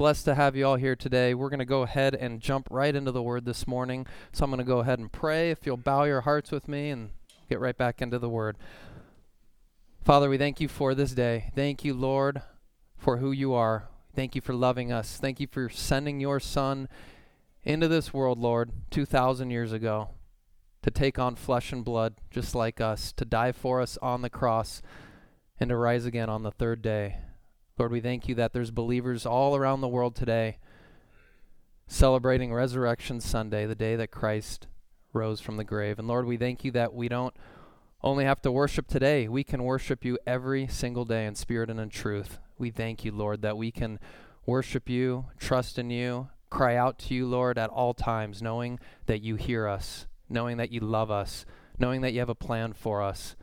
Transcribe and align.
Blessed 0.00 0.24
to 0.24 0.34
have 0.34 0.56
you 0.56 0.66
all 0.66 0.76
here 0.76 0.96
today. 0.96 1.34
We're 1.34 1.50
going 1.50 1.58
to 1.58 1.66
go 1.66 1.82
ahead 1.82 2.14
and 2.14 2.40
jump 2.40 2.68
right 2.70 2.96
into 2.96 3.12
the 3.12 3.22
word 3.22 3.44
this 3.44 3.66
morning. 3.66 4.06
So 4.32 4.42
I'm 4.42 4.50
going 4.50 4.56
to 4.56 4.64
go 4.64 4.78
ahead 4.78 4.98
and 4.98 5.12
pray. 5.12 5.50
If 5.50 5.66
you'll 5.66 5.76
bow 5.76 6.04
your 6.04 6.22
hearts 6.22 6.50
with 6.50 6.68
me 6.68 6.88
and 6.88 7.10
get 7.50 7.60
right 7.60 7.76
back 7.76 8.00
into 8.00 8.18
the 8.18 8.30
word. 8.30 8.56
Father, 10.02 10.30
we 10.30 10.38
thank 10.38 10.58
you 10.58 10.68
for 10.68 10.94
this 10.94 11.12
day. 11.12 11.52
Thank 11.54 11.84
you, 11.84 11.92
Lord, 11.92 12.40
for 12.96 13.18
who 13.18 13.30
you 13.30 13.52
are. 13.52 13.90
Thank 14.16 14.34
you 14.34 14.40
for 14.40 14.54
loving 14.54 14.90
us. 14.90 15.18
Thank 15.18 15.38
you 15.38 15.46
for 15.46 15.68
sending 15.68 16.18
your 16.18 16.40
Son 16.40 16.88
into 17.62 17.86
this 17.86 18.14
world, 18.14 18.38
Lord, 18.38 18.70
2,000 18.90 19.50
years 19.50 19.70
ago 19.70 20.08
to 20.80 20.90
take 20.90 21.18
on 21.18 21.34
flesh 21.34 21.74
and 21.74 21.84
blood 21.84 22.14
just 22.30 22.54
like 22.54 22.80
us, 22.80 23.12
to 23.18 23.26
die 23.26 23.52
for 23.52 23.82
us 23.82 23.98
on 24.00 24.22
the 24.22 24.30
cross, 24.30 24.80
and 25.58 25.68
to 25.68 25.76
rise 25.76 26.06
again 26.06 26.30
on 26.30 26.42
the 26.42 26.50
third 26.50 26.80
day. 26.80 27.18
Lord, 27.80 27.92
we 27.92 28.00
thank 28.02 28.28
you 28.28 28.34
that 28.34 28.52
there's 28.52 28.70
believers 28.70 29.24
all 29.24 29.56
around 29.56 29.80
the 29.80 29.88
world 29.88 30.14
today 30.14 30.58
celebrating 31.86 32.52
Resurrection 32.52 33.22
Sunday, 33.22 33.64
the 33.64 33.74
day 33.74 33.96
that 33.96 34.10
Christ 34.10 34.66
rose 35.14 35.40
from 35.40 35.56
the 35.56 35.64
grave. 35.64 35.98
And 35.98 36.06
Lord, 36.06 36.26
we 36.26 36.36
thank 36.36 36.62
you 36.62 36.72
that 36.72 36.92
we 36.92 37.08
don't 37.08 37.34
only 38.02 38.26
have 38.26 38.42
to 38.42 38.52
worship 38.52 38.86
today, 38.86 39.28
we 39.28 39.42
can 39.44 39.64
worship 39.64 40.04
you 40.04 40.18
every 40.26 40.66
single 40.66 41.06
day 41.06 41.24
in 41.24 41.34
spirit 41.34 41.70
and 41.70 41.80
in 41.80 41.88
truth. 41.88 42.38
We 42.58 42.70
thank 42.70 43.02
you, 43.02 43.12
Lord, 43.12 43.40
that 43.40 43.56
we 43.56 43.70
can 43.70 43.98
worship 44.44 44.90
you, 44.90 45.28
trust 45.38 45.78
in 45.78 45.88
you, 45.88 46.28
cry 46.50 46.76
out 46.76 46.98
to 46.98 47.14
you, 47.14 47.26
Lord, 47.26 47.56
at 47.56 47.70
all 47.70 47.94
times, 47.94 48.42
knowing 48.42 48.78
that 49.06 49.22
you 49.22 49.36
hear 49.36 49.66
us, 49.66 50.06
knowing 50.28 50.58
that 50.58 50.70
you 50.70 50.80
love 50.80 51.10
us, 51.10 51.46
knowing 51.78 52.02
that 52.02 52.12
you 52.12 52.18
have 52.18 52.28
a 52.28 52.34
plan 52.34 52.74
for 52.74 53.00
us. 53.00 53.36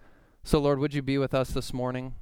So, 0.43 0.59
Lord, 0.59 0.77
would 0.77 0.93
you 0.93 1.01
be 1.01 1.17
with 1.17 1.33
us 1.33 1.49
this 1.49 1.73
morning? 1.73 2.13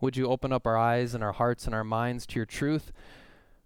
Would 0.00 0.16
you 0.16 0.26
open 0.28 0.52
up 0.52 0.66
our 0.66 0.76
eyes 0.76 1.14
and 1.14 1.24
our 1.24 1.32
hearts 1.32 1.64
and 1.64 1.74
our 1.74 1.84
minds 1.84 2.26
to 2.26 2.36
your 2.36 2.46
truth? 2.46 2.92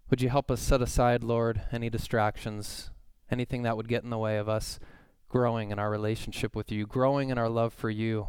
Would 0.09 0.21
you 0.21 0.29
help 0.29 0.49
us 0.49 0.61
set 0.61 0.81
aside, 0.81 1.23
Lord, 1.23 1.61
any 1.71 1.89
distractions, 1.89 2.89
anything 3.29 3.63
that 3.63 3.75
would 3.75 3.87
get 3.87 4.03
in 4.03 4.09
the 4.09 4.17
way 4.17 4.37
of 4.37 4.47
us 4.47 4.79
growing 5.27 5.71
in 5.71 5.79
our 5.79 5.89
relationship 5.89 6.55
with 6.55 6.71
you, 6.71 6.85
growing 6.85 7.29
in 7.29 7.37
our 7.37 7.49
love 7.49 7.73
for 7.73 7.89
you, 7.89 8.27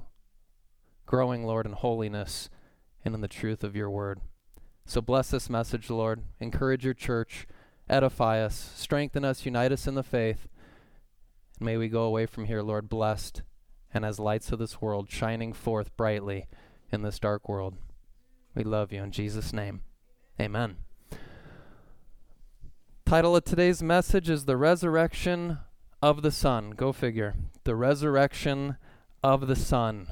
growing, 1.06 1.44
Lord, 1.44 1.66
in 1.66 1.72
holiness 1.72 2.48
and 3.04 3.14
in 3.14 3.20
the 3.20 3.28
truth 3.28 3.64
of 3.64 3.74
your 3.76 3.90
word. 3.90 4.20
So 4.84 5.00
bless 5.00 5.30
this 5.30 5.50
message, 5.50 5.90
Lord. 5.90 6.22
Encourage 6.40 6.84
your 6.84 6.94
church, 6.94 7.46
edify 7.88 8.40
us, 8.40 8.72
strengthen 8.76 9.24
us, 9.24 9.44
unite 9.44 9.72
us 9.72 9.86
in 9.86 9.94
the 9.94 10.02
faith. 10.02 10.48
And 11.58 11.66
may 11.66 11.76
we 11.76 11.88
go 11.88 12.02
away 12.02 12.26
from 12.26 12.46
here, 12.46 12.62
Lord, 12.62 12.88
blessed 12.88 13.42
and 13.94 14.04
as 14.04 14.18
lights 14.18 14.52
of 14.52 14.58
this 14.58 14.80
world, 14.80 15.10
shining 15.10 15.52
forth 15.52 15.96
brightly 15.96 16.46
in 16.90 17.02
this 17.02 17.18
dark 17.18 17.48
world. 17.48 17.76
We 18.54 18.64
love 18.64 18.92
you 18.92 19.02
in 19.02 19.12
Jesus' 19.12 19.52
name. 19.54 19.80
Amen. 20.38 20.76
Title 23.06 23.34
of 23.34 23.44
today's 23.44 23.82
message 23.82 24.28
is 24.28 24.44
The 24.44 24.58
Resurrection 24.58 25.58
of 26.02 26.20
the 26.20 26.30
Son. 26.30 26.72
Go 26.72 26.92
figure. 26.92 27.34
The 27.64 27.74
Resurrection 27.74 28.76
of 29.22 29.46
the 29.46 29.56
Son. 29.56 30.06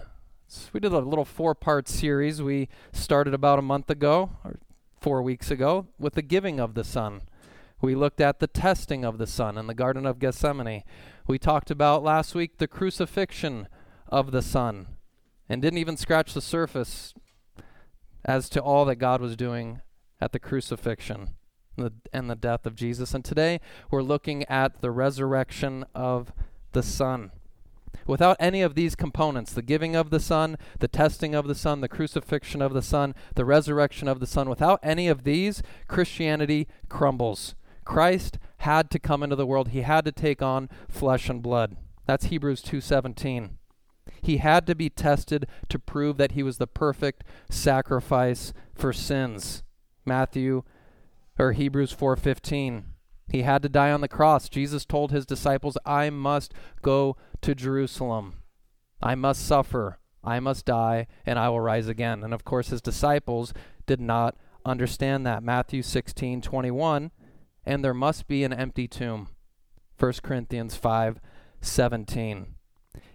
So 0.49 0.71
we 0.73 0.81
did 0.81 0.93
a 0.93 1.01
little 1.01 1.27
four 1.27 1.55
part 1.55 1.87
series 1.87 2.41
we 2.41 2.69
started 2.93 3.35
about 3.35 3.59
a 3.59 3.63
month 3.63 3.91
ago, 3.91 4.31
or 4.43 4.59
four 4.99 5.23
weeks 5.23 5.51
ago, 5.51 5.89
with 5.99 6.15
the 6.15 6.23
giving 6.23 6.59
of 6.59 6.73
the 6.73 6.85
Son. 6.85 7.23
We 7.83 7.95
looked 7.95 8.23
at 8.23 8.41
the 8.41 8.47
testing 8.47 9.05
of 9.05 9.19
the 9.19 9.27
Son 9.27 9.59
in 9.59 9.67
the 9.67 9.75
Garden 9.75 10.07
of 10.07 10.19
Gethsemane. 10.19 10.85
We 11.27 11.39
talked 11.39 11.71
about 11.71 12.03
last 12.03 12.35
week 12.35 12.57
the 12.57 12.69
crucifixion 12.69 13.69
of 14.09 14.33
the 14.33 14.43
Son 14.43 14.89
and 15.47 15.61
didn't 15.61 15.79
even 15.79 15.99
scratch 15.99 16.33
the 16.33 16.41
surface 16.41 17.13
as 18.25 18.49
to 18.51 18.61
all 18.61 18.85
that 18.87 18.97
God 18.97 19.21
was 19.21 19.37
doing 19.37 19.81
at 20.21 20.33
the 20.33 20.39
crucifixion 20.39 21.31
and 22.13 22.31
the 22.31 22.37
death 22.37 22.67
of 22.67 22.75
Jesus. 22.75 23.15
And 23.15 23.25
today 23.25 23.61
we're 23.91 24.03
looking 24.03 24.45
at 24.45 24.81
the 24.81 24.91
resurrection 24.91 25.85
of 25.95 26.33
the 26.73 26.83
Son. 26.83 27.33
Without 28.07 28.37
any 28.41 28.62
of 28.62 28.75
these 28.75 28.95
components, 28.95 29.53
the 29.53 29.62
giving 29.62 29.94
of 29.97 30.11
the 30.11 30.21
Son, 30.21 30.56
the 30.78 30.89
testing 30.89 31.34
of 31.34 31.47
the 31.47 31.55
Son, 31.55 31.81
the 31.81 31.89
crucifixion 31.89 32.61
of 32.62 32.72
the 32.72 32.83
Son, 32.83 33.15
the 33.34 33.44
resurrection 33.44 34.09
of 34.09 34.21
the 34.21 34.27
Son, 34.27 34.49
without 34.49 34.81
any 34.83 35.09
of 35.09 35.25
these, 35.25 35.62
Christianity 35.89 36.67
crumbles. 36.89 37.55
Christ 37.84 38.39
had 38.59 38.91
to 38.91 38.99
come 38.99 39.23
into 39.23 39.37
the 39.37 39.47
world. 39.47 39.69
He 39.69 39.83
had 39.83 40.05
to 40.05 40.12
take 40.12 40.43
on 40.43 40.69
flesh 40.89 41.28
and 41.28 41.43
blood. 41.43 41.77
That's 42.06 42.27
Hebrews 42.27 42.62
2:17. 42.62 43.59
He 44.22 44.38
had 44.38 44.66
to 44.66 44.75
be 44.75 44.91
tested 44.91 45.47
to 45.69 45.78
prove 45.78 46.16
that 46.16 46.32
he 46.32 46.42
was 46.42 46.58
the 46.58 46.66
perfect 46.66 47.25
sacrifice 47.50 48.53
for 48.75 48.92
sins. 48.92 49.62
Matthew 50.04 50.62
or 51.38 51.53
Hebrews 51.53 51.92
4:15. 51.92 52.84
He 53.28 53.42
had 53.42 53.62
to 53.62 53.69
die 53.69 53.92
on 53.92 54.00
the 54.00 54.08
cross. 54.08 54.48
Jesus 54.48 54.84
told 54.84 55.10
his 55.10 55.25
disciples, 55.25 55.78
"I 55.86 56.10
must 56.10 56.53
go 56.82 57.16
to 57.42 57.54
Jerusalem. 57.54 58.42
I 59.00 59.14
must 59.14 59.47
suffer. 59.47 59.98
I 60.22 60.41
must 60.41 60.66
die, 60.66 61.06
and 61.25 61.38
I 61.38 61.48
will 61.48 61.60
rise 61.60 61.88
again." 61.88 62.22
And 62.22 62.34
of 62.34 62.44
course, 62.44 62.69
his 62.69 62.82
disciples 62.82 63.54
did 63.87 64.00
not 64.00 64.37
understand 64.64 65.25
that. 65.26 65.42
Matthew 65.42 65.82
16:21, 65.82 67.10
and 67.64 67.84
there 67.84 67.94
must 67.94 68.26
be 68.26 68.44
an 68.44 68.52
empty 68.52 68.87
tomb. 68.87 69.28
1 69.97 70.22
Corinthians 70.22 70.76
5:17. 70.76 72.56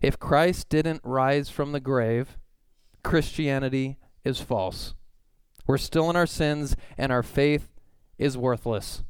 If 0.02 0.20
Christ 0.20 0.70
didn't 0.70 1.02
rise 1.04 1.50
from 1.50 1.72
the 1.72 1.80
grave, 1.80 2.38
Christianity 3.04 3.98
is 4.24 4.42
false. 4.42 4.94
We're 5.68 5.78
still 5.78 6.10
in 6.10 6.16
our 6.16 6.28
sins, 6.28 6.76
and 6.98 7.12
our 7.12 7.24
faith 7.24 7.70
is 8.18 8.38
worthless. 8.38 9.04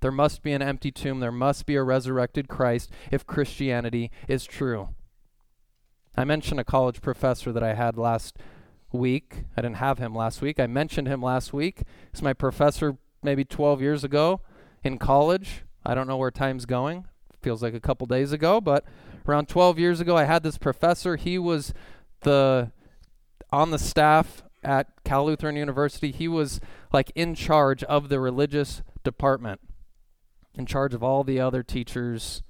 There 0.00 0.12
must 0.12 0.42
be 0.42 0.52
an 0.52 0.60
empty 0.60 0.92
tomb. 0.92 1.20
There 1.20 1.32
must 1.32 1.64
be 1.64 1.76
a 1.76 1.82
resurrected 1.82 2.48
Christ 2.48 2.90
if 3.10 3.26
Christianity 3.26 4.10
is 4.28 4.44
true. 4.44 4.90
I 6.16 6.24
mentioned 6.24 6.60
a 6.60 6.64
college 6.64 7.00
professor 7.00 7.52
that 7.52 7.62
I 7.62 7.74
had 7.74 7.96
last 7.96 8.36
week. 8.92 9.44
I 9.56 9.62
didn't 9.62 9.76
have 9.76 9.98
him 9.98 10.14
last 10.14 10.42
week. 10.42 10.60
I 10.60 10.66
mentioned 10.66 11.08
him 11.08 11.22
last 11.22 11.52
week. 11.52 11.82
He's 12.12 12.22
my 12.22 12.34
professor 12.34 12.98
maybe 13.22 13.44
12 13.44 13.80
years 13.80 14.04
ago 14.04 14.42
in 14.82 14.98
college. 14.98 15.64
I 15.84 15.94
don't 15.94 16.06
know 16.06 16.18
where 16.18 16.30
time's 16.30 16.66
going. 16.66 17.06
Feels 17.42 17.62
like 17.62 17.74
a 17.74 17.80
couple 17.80 18.06
days 18.06 18.32
ago, 18.32 18.60
but 18.60 18.84
around 19.26 19.48
12 19.48 19.78
years 19.78 20.00
ago, 20.00 20.16
I 20.16 20.24
had 20.24 20.42
this 20.42 20.58
professor. 20.58 21.16
He 21.16 21.38
was 21.38 21.72
the 22.22 22.70
on 23.52 23.70
the 23.70 23.78
staff 23.78 24.42
at 24.62 24.88
Cal 25.04 25.26
Lutheran 25.26 25.56
University. 25.56 26.10
He 26.10 26.26
was 26.26 26.60
like 26.92 27.12
in 27.14 27.34
charge 27.34 27.84
of 27.84 28.08
the 28.08 28.18
religious 28.18 28.82
department, 29.04 29.60
in 30.54 30.66
charge 30.66 30.94
of 30.94 31.02
all 31.02 31.22
the 31.22 31.40
other 31.40 31.62
teachers. 31.62 32.42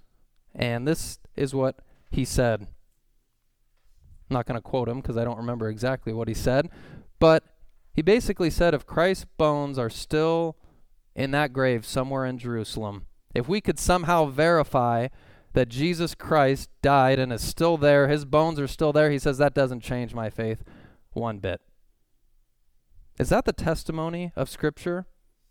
And 0.55 0.87
this 0.87 1.19
is 1.37 1.55
what 1.55 1.81
he 2.11 2.25
said. 2.25 2.63
I'm 2.63 4.35
not 4.35 4.47
going 4.47 4.57
to 4.57 4.63
quote 4.63 4.89
him 4.89 5.01
because 5.01 5.17
I 5.17 5.25
don't 5.25 5.37
remember 5.37 5.69
exactly 5.69 6.13
what 6.13 6.29
he 6.29 6.35
said, 6.35 6.71
but 7.19 7.45
he 7.93 8.03
basically 8.03 8.51
said 8.51 8.73
if 8.73 8.87
Christ's 8.87 9.27
bones 9.37 9.79
are 9.79 9.91
still 9.91 10.57
in 11.15 11.31
that 11.33 11.53
grave 11.53 11.85
somewhere 11.85 12.25
in 12.25 12.39
Jerusalem, 12.39 13.07
if 13.35 13.49
we 13.49 13.61
could 13.61 13.79
somehow 13.79 14.27
verify 14.27 15.09
that 15.55 15.69
Jesus 15.69 16.15
Christ 16.15 16.69
died 16.83 17.19
and 17.19 17.33
is 17.33 17.43
still 17.43 17.77
there, 17.77 18.09
his 18.09 18.25
bones 18.25 18.61
are 18.61 18.69
still 18.69 18.93
there, 18.93 19.11
he 19.11 19.19
says 19.19 19.39
that 19.39 19.55
doesn't 19.55 19.81
change 19.81 20.15
my 20.15 20.29
faith 20.29 20.63
one 21.13 21.39
bit. 21.39 21.61
Is 23.19 23.29
that 23.31 23.45
the 23.45 23.53
testimony 23.53 24.33
of 24.37 24.51
Scripture? 24.51 25.07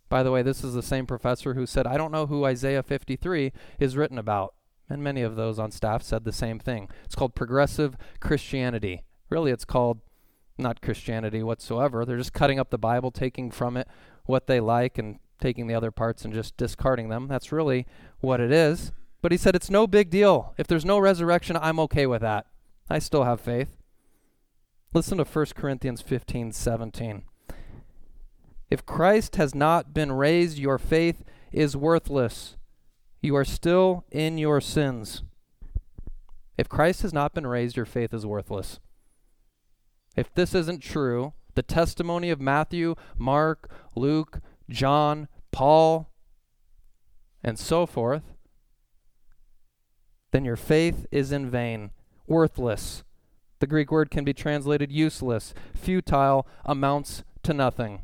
By 0.09 0.21
the 0.21 0.31
way, 0.31 0.43
this 0.43 0.63
is 0.63 0.73
the 0.73 0.83
same 0.83 1.07
professor 1.07 1.53
who 1.53 1.65
said, 1.65 1.87
I 1.87 1.97
don't 1.97 2.11
know 2.11 2.27
who 2.27 2.45
Isaiah 2.45 2.83
53 2.83 3.51
is 3.79 3.97
written 3.97 4.17
about. 4.17 4.53
And 4.89 5.01
many 5.01 5.21
of 5.21 5.35
those 5.37 5.57
on 5.57 5.71
staff 5.71 6.03
said 6.03 6.25
the 6.25 6.33
same 6.33 6.59
thing. 6.59 6.89
It's 7.05 7.15
called 7.15 7.35
progressive 7.35 7.95
Christianity. 8.19 9.03
Really, 9.29 9.51
it's 9.51 9.65
called 9.65 10.01
not 10.57 10.81
Christianity 10.81 11.41
whatsoever. 11.41 12.05
They're 12.05 12.17
just 12.17 12.33
cutting 12.33 12.59
up 12.59 12.69
the 12.69 12.77
Bible, 12.77 13.09
taking 13.09 13.49
from 13.49 13.77
it 13.77 13.87
what 14.25 14.47
they 14.47 14.59
like, 14.59 14.97
and 14.97 15.19
taking 15.39 15.67
the 15.67 15.73
other 15.73 15.89
parts 15.89 16.25
and 16.25 16.33
just 16.33 16.57
discarding 16.57 17.09
them. 17.09 17.27
That's 17.27 17.51
really 17.51 17.87
what 18.19 18.39
it 18.39 18.51
is. 18.51 18.91
But 19.23 19.31
he 19.31 19.37
said, 19.37 19.55
It's 19.55 19.69
no 19.69 19.87
big 19.87 20.09
deal. 20.09 20.53
If 20.57 20.67
there's 20.67 20.83
no 20.83 20.99
resurrection, 20.99 21.57
I'm 21.59 21.79
okay 21.79 22.05
with 22.05 22.21
that. 22.21 22.45
I 22.89 22.99
still 22.99 23.23
have 23.23 23.39
faith. 23.39 23.77
Listen 24.93 25.17
to 25.17 25.23
1 25.23 25.45
Corinthians 25.55 26.01
15 26.01 26.51
17. 26.51 27.23
If 28.69 28.85
Christ 28.85 29.37
has 29.37 29.55
not 29.55 29.93
been 29.93 30.11
raised, 30.11 30.59
your 30.59 30.77
faith 30.77 31.23
is 31.53 31.77
worthless. 31.77 32.57
You 33.21 33.35
are 33.37 33.45
still 33.45 34.03
in 34.11 34.37
your 34.37 34.59
sins. 34.59 35.23
If 36.57 36.67
Christ 36.67 37.01
has 37.03 37.13
not 37.13 37.33
been 37.33 37.47
raised, 37.47 37.77
your 37.77 37.85
faith 37.85 38.13
is 38.13 38.25
worthless. 38.25 38.81
If 40.17 40.33
this 40.33 40.53
isn't 40.53 40.81
true, 40.81 41.31
the 41.55 41.63
testimony 41.63 42.29
of 42.29 42.41
Matthew, 42.41 42.95
Mark, 43.17 43.71
Luke, 43.95 44.41
John, 44.69 45.29
Paul, 45.51 46.09
and 47.41 47.57
so 47.57 47.85
forth, 47.85 48.32
then 50.33 50.43
your 50.43 50.55
faith 50.55 51.05
is 51.11 51.31
in 51.31 51.47
vain, 51.47 51.91
worthless. 52.25 53.03
The 53.59 53.67
Greek 53.67 53.91
word 53.91 54.09
can 54.09 54.25
be 54.25 54.33
translated 54.33 54.91
useless, 54.91 55.53
futile, 55.75 56.47
amounts 56.65 57.23
to 57.43 57.53
nothing. 57.53 58.01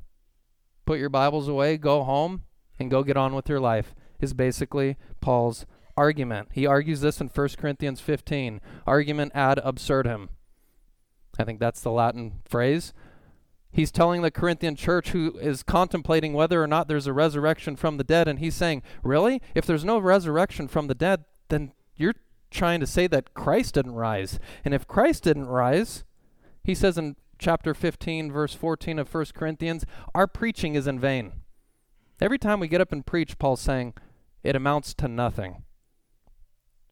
Put 0.86 1.00
your 1.00 1.10
Bibles 1.10 1.48
away, 1.48 1.78
go 1.78 2.04
home, 2.04 2.44
and 2.78 2.92
go 2.92 3.02
get 3.02 3.18
on 3.18 3.34
with 3.34 3.50
your 3.50 3.60
life, 3.60 3.96
is 4.20 4.36
basically 4.36 4.96
Paul's 5.22 5.66
argument. 5.98 6.50
He 6.52 6.68
argues 6.68 7.02
this 7.02 7.20
in 7.20 7.30
1 7.30 7.50
Corinthians 7.58 8.00
15 8.00 8.62
argument 8.86 9.32
ad 9.34 9.60
absurdum. 9.64 10.30
I 11.40 11.46
think 11.46 11.60
that's 11.60 11.82
the 11.82 11.92
Latin 11.92 12.42
phrase. 12.46 12.94
He's 13.72 13.92
telling 13.92 14.22
the 14.22 14.30
Corinthian 14.30 14.76
church 14.76 15.10
who 15.10 15.36
is 15.40 15.64
contemplating 15.64 16.34
whether 16.34 16.62
or 16.62 16.68
not 16.68 16.88
there's 16.88 17.08
a 17.08 17.14
resurrection 17.14 17.76
from 17.76 17.98
the 17.98 18.04
dead, 18.04 18.28
and 18.28 18.38
he's 18.38 18.56
saying, 18.56 18.84
Really? 19.02 19.42
If 19.56 19.66
there's 19.66 19.84
no 19.84 19.98
resurrection 19.98 20.68
from 20.68 20.86
the 20.86 20.96
dead, 20.96 21.26
then 21.50 21.74
you're 22.00 22.16
trying 22.50 22.80
to 22.80 22.88
say 22.88 23.08
that 23.08 23.34
Christ 23.34 23.76
didn't 23.76 23.94
rise. 23.94 24.40
And 24.66 24.74
if 24.74 24.88
Christ 24.88 25.24
didn't 25.24 25.48
rise, 25.48 26.04
he 26.64 26.74
says 26.74 26.98
in 26.98 27.16
chapter 27.38 27.74
15, 27.74 28.32
verse 28.32 28.54
14 28.54 29.00
of 29.00 29.14
1 29.14 29.26
Corinthians, 29.36 29.86
our 30.16 30.28
preaching 30.28 30.76
is 30.76 30.88
in 30.88 31.00
vain. 31.00 31.34
Every 32.22 32.38
time 32.38 32.60
we 32.60 32.68
get 32.68 32.82
up 32.82 32.92
and 32.92 33.06
preach, 33.06 33.38
Paul's 33.38 33.62
saying, 33.62 33.94
it 34.44 34.56
amounts 34.56 34.94
to 34.96 35.08
nothing. 35.08 35.64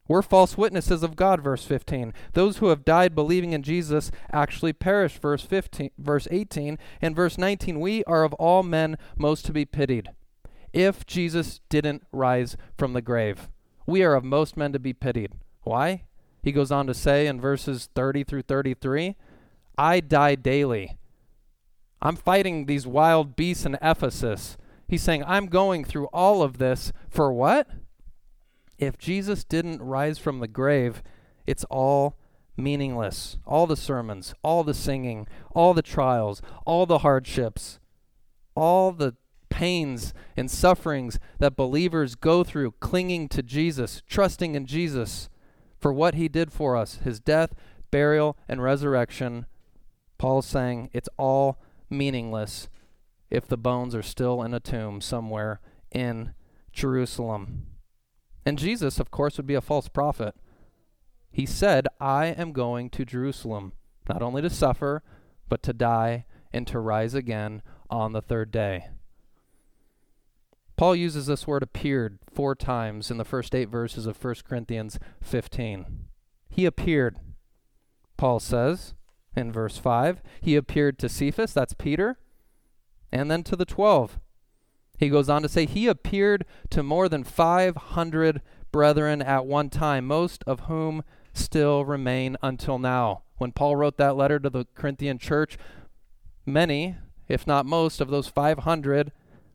We're 0.06 0.22
false 0.22 0.56
witnesses 0.56 1.02
of 1.02 1.16
God, 1.16 1.42
verse 1.42 1.64
15. 1.64 2.14
Those 2.32 2.58
who 2.58 2.68
have 2.68 2.84
died 2.84 3.14
believing 3.14 3.52
in 3.52 3.62
Jesus 3.62 4.10
actually 4.32 4.72
perish, 4.72 5.18
verse 5.18 5.42
15, 5.42 5.90
verse 5.98 6.26
18, 6.30 6.78
and 7.02 7.14
verse 7.14 7.36
19. 7.36 7.78
We 7.78 8.02
are 8.04 8.24
of 8.24 8.32
all 8.34 8.62
men 8.62 8.96
most 9.18 9.44
to 9.46 9.52
be 9.52 9.66
pitied. 9.66 10.08
If 10.72 11.04
Jesus 11.04 11.60
didn't 11.68 12.06
rise 12.10 12.56
from 12.78 12.94
the 12.94 13.02
grave, 13.02 13.50
we 13.88 14.04
are 14.04 14.14
of 14.14 14.22
most 14.22 14.56
men 14.56 14.72
to 14.72 14.78
be 14.78 14.92
pitied. 14.92 15.32
Why? 15.62 16.04
He 16.42 16.52
goes 16.52 16.70
on 16.70 16.86
to 16.86 16.94
say 16.94 17.26
in 17.26 17.40
verses 17.40 17.88
30 17.96 18.22
through 18.22 18.42
33, 18.42 19.16
I 19.76 19.98
die 19.98 20.36
daily. 20.36 20.96
I'm 22.00 22.14
fighting 22.14 22.66
these 22.66 22.86
wild 22.86 23.34
beasts 23.34 23.66
in 23.66 23.76
Ephesus. 23.82 24.56
He's 24.86 25.02
saying, 25.02 25.24
I'm 25.26 25.46
going 25.46 25.84
through 25.84 26.06
all 26.12 26.42
of 26.42 26.58
this 26.58 26.92
for 27.10 27.32
what? 27.32 27.66
if 28.78 28.96
Jesus 28.96 29.44
didn't 29.44 29.82
rise 29.82 30.18
from 30.18 30.38
the 30.38 30.48
grave, 30.48 31.02
it's 31.46 31.64
all 31.64 32.16
meaningless. 32.56 33.36
All 33.44 33.66
the 33.66 33.76
sermons, 33.76 34.34
all 34.42 34.64
the 34.64 34.74
singing, 34.74 35.26
all 35.52 35.74
the 35.74 35.82
trials, 35.82 36.40
all 36.64 36.86
the 36.86 36.98
hardships, 36.98 37.80
all 38.54 38.92
the 38.92 39.16
pains 39.48 40.14
and 40.36 40.50
sufferings 40.50 41.18
that 41.38 41.56
believers 41.56 42.14
go 42.14 42.44
through 42.44 42.72
clinging 42.80 43.28
to 43.28 43.42
Jesus, 43.42 44.02
trusting 44.06 44.54
in 44.54 44.66
Jesus 44.66 45.28
for 45.78 45.92
what 45.92 46.14
he 46.14 46.28
did 46.28 46.52
for 46.52 46.76
us, 46.76 46.96
his 47.04 47.20
death, 47.20 47.54
burial, 47.90 48.36
and 48.48 48.62
resurrection. 48.62 49.46
Paul's 50.18 50.46
saying 50.46 50.90
it's 50.92 51.08
all 51.16 51.60
meaningless 51.88 52.68
if 53.30 53.46
the 53.46 53.56
bones 53.56 53.94
are 53.94 54.02
still 54.02 54.42
in 54.42 54.54
a 54.54 54.60
tomb 54.60 55.00
somewhere 55.00 55.60
in 55.92 56.34
Jerusalem. 56.72 57.66
And 58.44 58.58
Jesus, 58.58 58.98
of 58.98 59.10
course, 59.10 59.36
would 59.36 59.46
be 59.46 59.54
a 59.54 59.60
false 59.60 59.88
prophet. 59.88 60.34
He 61.30 61.46
said, 61.46 61.86
I 62.00 62.26
am 62.26 62.52
going 62.52 62.90
to 62.90 63.04
Jerusalem, 63.04 63.72
not 64.08 64.22
only 64.22 64.42
to 64.42 64.50
suffer, 64.50 65.02
but 65.48 65.62
to 65.64 65.72
die 65.72 66.24
and 66.52 66.66
to 66.66 66.80
rise 66.80 67.14
again 67.14 67.62
on 67.90 68.12
the 68.12 68.22
third 68.22 68.50
day. 68.50 68.88
Paul 70.78 70.94
uses 70.94 71.26
this 71.26 71.44
word 71.44 71.64
appeared 71.64 72.20
four 72.32 72.54
times 72.54 73.10
in 73.10 73.16
the 73.16 73.24
first 73.24 73.52
eight 73.52 73.68
verses 73.68 74.06
of 74.06 74.22
1 74.22 74.36
Corinthians 74.48 74.96
15. 75.20 76.04
He 76.48 76.66
appeared, 76.66 77.16
Paul 78.16 78.38
says 78.38 78.94
in 79.34 79.50
verse 79.50 79.76
5. 79.76 80.22
He 80.40 80.54
appeared 80.54 80.96
to 81.00 81.08
Cephas, 81.08 81.52
that's 81.52 81.74
Peter, 81.74 82.20
and 83.10 83.28
then 83.28 83.42
to 83.42 83.56
the 83.56 83.64
twelve. 83.64 84.20
He 84.96 85.08
goes 85.08 85.28
on 85.28 85.42
to 85.42 85.48
say, 85.48 85.66
He 85.66 85.88
appeared 85.88 86.44
to 86.70 86.84
more 86.84 87.08
than 87.08 87.24
500 87.24 88.40
brethren 88.70 89.20
at 89.20 89.46
one 89.46 89.70
time, 89.70 90.06
most 90.06 90.44
of 90.46 90.60
whom 90.60 91.02
still 91.32 91.84
remain 91.84 92.36
until 92.40 92.78
now. 92.78 93.22
When 93.38 93.50
Paul 93.50 93.74
wrote 93.74 93.96
that 93.96 94.16
letter 94.16 94.38
to 94.38 94.50
the 94.50 94.66
Corinthian 94.76 95.18
church, 95.18 95.58
many, 96.46 96.94
if 97.26 97.48
not 97.48 97.66
most, 97.66 98.00
of 98.00 98.10
those 98.10 98.28
500 98.28 99.10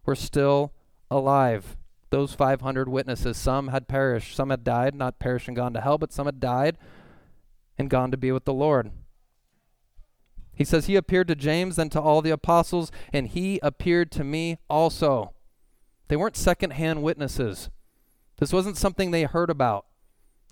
were 0.06 0.16
still 0.16 0.74
alive. 1.14 1.78
Those 2.10 2.34
500 2.34 2.90
witnesses, 2.90 3.38
some 3.38 3.70
had 3.70 3.88
perished, 3.88 4.36
some 4.36 4.50
had 4.50 4.64
died, 4.64 4.94
not 4.94 5.20
perished 5.20 5.48
and 5.48 5.58
gone 5.58 5.74
to 5.74 5.82
hell, 5.82 5.98
but 5.98 6.14
some 6.14 6.26
had 6.26 6.40
died 6.40 6.78
and 7.78 7.90
gone 7.90 8.12
to 8.12 8.18
be 8.18 8.32
with 8.32 8.46
the 8.46 8.54
Lord. 8.54 8.92
He 10.56 10.64
says, 10.64 10.86
He 10.86 10.96
appeared 10.96 11.28
to 11.30 11.36
James, 11.36 11.78
then 11.78 11.90
to 11.90 12.02
all 12.02 12.22
the 12.22 12.30
apostles, 12.30 12.92
and 13.12 13.28
He 13.28 13.60
appeared 13.64 14.12
to 14.12 14.24
me 14.24 14.58
also. 14.70 15.34
They 16.08 16.16
weren't 16.16 16.38
secondhand 16.38 17.02
witnesses. 17.02 17.70
This 18.38 18.54
wasn't 18.54 18.78
something 18.78 19.12
they 19.12 19.24
heard 19.24 19.50
about. 19.50 19.86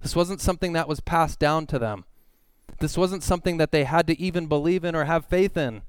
This 0.02 0.16
wasn't 0.16 0.42
something 0.42 0.74
that 0.74 0.88
was 0.88 1.00
passed 1.00 1.38
down 1.38 1.68
to 1.68 1.78
them. 1.78 2.06
This 2.80 2.98
wasn't 2.98 3.22
something 3.22 3.58
that 3.58 3.72
they 3.72 3.84
had 3.84 4.08
to 4.08 4.20
even 4.20 4.48
believe 4.48 4.84
in 4.84 4.96
or 4.96 5.04
have 5.04 5.26
faith 5.26 5.56
in. 5.56 5.84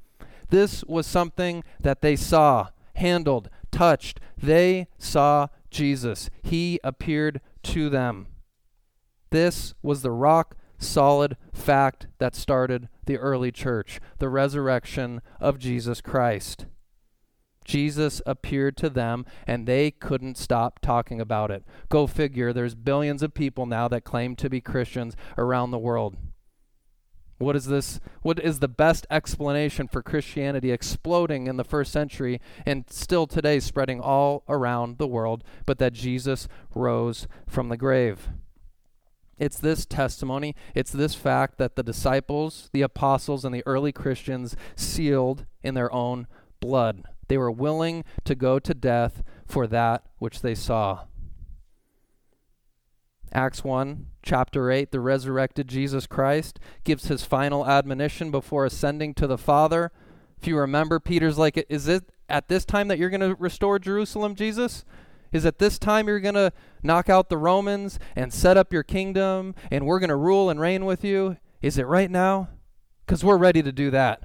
This 0.50 0.84
was 0.84 1.06
something 1.06 1.64
that 1.80 2.02
they 2.02 2.16
saw, 2.16 2.68
handled, 2.96 3.48
touched. 3.72 4.20
They 4.36 4.86
saw 4.98 5.48
Jesus. 5.70 6.30
He 6.42 6.78
appeared 6.84 7.40
to 7.64 7.88
them. 7.88 8.28
This 9.30 9.74
was 9.82 10.02
the 10.02 10.10
rock 10.12 10.56
solid 10.78 11.36
fact 11.52 12.08
that 12.18 12.34
started 12.34 12.88
the 13.06 13.16
early 13.16 13.52
church 13.52 14.00
the 14.18 14.28
resurrection 14.28 15.22
of 15.40 15.58
Jesus 15.58 16.00
Christ. 16.00 16.66
Jesus 17.64 18.20
appeared 18.26 18.76
to 18.78 18.90
them 18.90 19.24
and 19.46 19.66
they 19.66 19.90
couldn't 19.90 20.36
stop 20.36 20.80
talking 20.80 21.20
about 21.20 21.50
it. 21.50 21.64
Go 21.88 22.06
figure, 22.06 22.52
there's 22.52 22.74
billions 22.74 23.22
of 23.22 23.34
people 23.34 23.66
now 23.66 23.88
that 23.88 24.04
claim 24.04 24.34
to 24.36 24.50
be 24.50 24.60
Christians 24.60 25.14
around 25.38 25.70
the 25.70 25.78
world. 25.78 26.16
What 27.42 27.56
is 27.56 27.66
this? 27.66 28.00
What 28.22 28.38
is 28.38 28.60
the 28.60 28.68
best 28.68 29.06
explanation 29.10 29.88
for 29.88 30.00
Christianity 30.00 30.70
exploding 30.70 31.48
in 31.48 31.56
the 31.56 31.64
first 31.64 31.90
century 31.90 32.40
and 32.64 32.84
still 32.88 33.26
today 33.26 33.58
spreading 33.58 34.00
all 34.00 34.44
around 34.48 34.98
the 34.98 35.08
world, 35.08 35.42
but 35.66 35.78
that 35.78 35.92
Jesus 35.92 36.46
rose 36.74 37.26
from 37.48 37.68
the 37.68 37.76
grave? 37.76 38.28
It's 39.38 39.58
this 39.58 39.84
testimony, 39.84 40.54
it's 40.72 40.92
this 40.92 41.16
fact 41.16 41.58
that 41.58 41.74
the 41.74 41.82
disciples, 41.82 42.70
the 42.72 42.82
apostles, 42.82 43.44
and 43.44 43.52
the 43.52 43.64
early 43.66 43.90
Christians 43.90 44.54
sealed 44.76 45.46
in 45.64 45.74
their 45.74 45.92
own 45.92 46.28
blood. 46.60 47.02
They 47.26 47.38
were 47.38 47.50
willing 47.50 48.04
to 48.24 48.36
go 48.36 48.60
to 48.60 48.72
death 48.72 49.24
for 49.46 49.66
that 49.66 50.04
which 50.18 50.42
they 50.42 50.54
saw. 50.54 51.06
Acts 53.32 53.64
1, 53.64 54.06
chapter 54.22 54.70
8, 54.70 54.90
the 54.90 55.00
resurrected 55.00 55.68
Jesus 55.68 56.06
Christ 56.06 56.58
gives 56.84 57.06
his 57.06 57.24
final 57.24 57.66
admonition 57.66 58.30
before 58.30 58.64
ascending 58.66 59.14
to 59.14 59.26
the 59.26 59.38
Father. 59.38 59.90
If 60.40 60.46
you 60.46 60.58
remember, 60.58 61.00
Peter's 61.00 61.38
like, 61.38 61.64
Is 61.68 61.88
it 61.88 62.04
at 62.28 62.48
this 62.48 62.64
time 62.64 62.88
that 62.88 62.98
you're 62.98 63.10
going 63.10 63.20
to 63.20 63.36
restore 63.38 63.78
Jerusalem, 63.78 64.34
Jesus? 64.34 64.84
Is 65.32 65.46
at 65.46 65.58
this 65.58 65.78
time 65.78 66.08
you're 66.08 66.20
going 66.20 66.34
to 66.34 66.52
knock 66.82 67.08
out 67.08 67.30
the 67.30 67.38
Romans 67.38 67.98
and 68.14 68.32
set 68.32 68.58
up 68.58 68.72
your 68.72 68.82
kingdom 68.82 69.54
and 69.70 69.86
we're 69.86 69.98
going 69.98 70.10
to 70.10 70.16
rule 70.16 70.50
and 70.50 70.60
reign 70.60 70.84
with 70.84 71.04
you? 71.04 71.38
Is 71.62 71.78
it 71.78 71.86
right 71.86 72.10
now? 72.10 72.50
Because 73.06 73.24
we're 73.24 73.38
ready 73.38 73.62
to 73.62 73.72
do 73.72 73.90
that. 73.90 74.24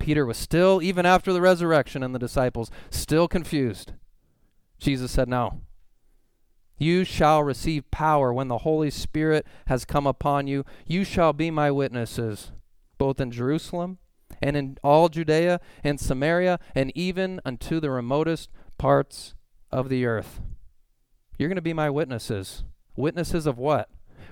Peter 0.00 0.26
was 0.26 0.36
still, 0.36 0.82
even 0.82 1.06
after 1.06 1.32
the 1.32 1.40
resurrection 1.40 2.02
and 2.02 2.14
the 2.14 2.18
disciples, 2.18 2.70
still 2.90 3.28
confused. 3.28 3.92
Jesus 4.78 5.12
said, 5.12 5.28
No. 5.28 5.60
You 6.80 7.04
shall 7.04 7.42
receive 7.42 7.90
power 7.90 8.32
when 8.32 8.48
the 8.48 8.58
Holy 8.58 8.90
Spirit 8.90 9.46
has 9.66 9.84
come 9.84 10.06
upon 10.06 10.46
you. 10.46 10.64
You 10.86 11.04
shall 11.04 11.34
be 11.34 11.50
my 11.50 11.70
witnesses, 11.70 12.52
both 12.96 13.20
in 13.20 13.30
Jerusalem 13.30 13.98
and 14.40 14.56
in 14.56 14.78
all 14.82 15.10
Judea 15.10 15.60
and 15.84 16.00
Samaria, 16.00 16.58
and 16.74 16.90
even 16.94 17.38
unto 17.44 17.80
the 17.80 17.90
remotest 17.90 18.48
parts 18.78 19.34
of 19.70 19.90
the 19.90 20.06
earth. 20.06 20.40
You're 21.36 21.50
going 21.50 21.56
to 21.56 21.62
be 21.62 21.74
my 21.74 21.90
witnesses. 21.90 22.64
Witnesses 22.96 23.46
of 23.46 23.58
what? 23.58 23.90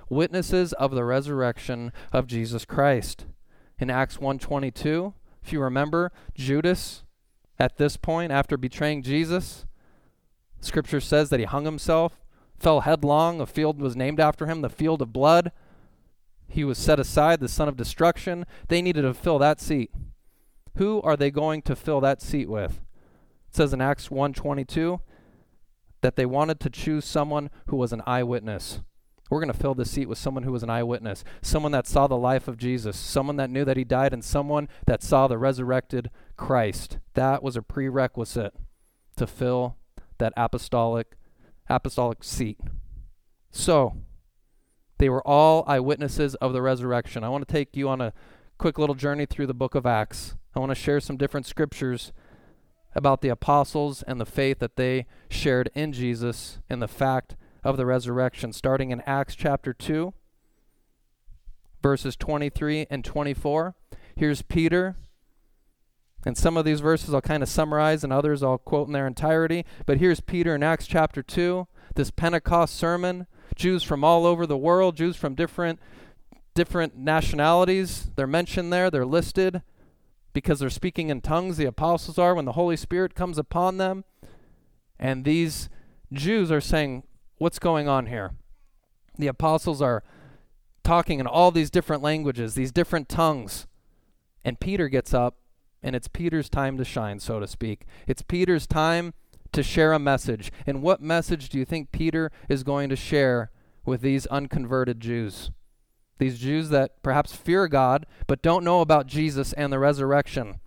Witnesses 0.09 0.73
of 0.73 0.91
the 0.91 1.05
resurrection 1.05 1.93
of 2.11 2.25
Jesus 2.25 2.65
Christ. 2.65 3.27
In 3.77 3.91
Acts 3.91 4.17
1:22, 4.17 5.13
if 5.43 5.53
you 5.53 5.61
remember, 5.61 6.11
Judas 6.33 7.03
at 7.59 7.77
this 7.77 7.95
point 7.95 8.31
after 8.31 8.57
betraying 8.57 9.03
Jesus, 9.03 9.67
scripture 10.61 10.99
says 10.99 11.29
that 11.29 11.39
he 11.39 11.45
hung 11.45 11.65
himself, 11.65 12.19
fell 12.59 12.81
headlong, 12.81 13.41
a 13.41 13.45
field 13.45 13.79
was 13.79 13.95
named 13.95 14.19
after 14.19 14.45
him, 14.45 14.61
the 14.61 14.69
field 14.69 15.01
of 15.01 15.13
blood. 15.13 15.51
He 16.47 16.63
was 16.63 16.77
set 16.77 16.99
aside, 16.99 17.39
the 17.39 17.47
son 17.47 17.67
of 17.67 17.77
destruction. 17.77 18.45
They 18.67 18.81
needed 18.81 19.03
to 19.03 19.13
fill 19.13 19.39
that 19.39 19.61
seat. 19.61 19.91
Who 20.77 21.01
are 21.01 21.17
they 21.17 21.31
going 21.31 21.61
to 21.63 21.75
fill 21.75 22.01
that 22.01 22.21
seat 22.21 22.49
with? 22.49 22.81
It 23.49 23.55
says 23.55 23.73
in 23.73 23.81
Acts 23.81 24.09
1:22, 24.09 24.99
that 26.01 26.15
they 26.15 26.25
wanted 26.25 26.59
to 26.61 26.69
choose 26.69 27.05
someone 27.05 27.49
who 27.67 27.77
was 27.77 27.93
an 27.93 28.01
eyewitness. 28.05 28.81
We're 29.29 29.39
going 29.39 29.51
to 29.51 29.59
fill 29.59 29.75
the 29.75 29.85
seat 29.85 30.07
with 30.07 30.17
someone 30.17 30.43
who 30.43 30.51
was 30.51 30.63
an 30.63 30.71
eyewitness, 30.71 31.23
someone 31.41 31.71
that 31.73 31.85
saw 31.85 32.07
the 32.07 32.17
life 32.17 32.47
of 32.47 32.57
Jesus, 32.57 32.97
someone 32.97 33.35
that 33.35 33.51
knew 33.51 33.63
that 33.63 33.77
he 33.77 33.83
died, 33.83 34.11
and 34.11 34.23
someone 34.23 34.67
that 34.87 35.03
saw 35.03 35.27
the 35.27 35.37
resurrected 35.37 36.09
Christ. 36.35 36.97
That 37.13 37.43
was 37.43 37.55
a 37.55 37.61
prerequisite 37.61 38.55
to 39.17 39.27
fill 39.27 39.75
that 40.17 40.33
apostolic 40.35 41.15
apostolic 41.69 42.23
seat. 42.23 42.59
So, 43.51 43.95
they 44.97 45.09
were 45.09 45.25
all 45.25 45.63
eyewitnesses 45.65 46.35
of 46.35 46.53
the 46.53 46.61
resurrection. 46.61 47.23
I 47.23 47.29
want 47.29 47.47
to 47.47 47.51
take 47.51 47.75
you 47.75 47.89
on 47.89 48.01
a 48.01 48.13
quick 48.57 48.77
little 48.77 48.95
journey 48.95 49.25
through 49.25 49.47
the 49.47 49.53
book 49.53 49.73
of 49.73 49.85
Acts. 49.85 50.35
I 50.55 50.59
want 50.59 50.71
to 50.71 50.75
share 50.75 50.99
some 50.99 51.17
different 51.17 51.45
scriptures 51.45 52.11
about 52.93 53.21
the 53.21 53.29
apostles 53.29 54.03
and 54.03 54.19
the 54.19 54.25
faith 54.25 54.59
that 54.59 54.75
they 54.75 55.05
shared 55.29 55.69
in 55.73 55.93
Jesus 55.93 56.59
and 56.69 56.81
the 56.81 56.87
fact 56.87 57.35
of 57.63 57.77
the 57.77 57.85
resurrection, 57.85 58.51
starting 58.51 58.91
in 58.91 59.01
Acts 59.01 59.35
chapter 59.35 59.73
2, 59.73 60.13
verses 61.81 62.15
23 62.15 62.87
and 62.89 63.05
24. 63.05 63.75
Here's 64.15 64.41
Peter. 64.41 64.95
And 66.25 66.37
some 66.37 66.57
of 66.57 66.65
these 66.65 66.81
verses 66.81 67.13
I'll 67.13 67.21
kind 67.21 67.43
of 67.43 67.49
summarize, 67.49 68.03
and 68.03 68.11
others 68.11 68.43
I'll 68.43 68.57
quote 68.57 68.87
in 68.87 68.93
their 68.93 69.07
entirety. 69.07 69.65
But 69.85 69.97
here's 69.97 70.19
Peter 70.19 70.55
in 70.55 70.63
Acts 70.63 70.87
chapter 70.87 71.23
2, 71.23 71.67
this 71.95 72.11
Pentecost 72.11 72.75
sermon. 72.75 73.27
Jews 73.55 73.83
from 73.83 74.03
all 74.03 74.25
over 74.25 74.45
the 74.45 74.57
world, 74.57 74.95
Jews 74.95 75.15
from 75.15 75.35
different 75.35 75.79
different 76.55 76.97
nationalities, 76.97 78.11
they're 78.15 78.27
mentioned 78.27 78.73
there, 78.73 78.89
they're 78.89 79.05
listed 79.05 79.61
because 80.33 80.59
they're 80.59 80.69
speaking 80.69 81.09
in 81.09 81.21
tongues, 81.21 81.57
the 81.57 81.65
apostles 81.65 82.17
are, 82.17 82.35
when 82.35 82.45
the 82.45 82.53
Holy 82.53 82.75
Spirit 82.75 83.15
comes 83.15 83.37
upon 83.37 83.77
them. 83.77 84.03
And 84.99 85.23
these 85.23 85.69
Jews 86.11 86.51
are 86.51 86.61
saying, 86.61 87.03
What's 87.37 87.59
going 87.59 87.87
on 87.87 88.07
here? 88.07 88.31
The 89.17 89.27
apostles 89.27 89.81
are 89.81 90.03
talking 90.83 91.19
in 91.19 91.27
all 91.27 91.51
these 91.51 91.69
different 91.69 92.03
languages, 92.03 92.55
these 92.55 92.73
different 92.73 93.07
tongues. 93.07 93.65
And 94.43 94.59
Peter 94.59 94.89
gets 94.89 95.13
up, 95.13 95.37
and 95.81 95.95
it's 95.95 96.07
Peter's 96.07 96.49
time 96.49 96.77
to 96.77 96.85
shine, 96.85 97.19
so 97.19 97.39
to 97.39 97.47
speak. 97.47 97.85
It's 98.07 98.21
Peter's 98.21 98.67
time 98.67 99.13
to 99.51 99.63
share 99.63 99.93
a 99.93 99.99
message. 99.99 100.51
And 100.65 100.81
what 100.81 101.01
message 101.01 101.49
do 101.49 101.57
you 101.57 101.65
think 101.65 101.91
Peter 101.91 102.31
is 102.47 102.63
going 102.63 102.89
to 102.89 102.95
share 102.95 103.51
with 103.85 104.01
these 104.01 104.25
unconverted 104.27 104.99
Jews? 104.99 105.51
These 106.17 106.39
Jews 106.39 106.69
that 106.69 107.01
perhaps 107.01 107.33
fear 107.33 107.67
God 107.67 108.05
but 108.27 108.41
don't 108.41 108.63
know 108.63 108.81
about 108.81 109.07
Jesus 109.07 109.53
and 109.53 109.71
the 109.71 109.79
resurrection. 109.79 110.59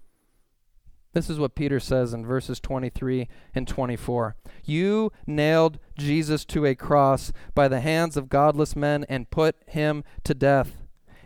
This 1.13 1.29
is 1.29 1.39
what 1.39 1.55
Peter 1.55 1.79
says 1.79 2.15
in 2.15 2.25
verses 2.25 2.59
23 2.59 3.29
and 3.55 3.69
24. 3.69 4.35
You 4.65 5.13
nailed 5.27 5.79
Jesus 5.99 6.47
to 6.47 6.65
a 6.65 6.75
cross 6.75 7.33
by 7.55 7.69
the 7.69 7.81
hands 7.81 8.17
of 8.17 8.31
godless 8.31 8.75
men 8.75 9.05
and 9.11 9.31
put 9.31 9.57
him 9.67 10.05
to 10.25 10.33
death. 10.33 10.79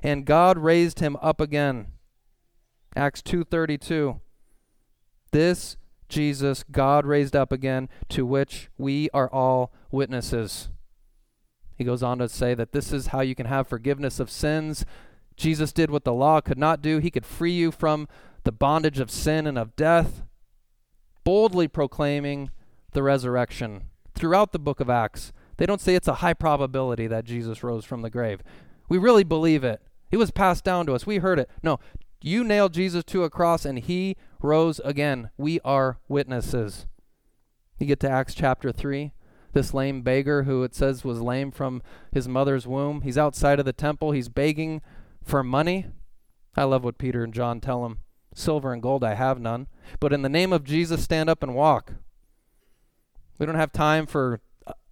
And 0.03 0.25
God 0.25 0.59
raised 0.59 0.99
him 0.99 1.17
up 1.23 1.41
again. 1.41 1.93
Acts 2.97 3.23
2:32. 3.23 4.21
This 5.33 5.77
Jesus 6.09 6.65
God 6.71 7.05
raised 7.05 7.37
up 7.37 7.53
again 7.53 7.89
to 8.09 8.25
which 8.25 8.71
we 8.79 9.11
are 9.13 9.31
all 9.31 9.73
witnesses. 9.91 10.71
He 11.77 11.85
goes 11.85 12.03
on 12.03 12.19
to 12.19 12.29
say 12.29 12.55
that 12.55 12.73
this 12.73 12.93
is 12.93 13.09
how 13.09 13.21
you 13.21 13.35
can 13.35 13.47
have 13.47 13.69
forgiveness 13.69 14.19
of 14.19 14.31
sins. 14.31 14.87
Jesus 15.37 15.73
did 15.73 15.91
what 15.91 16.05
the 16.05 16.15
law 16.15 16.41
could 16.41 16.59
not 16.59 16.81
do. 16.81 16.99
He 16.99 17.11
could 17.11 17.27
free 17.27 17.53
you 17.53 17.71
from 17.71 18.09
the 18.45 18.53
bondage 18.53 18.99
of 18.99 19.11
sin 19.11 19.47
and 19.47 19.59
of 19.59 19.77
death, 19.77 20.23
boldly 21.25 21.69
proclaiming 21.69 22.51
the 22.93 23.03
resurrection. 23.03 23.91
Throughout 24.15 24.53
the 24.53 24.59
book 24.59 24.81
of 24.81 24.89
Acts, 24.89 25.33
they 25.59 25.67
don't 25.67 25.81
say 25.81 25.95
it's 25.95 26.09
a 26.09 26.15
high 26.15 26.33
probability 26.33 27.07
that 27.09 27.27
Jesus 27.27 27.63
rose 27.63 27.85
from 27.85 28.01
the 28.01 28.09
grave. 28.09 28.43
We 28.89 28.97
really 28.97 29.25
believe 29.25 29.65
it. 29.65 29.83
It 30.11 30.17
was 30.17 30.31
passed 30.31 30.65
down 30.65 30.87
to 30.87 30.95
us. 30.95 31.07
We 31.07 31.19
heard 31.19 31.39
it. 31.39 31.51
No, 31.63 31.79
you 32.27 32.43
nailed 32.43 32.75
Jesus 32.75 33.05
to 33.05 33.25
a 33.25 33.31
cross 33.31 33.65
and 33.65 33.79
he 33.79 34.17
rose 34.41 34.81
again. 34.85 35.31
We 35.37 35.61
are 35.61 35.99
witnesses. 36.09 36.87
You 37.79 37.87
get 37.87 38.01
to 38.01 38.11
Acts 38.11 38.35
chapter 38.35 38.73
3 38.73 39.13
this 39.53 39.73
lame 39.73 40.03
beggar 40.03 40.43
who 40.43 40.63
it 40.65 40.75
says 40.75 41.03
was 41.03 41.23
lame 41.23 41.51
from 41.51 41.83
his 42.13 42.29
mother's 42.29 42.67
womb. 42.67 43.01
He's 43.01 43.17
outside 43.17 43.59
of 43.59 43.65
the 43.65 43.73
temple. 43.73 44.11
He's 44.11 44.29
begging 44.29 44.83
for 45.25 45.43
money. 45.43 45.87
I 46.55 46.65
love 46.65 46.85
what 46.85 46.99
Peter 46.99 47.25
and 47.25 47.33
John 47.33 47.61
tell 47.61 47.87
him 47.87 48.01
Silver 48.35 48.75
and 48.75 48.83
gold 48.83 49.03
I 49.03 49.15
have 49.15 49.41
none, 49.41 49.67
but 49.99 50.13
in 50.13 50.21
the 50.21 50.29
name 50.29 50.53
of 50.53 50.63
Jesus, 50.63 51.03
stand 51.03 51.31
up 51.31 51.43
and 51.43 51.55
walk. 51.55 51.95
We 53.39 53.47
don't 53.47 53.55
have 53.55 53.73
time 53.73 54.05
for 54.05 54.41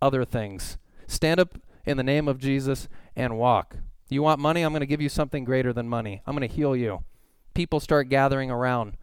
other 0.00 0.24
things. 0.24 0.78
Stand 1.06 1.40
up 1.40 1.58
in 1.84 1.98
the 1.98 2.02
name 2.02 2.26
of 2.26 2.38
Jesus 2.38 2.88
and 3.14 3.36
walk. 3.36 3.76
You 4.08 4.22
want 4.22 4.40
money? 4.40 4.62
I'm 4.62 4.72
going 4.72 4.80
to 4.80 4.86
give 4.86 5.02
you 5.02 5.10
something 5.10 5.44
greater 5.44 5.74
than 5.74 5.90
money. 5.90 6.22
I'm 6.26 6.34
going 6.34 6.48
to 6.48 6.54
heal 6.54 6.74
you. 6.74 7.04
People 7.54 7.80
start 7.80 8.08
gathering 8.08 8.50
around. 8.50 8.96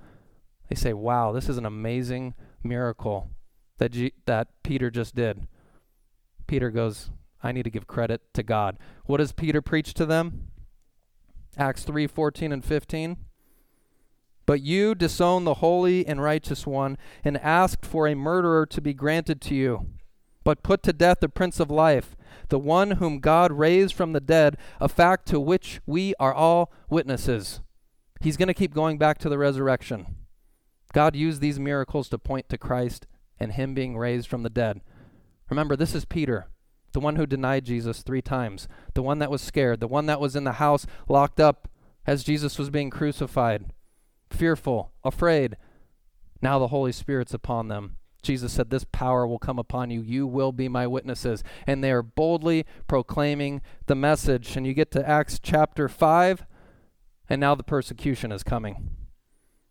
They 0.69 0.75
say, 0.75 0.93
Wow, 0.93 1.31
this 1.31 1.49
is 1.49 1.57
an 1.57 1.65
amazing 1.65 2.33
miracle 2.63 3.29
that, 3.77 3.91
G- 3.91 4.13
that 4.25 4.49
Peter 4.63 4.91
just 4.91 5.15
did. 5.15 5.47
Peter 6.47 6.69
goes, 6.69 7.09
I 7.41 7.51
need 7.51 7.63
to 7.63 7.69
give 7.69 7.87
credit 7.87 8.21
to 8.33 8.43
God. 8.43 8.77
What 9.05 9.17
does 9.17 9.31
Peter 9.31 9.61
preach 9.61 9.93
to 9.95 10.05
them? 10.05 10.47
Acts 11.57 11.83
3 11.83 12.07
14 12.07 12.51
and 12.51 12.63
15. 12.63 13.17
But 14.45 14.61
you 14.61 14.95
disowned 14.95 15.47
the 15.47 15.55
holy 15.55 16.05
and 16.05 16.21
righteous 16.21 16.67
one 16.67 16.97
and 17.23 17.37
asked 17.37 17.85
for 17.85 18.07
a 18.07 18.15
murderer 18.15 18.65
to 18.65 18.81
be 18.81 18.93
granted 18.93 19.39
to 19.41 19.55
you. 19.55 19.87
But 20.43 20.63
put 20.63 20.83
to 20.83 20.93
death 20.93 21.19
the 21.21 21.29
Prince 21.29 21.59
of 21.59 21.69
Life, 21.69 22.15
the 22.49 22.59
one 22.59 22.91
whom 22.91 23.19
God 23.19 23.51
raised 23.51 23.93
from 23.93 24.13
the 24.13 24.19
dead, 24.19 24.57
a 24.79 24.89
fact 24.89 25.27
to 25.27 25.39
which 25.39 25.79
we 25.85 26.13
are 26.19 26.33
all 26.33 26.71
witnesses. 26.89 27.61
He's 28.21 28.37
going 28.37 28.47
to 28.47 28.53
keep 28.53 28.73
going 28.73 28.97
back 28.97 29.17
to 29.19 29.29
the 29.29 29.37
resurrection. 29.37 30.15
God 30.93 31.15
used 31.15 31.41
these 31.41 31.59
miracles 31.59 32.07
to 32.09 32.17
point 32.17 32.49
to 32.49 32.57
Christ 32.57 33.07
and 33.39 33.53
Him 33.53 33.73
being 33.73 33.97
raised 33.97 34.27
from 34.27 34.43
the 34.43 34.49
dead. 34.49 34.81
Remember, 35.49 35.75
this 35.75 35.95
is 35.95 36.05
Peter, 36.05 36.47
the 36.93 36.99
one 36.99 37.15
who 37.15 37.25
denied 37.25 37.65
Jesus 37.65 38.03
three 38.03 38.21
times, 38.21 38.67
the 38.93 39.01
one 39.01 39.19
that 39.19 39.31
was 39.31 39.41
scared, 39.41 39.79
the 39.79 39.87
one 39.87 40.05
that 40.05 40.21
was 40.21 40.35
in 40.35 40.43
the 40.43 40.53
house 40.53 40.85
locked 41.09 41.39
up 41.39 41.67
as 42.05 42.23
Jesus 42.23 42.59
was 42.59 42.69
being 42.69 42.89
crucified, 42.89 43.73
fearful, 44.29 44.91
afraid. 45.03 45.57
Now 46.41 46.59
the 46.59 46.67
Holy 46.67 46.91
Spirit's 46.91 47.33
upon 47.33 47.67
them. 47.67 47.97
Jesus 48.21 48.53
said, 48.53 48.69
This 48.69 48.85
power 48.91 49.25
will 49.25 49.39
come 49.39 49.57
upon 49.57 49.89
you. 49.89 50.01
You 50.01 50.27
will 50.27 50.51
be 50.51 50.67
my 50.67 50.85
witnesses. 50.85 51.43
And 51.65 51.83
they 51.83 51.91
are 51.91 52.03
boldly 52.03 52.65
proclaiming 52.87 53.61
the 53.87 53.95
message. 53.95 54.55
And 54.55 54.65
you 54.65 54.73
get 54.73 54.91
to 54.91 55.07
Acts 55.07 55.39
chapter 55.41 55.89
5, 55.89 56.45
and 57.31 57.39
now 57.39 57.55
the 57.55 57.63
persecution 57.63 58.29
is 58.29 58.43
coming. 58.43 58.89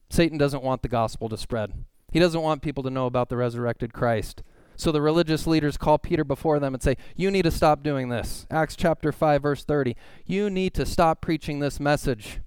Satan 0.08 0.38
doesn't 0.38 0.62
want 0.62 0.80
the 0.80 0.88
gospel 0.88 1.28
to 1.28 1.36
spread, 1.36 1.84
he 2.10 2.18
doesn't 2.18 2.40
want 2.40 2.62
people 2.62 2.82
to 2.82 2.90
know 2.90 3.04
about 3.04 3.28
the 3.28 3.36
resurrected 3.36 3.92
Christ. 3.92 4.42
So 4.76 4.90
the 4.90 5.02
religious 5.02 5.46
leaders 5.46 5.76
call 5.76 5.98
Peter 5.98 6.24
before 6.24 6.58
them 6.58 6.72
and 6.72 6.82
say, 6.82 6.96
You 7.14 7.30
need 7.30 7.42
to 7.42 7.50
stop 7.50 7.82
doing 7.82 8.08
this. 8.08 8.46
Acts 8.50 8.76
chapter 8.76 9.12
5, 9.12 9.42
verse 9.42 9.62
30. 9.62 9.94
You 10.24 10.48
need 10.48 10.72
to 10.72 10.86
stop 10.86 11.20
preaching 11.20 11.58
this 11.58 11.78
message. 11.78 12.40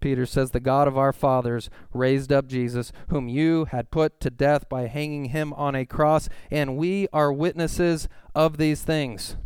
Peter 0.00 0.26
says, 0.26 0.50
The 0.50 0.58
God 0.58 0.88
of 0.88 0.98
our 0.98 1.12
fathers 1.12 1.70
raised 1.92 2.32
up 2.32 2.48
Jesus, 2.48 2.90
whom 3.06 3.28
you 3.28 3.66
had 3.66 3.92
put 3.92 4.18
to 4.18 4.30
death 4.30 4.68
by 4.68 4.88
hanging 4.88 5.26
him 5.26 5.52
on 5.52 5.76
a 5.76 5.86
cross, 5.86 6.28
and 6.50 6.76
we 6.76 7.06
are 7.12 7.32
witnesses 7.32 8.08
of 8.34 8.56
these 8.56 8.82
things. 8.82 9.36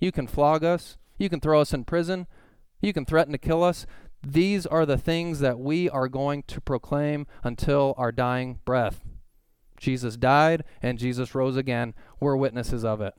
You 0.00 0.10
can 0.10 0.26
flog 0.26 0.64
us, 0.64 0.96
you 1.18 1.28
can 1.28 1.40
throw 1.40 1.60
us 1.60 1.74
in 1.74 1.84
prison, 1.84 2.26
you 2.86 2.92
can 2.92 3.04
threaten 3.04 3.32
to 3.32 3.38
kill 3.38 3.62
us. 3.62 3.84
These 4.26 4.64
are 4.66 4.86
the 4.86 4.96
things 4.96 5.40
that 5.40 5.58
we 5.58 5.90
are 5.90 6.08
going 6.08 6.44
to 6.44 6.60
proclaim 6.60 7.26
until 7.42 7.94
our 7.98 8.12
dying 8.12 8.60
breath. 8.64 9.04
Jesus 9.78 10.16
died 10.16 10.64
and 10.80 10.98
Jesus 10.98 11.34
rose 11.34 11.56
again. 11.56 11.94
We're 12.18 12.36
witnesses 12.36 12.84
of 12.84 13.00
it. 13.00 13.14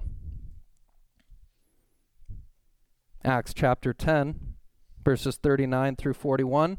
Acts 3.23 3.53
chapter 3.53 3.93
10, 3.93 4.55
verses 5.03 5.37
39 5.37 5.95
through 5.97 6.13
41. 6.13 6.77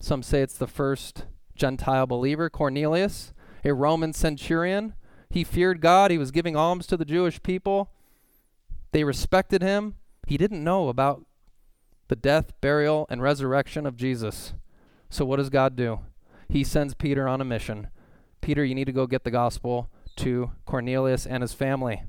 Some 0.00 0.22
say 0.22 0.40
it's 0.40 0.56
the 0.56 0.66
first 0.66 1.26
Gentile 1.54 2.06
believer, 2.06 2.48
Cornelius, 2.48 3.32
a 3.64 3.74
Roman 3.74 4.12
centurion. 4.12 4.94
He 5.28 5.44
feared 5.44 5.80
God. 5.80 6.10
He 6.10 6.18
was 6.18 6.30
giving 6.30 6.56
alms 6.56 6.86
to 6.86 6.96
the 6.96 7.04
Jewish 7.04 7.42
people. 7.42 7.90
They 8.92 9.04
respected 9.04 9.60
him. 9.60 9.96
He 10.26 10.38
didn't 10.38 10.64
know 10.64 10.88
about 10.88 11.26
the 12.08 12.16
death, 12.16 12.52
burial, 12.60 13.06
and 13.08 13.22
resurrection 13.22 13.86
of 13.86 13.96
Jesus. 13.96 14.54
So, 15.10 15.24
what 15.24 15.36
does 15.36 15.50
God 15.50 15.76
do? 15.76 16.00
He 16.48 16.64
sends 16.64 16.94
Peter 16.94 17.28
on 17.28 17.40
a 17.40 17.44
mission 17.44 17.88
Peter, 18.40 18.64
you 18.64 18.74
need 18.74 18.86
to 18.86 18.92
go 18.92 19.06
get 19.06 19.24
the 19.24 19.30
gospel 19.30 19.90
to 20.16 20.50
Cornelius 20.64 21.26
and 21.26 21.42
his 21.42 21.52
family. 21.52 22.02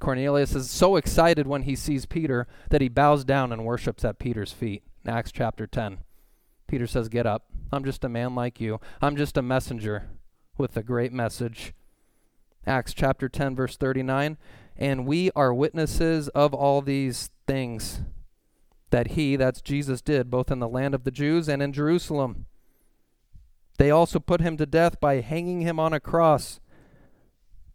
Cornelius 0.00 0.54
is 0.54 0.70
so 0.70 0.96
excited 0.96 1.46
when 1.46 1.62
he 1.62 1.76
sees 1.76 2.06
Peter 2.06 2.46
that 2.70 2.80
he 2.80 2.88
bows 2.88 3.24
down 3.24 3.52
and 3.52 3.64
worships 3.64 4.04
at 4.04 4.18
Peter's 4.18 4.52
feet. 4.52 4.82
Acts 5.06 5.30
chapter 5.30 5.66
10. 5.66 5.98
Peter 6.66 6.86
says, 6.86 7.08
Get 7.08 7.26
up. 7.26 7.44
I'm 7.70 7.84
just 7.84 8.04
a 8.04 8.08
man 8.08 8.34
like 8.34 8.60
you. 8.60 8.80
I'm 9.02 9.16
just 9.16 9.36
a 9.36 9.42
messenger 9.42 10.08
with 10.56 10.76
a 10.76 10.82
great 10.82 11.12
message. 11.12 11.74
Acts 12.66 12.94
chapter 12.94 13.28
10, 13.28 13.54
verse 13.54 13.76
39. 13.76 14.38
And 14.76 15.06
we 15.06 15.30
are 15.36 15.52
witnesses 15.52 16.28
of 16.28 16.54
all 16.54 16.80
these 16.80 17.30
things 17.46 18.00
that 18.90 19.08
he, 19.08 19.36
that's 19.36 19.60
Jesus, 19.60 20.02
did, 20.02 20.30
both 20.30 20.50
in 20.50 20.58
the 20.58 20.68
land 20.68 20.94
of 20.94 21.04
the 21.04 21.10
Jews 21.10 21.48
and 21.48 21.62
in 21.62 21.72
Jerusalem 21.72 22.46
They 23.78 23.90
also 23.90 24.18
put 24.18 24.40
him 24.40 24.56
to 24.58 24.66
death 24.66 25.00
by 25.00 25.20
hanging 25.20 25.62
him 25.62 25.80
on 25.80 25.92
a 25.92 26.00
cross. 26.00 26.60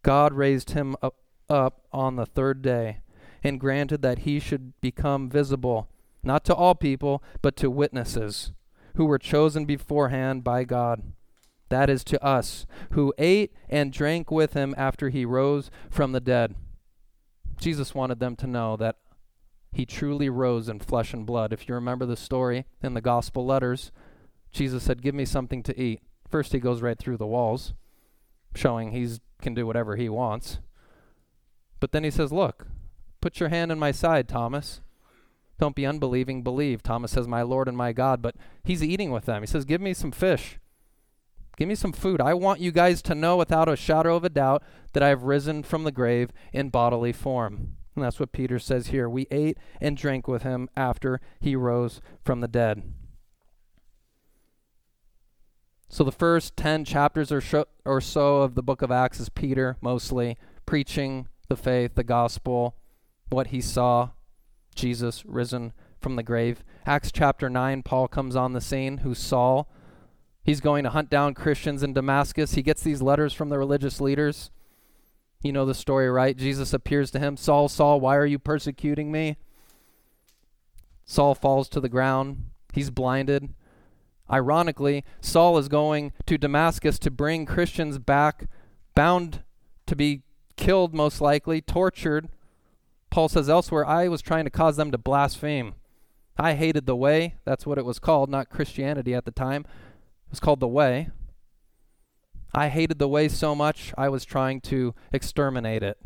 God 0.04 0.34
raised 0.34 0.72
him 0.72 0.96
up, 1.02 1.16
up 1.50 1.82
on 1.92 2.16
the 2.16 2.28
third 2.28 2.62
day 2.62 3.00
and 3.44 3.60
granted 3.60 4.02
that 4.02 4.20
he 4.20 4.40
should 4.40 4.74
become 4.82 5.30
visible, 5.30 5.88
not 6.24 6.44
to 6.46 6.56
all 6.56 6.74
people, 6.76 7.24
but 7.42 7.56
to 7.56 7.70
witnesses 7.70 8.52
who 8.96 9.06
were 9.06 9.20
chosen 9.20 9.66
beforehand 9.66 10.44
by 10.44 10.64
God. 10.64 11.14
That 11.70 11.90
is 11.90 12.04
to 12.06 12.24
us, 12.24 12.66
who 12.92 13.14
ate 13.18 13.54
and 13.70 13.94
drank 13.94 14.32
with 14.32 14.54
him 14.54 14.74
after 14.78 15.10
he 15.10 15.26
rose 15.26 15.70
from 15.90 16.12
the 16.12 16.20
dead. 16.20 16.56
Jesus 17.60 17.94
wanted 17.96 18.20
them 18.20 18.36
to 18.38 18.48
know 18.48 18.76
that 18.78 18.98
he 19.76 19.86
truly 19.86 20.30
rose 20.30 20.70
in 20.70 20.80
flesh 20.80 21.14
and 21.14 21.26
blood. 21.26 21.52
If 21.52 21.68
you 21.68 21.76
remember 21.76 22.06
the 22.06 22.16
story 22.16 22.66
in 22.82 22.94
the 22.94 23.02
gospel 23.02 23.46
letters, 23.46 23.92
Jesus 24.54 24.84
said, 24.84 25.02
Give 25.02 25.14
me 25.14 25.26
something 25.26 25.62
to 25.64 25.78
eat. 25.78 26.00
First, 26.30 26.54
he 26.54 26.60
goes 26.60 26.82
right 26.82 26.98
through 26.98 27.18
the 27.18 27.28
walls, 27.28 27.74
showing 28.56 28.92
he 28.92 29.06
can 29.42 29.54
do 29.54 29.68
whatever 29.68 29.98
he 29.98 30.08
wants. 30.08 30.60
But 31.82 31.92
then 31.92 32.06
he 32.06 32.10
says, 32.10 32.32
Look, 32.32 32.68
put 33.20 33.42
your 33.42 33.50
hand 33.50 33.70
in 33.70 33.78
my 33.78 33.92
side, 33.92 34.30
Thomas. 34.30 34.80
Don't 35.60 35.76
be 35.76 35.86
unbelieving, 35.86 36.42
believe. 36.42 36.82
Thomas 36.82 37.12
says, 37.12 37.28
My 37.28 37.42
Lord 37.42 37.68
and 37.68 37.76
my 37.76 37.92
God. 37.92 38.22
But 38.22 38.36
he's 38.64 38.82
eating 38.82 39.12
with 39.12 39.26
them. 39.26 39.44
He 39.44 39.48
says, 39.48 39.66
Give 39.66 39.82
me 39.82 39.94
some 39.94 40.14
fish. 40.14 40.58
Give 41.58 41.68
me 41.68 41.76
some 41.76 41.92
food. 41.92 42.22
I 42.22 42.34
want 42.34 42.62
you 42.62 42.72
guys 42.72 43.02
to 43.02 43.14
know 43.14 43.36
without 43.36 43.68
a 43.68 43.76
shadow 43.76 44.16
of 44.16 44.24
a 44.24 44.30
doubt 44.30 44.64
that 44.94 45.04
I 45.04 45.10
have 45.10 45.24
risen 45.24 45.64
from 45.64 45.84
the 45.84 45.92
grave 45.92 46.30
in 46.54 46.70
bodily 46.70 47.12
form. 47.12 47.76
And 47.96 48.04
that's 48.04 48.20
what 48.20 48.32
Peter 48.32 48.60
says 48.60 48.88
here. 48.88 49.10
We 49.10 49.28
ate 49.32 49.58
and 49.80 49.96
drank 49.96 50.28
with 50.28 50.44
him 50.44 50.70
after 50.76 51.22
he 51.40 51.56
rose 51.56 52.02
from 52.24 52.42
the 52.42 52.48
dead. 52.48 52.84
So 55.88 56.04
the 56.04 56.12
first 56.12 56.58
10 56.58 56.84
chapters 56.84 57.32
or, 57.32 57.40
sh- 57.40 57.70
or 57.86 58.02
so 58.02 58.42
of 58.42 58.56
the 58.56 58.64
book 58.64 58.82
of 58.82 58.92
Acts 58.92 59.20
is 59.20 59.30
Peter 59.30 59.78
mostly 59.80 60.38
preaching 60.66 61.28
the 61.48 61.56
faith, 61.56 61.96
the 61.96 62.04
gospel, 62.04 62.76
what 63.30 63.48
he 63.48 63.62
saw, 63.62 64.10
Jesus 64.76 65.26
risen 65.26 65.72
from 66.02 66.18
the 66.18 66.24
grave. 66.24 66.64
Acts 66.86 67.12
chapter 67.12 67.50
9, 67.50 67.84
Paul 67.84 68.08
comes 68.08 68.36
on 68.36 68.54
the 68.54 68.62
scene, 68.62 68.98
who's 68.98 69.20
Saul. 69.20 69.72
He's 70.44 70.60
going 70.60 70.84
to 70.84 70.90
hunt 70.90 71.10
down 71.10 71.34
Christians 71.34 71.82
in 71.82 71.94
Damascus. 71.94 72.54
He 72.54 72.62
gets 72.62 72.84
these 72.84 73.02
letters 73.02 73.34
from 73.34 73.50
the 73.50 73.58
religious 73.58 74.02
leaders. 74.02 74.52
You 75.46 75.52
know 75.52 75.66
the 75.68 75.76
story, 75.76 76.10
right? 76.10 76.36
Jesus 76.36 76.74
appears 76.74 77.12
to 77.12 77.20
him 77.20 77.38
Saul, 77.38 77.70
Saul, 77.70 78.00
why 78.00 78.16
are 78.16 78.26
you 78.26 78.40
persecuting 78.40 79.12
me? 79.12 79.38
Saul 81.06 81.36
falls 81.36 81.70
to 81.70 81.80
the 81.80 81.88
ground. 81.88 82.46
He's 82.74 82.90
blinded. 82.90 83.54
Ironically, 84.28 85.04
Saul 85.22 85.60
is 85.60 85.68
going 85.68 86.14
to 86.26 86.40
Damascus 86.40 86.98
to 86.98 87.12
bring 87.12 87.46
Christians 87.46 88.00
back, 88.00 88.50
bound 88.96 89.44
to 89.86 89.96
be 89.96 90.24
killed, 90.58 90.96
most 90.96 91.22
likely, 91.22 91.62
tortured. 91.62 92.28
Paul 93.12 93.30
says 93.30 93.48
elsewhere, 93.48 93.86
I 93.86 94.08
was 94.08 94.24
trying 94.24 94.46
to 94.46 94.50
cause 94.50 94.78
them 94.78 94.90
to 94.92 94.98
blaspheme. 94.98 95.76
I 96.40 96.56
hated 96.56 96.88
the 96.88 96.96
way. 96.96 97.36
That's 97.46 97.68
what 97.68 97.78
it 97.78 97.86
was 97.86 98.00
called, 98.00 98.32
not 98.32 98.50
Christianity 98.50 99.14
at 99.14 99.26
the 99.26 99.32
time. 99.32 99.62
It 99.62 100.32
was 100.32 100.40
called 100.40 100.60
the 100.60 100.68
way. 100.68 101.12
I 102.56 102.70
hated 102.70 103.00
the 103.00 103.10
way 103.10 103.28
so 103.28 103.54
much, 103.54 103.94
I 103.98 104.08
was 104.08 104.24
trying 104.24 104.62
to 104.62 104.96
exterminate 105.12 105.84
it. 105.84 105.98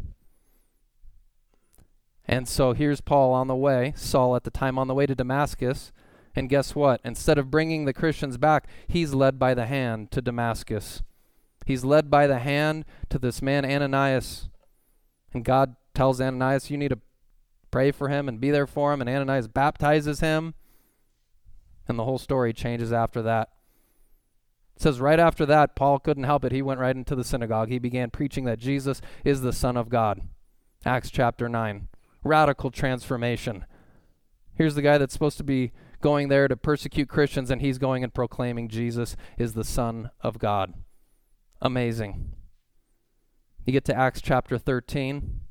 And 2.27 2.48
so 2.48 2.74
here's 2.74 3.01
Paul 3.01 3.34
on 3.34 3.48
the 3.48 3.56
way, 3.56 3.94
Saul 3.96 4.36
at 4.36 4.44
the 4.44 4.50
time 4.50 4.79
on 4.79 4.88
the 4.88 4.96
way 4.96 5.06
to 5.06 5.13
Damascus. 5.13 5.91
And 6.36 6.50
guess 6.50 6.74
what? 6.74 7.01
Instead 7.06 7.38
of 7.38 7.51
bringing 7.51 7.86
the 7.86 7.94
Christians 7.94 8.38
back, 8.38 8.68
he's 8.88 9.13
led 9.13 9.38
by 9.38 9.53
the 9.53 9.68
hand 9.68 10.10
to 10.10 10.24
Damascus. 10.24 11.03
He's 11.68 11.86
led 11.86 12.10
by 12.10 12.25
the 12.25 12.39
hand 12.39 12.84
to 13.10 13.20
this 13.20 13.44
man, 13.44 13.63
Ananias. 13.63 14.50
And 15.32 15.46
God 15.46 15.75
tells 15.94 16.20
Ananias, 16.20 16.72
You 16.72 16.77
need 16.77 16.90
to 16.90 17.00
pray 17.70 17.92
for 17.92 18.09
him 18.09 18.27
and 18.27 18.42
be 18.42 18.50
there 18.50 18.68
for 18.68 18.92
him. 18.92 19.01
And 19.01 19.09
Ananias 19.09 19.48
baptizes 19.48 20.20
him. 20.20 20.55
And 21.88 22.00
the 22.00 22.05
whole 22.05 22.18
story 22.18 22.53
changes 22.53 22.92
after 22.92 23.22
that. 23.22 23.50
It 24.79 24.83
says 24.83 25.01
right 25.01 25.20
after 25.20 25.46
that, 25.46 25.75
Paul 25.75 26.00
couldn't 26.00 26.24
help 26.24 26.46
it. 26.46 26.53
He 26.53 26.61
went 26.61 26.79
right 26.79 26.96
into 26.96 27.13
the 27.13 27.25
synagogue. 27.25 27.68
He 27.68 27.79
began 27.79 28.11
preaching 28.11 28.46
that 28.46 28.59
Jesus 28.59 29.01
is 29.25 29.42
the 29.42 29.51
Son 29.51 29.75
of 29.75 29.89
God. 29.89 30.22
Acts 30.85 31.11
chapter 31.11 31.50
9. 31.50 31.89
Radical 32.24 32.72
transformation. 32.72 33.65
Here's 34.53 34.75
the 34.75 34.81
guy 34.81 34.98
that's 34.98 35.11
supposed 35.11 35.35
to 35.35 35.44
be 35.44 35.74
going 36.00 36.29
there 36.29 36.48
to 36.48 36.55
persecute 36.55 37.09
Christians, 37.09 37.51
and 37.51 37.59
he's 37.59 37.77
going 37.77 38.05
and 38.05 38.13
proclaiming 38.13 38.70
Jesus 38.70 39.18
is 39.37 39.53
the 39.53 39.65
Son 39.65 40.11
of 40.22 40.39
God. 40.39 40.74
Amazing. 41.61 42.31
You 43.65 43.74
get 43.74 43.83
to 43.83 43.98
Acts 43.98 44.22
chapter 44.22 44.57
13. 44.57 45.42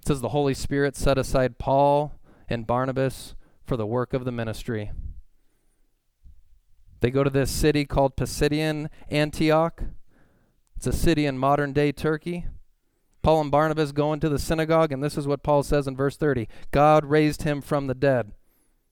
It 0.00 0.08
says 0.08 0.22
the 0.22 0.30
Holy 0.30 0.54
Spirit 0.54 0.96
set 0.96 1.18
aside 1.18 1.58
Paul 1.58 2.18
and 2.48 2.66
Barnabas 2.66 3.34
for 3.66 3.76
the 3.76 3.86
work 3.86 4.14
of 4.14 4.24
the 4.24 4.32
ministry. 4.32 4.90
They 7.06 7.12
go 7.12 7.22
to 7.22 7.30
this 7.30 7.52
city 7.52 7.84
called 7.84 8.16
Pisidian 8.16 8.88
Antioch. 9.12 9.80
It's 10.76 10.88
a 10.88 10.92
city 10.92 11.24
in 11.24 11.38
modern 11.38 11.72
day 11.72 11.92
Turkey. 11.92 12.46
Paul 13.22 13.42
and 13.42 13.50
Barnabas 13.52 13.92
go 13.92 14.12
into 14.12 14.28
the 14.28 14.40
synagogue, 14.40 14.90
and 14.90 15.04
this 15.04 15.16
is 15.16 15.24
what 15.24 15.44
Paul 15.44 15.62
says 15.62 15.86
in 15.86 15.94
verse 15.94 16.16
30 16.16 16.48
God 16.72 17.04
raised 17.04 17.42
him 17.42 17.60
from 17.60 17.86
the 17.86 17.94
dead. 17.94 18.32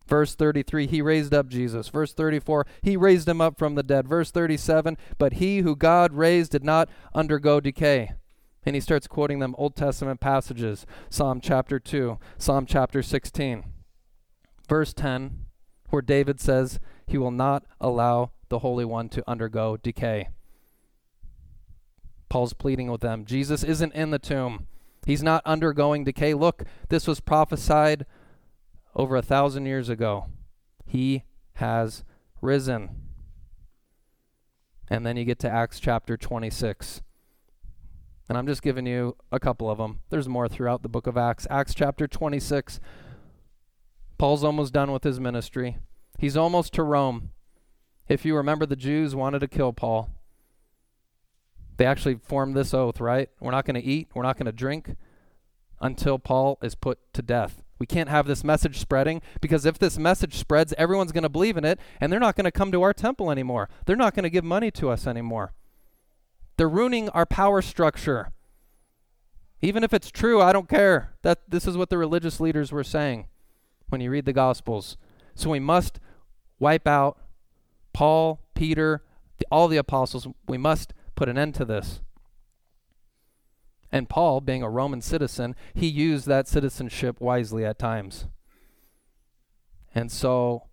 Verse 0.07 0.37
33, 0.37 0.87
he 0.87 1.03
raised 1.03 1.35
up 1.35 1.49
Jesus. 1.49 1.89
Verse 1.89 2.15
34, 2.15 2.65
he 2.83 2.97
raised 2.97 3.29
him 3.29 3.41
up 3.41 3.59
from 3.59 3.75
the 3.75 3.83
dead. 3.83 4.07
Verse 4.07 4.31
37, 4.31 4.97
but 5.19 5.33
he 5.33 5.59
who 5.59 5.75
God 5.75 6.13
raised 6.13 6.53
did 6.53 6.63
not 6.63 6.89
undergo 7.17 7.59
decay. 7.59 8.13
And 8.65 8.77
he 8.77 8.81
starts 8.81 9.09
quoting 9.09 9.41
them 9.41 9.57
Old 9.59 9.75
Testament 9.75 10.21
passages 10.21 10.87
Psalm 11.11 11.41
chapter 11.41 11.81
2, 11.81 12.21
Psalm 12.39 12.65
chapter 12.65 13.03
16. 13.03 13.65
Verse 14.69 14.95
10, 14.95 15.47
where 15.91 16.01
David 16.01 16.41
says, 16.41 16.79
he 17.07 17.19
will 17.19 17.31
not 17.31 17.65
allow 17.81 18.31
the 18.49 18.61
Holy 18.61 18.85
One 18.85 19.09
to 19.11 19.29
undergo 19.29 19.77
decay. 19.77 20.29
Paul's 22.29 22.53
pleading 22.53 22.91
with 22.91 23.01
them. 23.01 23.25
Jesus 23.25 23.63
isn't 23.63 23.95
in 23.95 24.11
the 24.11 24.19
tomb. 24.19 24.67
He's 25.07 25.23
not 25.23 25.43
undergoing 25.45 26.05
decay. 26.05 26.35
Look, 26.35 26.65
this 26.89 27.07
was 27.07 27.21
prophesied 27.21 28.07
over 28.95 29.17
a 29.17 29.23
thousand 29.23 29.67
years 29.67 29.89
ago. 29.89 30.27
He 30.87 31.25
has 31.55 32.05
risen. 32.41 32.91
And 34.89 35.05
then 35.05 35.17
you 35.17 35.25
get 35.25 35.39
to 35.41 35.51
Acts 35.51 35.81
chapter 35.81 36.17
26. 36.17 37.03
And 38.29 38.39
I'm 38.39 38.47
just 38.47 38.63
giving 38.63 38.87
you 38.87 39.17
a 39.31 39.39
couple 39.39 39.71
of 39.71 39.79
them. 39.79 40.01
There's 40.11 40.29
more 40.29 40.49
throughout 40.49 40.83
the 40.83 40.89
book 40.89 41.07
of 41.07 41.17
Acts. 41.17 41.47
Acts 41.51 41.75
chapter 41.75 42.07
26. 42.07 42.81
Paul's 44.17 44.45
almost 44.45 44.73
done 44.73 44.93
with 44.93 45.05
his 45.05 45.21
ministry. 45.21 45.79
He's 46.19 46.37
almost 46.37 46.73
to 46.75 46.83
Rome. 46.83 47.31
If 48.09 48.25
you 48.25 48.37
remember, 48.37 48.67
the 48.67 48.77
Jews 48.77 49.15
wanted 49.15 49.41
to 49.41 49.49
kill 49.49 49.73
Paul. 49.73 50.11
They 51.77 51.87
actually 51.87 52.17
formed 52.17 52.55
this 52.55 52.73
oath, 52.73 53.01
right? 53.01 53.29
We're 53.41 53.51
not 53.51 53.65
going 53.65 53.81
to 53.81 53.87
eat, 53.87 54.09
we're 54.15 54.23
not 54.23 54.37
going 54.37 54.47
to 54.47 54.53
drink 54.53 54.97
until 55.81 56.19
Paul 56.19 56.59
is 56.63 56.75
put 56.75 56.99
to 57.15 57.23
death. 57.23 57.63
We 57.79 57.87
can't 57.87 58.09
have 58.09 58.27
this 58.27 58.45
message 58.45 58.79
spreading 58.79 59.21
because 59.41 59.67
if 59.67 59.79
this 59.79 59.99
message 59.99 60.35
spreads, 60.37 60.73
everyone's 60.79 61.13
going 61.13 61.25
to 61.25 61.29
believe 61.29 61.57
in 61.57 61.65
it 61.65 61.81
and 62.01 62.13
they're 62.13 62.21
not 62.21 62.37
going 62.37 62.45
to 62.45 62.53
come 62.53 62.71
to 62.71 62.83
our 62.83 62.93
temple 62.93 63.31
anymore. 63.31 63.69
They're 63.85 63.97
not 63.97 64.15
going 64.15 64.23
to 64.23 64.31
give 64.31 64.45
money 64.45 64.71
to 64.73 64.91
us 64.91 65.07
anymore. 65.07 65.53
They're 66.57 66.69
ruining 66.69 67.09
our 67.11 67.27
power 67.27 67.61
structure. 67.61 68.31
Even 69.61 69.83
if 69.83 69.93
it's 69.93 70.11
true, 70.11 70.41
I 70.41 70.53
don't 70.53 70.69
care. 70.69 71.15
That 71.23 71.41
this 71.49 71.67
is 71.67 71.77
what 71.77 71.91
the 71.91 71.99
religious 71.99 72.39
leaders 72.39 72.71
were 72.71 72.85
saying 72.85 73.27
when 73.89 74.01
you 74.01 74.11
read 74.11 74.27
the 74.27 74.33
gospels. 74.33 74.97
So 75.35 75.51
we 75.51 75.61
must 75.61 76.01
wipe 76.59 76.87
out 76.87 77.19
Paul, 77.93 78.41
Peter, 78.55 79.03
the, 79.39 79.47
all 79.51 79.69
the 79.69 79.77
apostles. 79.77 80.27
We 80.47 80.59
must 80.59 80.95
put 81.15 81.29
an 81.29 81.39
end 81.39 81.55
to 81.57 81.65
this. 81.65 82.01
And 83.91 84.09
Paul, 84.09 84.41
being 84.41 84.63
a 84.63 84.71
Roman 84.71 85.01
citizen, 85.01 85.55
he 85.73 85.87
used 85.87 86.27
that 86.27 86.49
citizenship 86.49 87.21
wisely 87.21 87.65
at 87.65 87.79
times. 87.79 88.27
And 89.95 90.11
so 90.11 90.65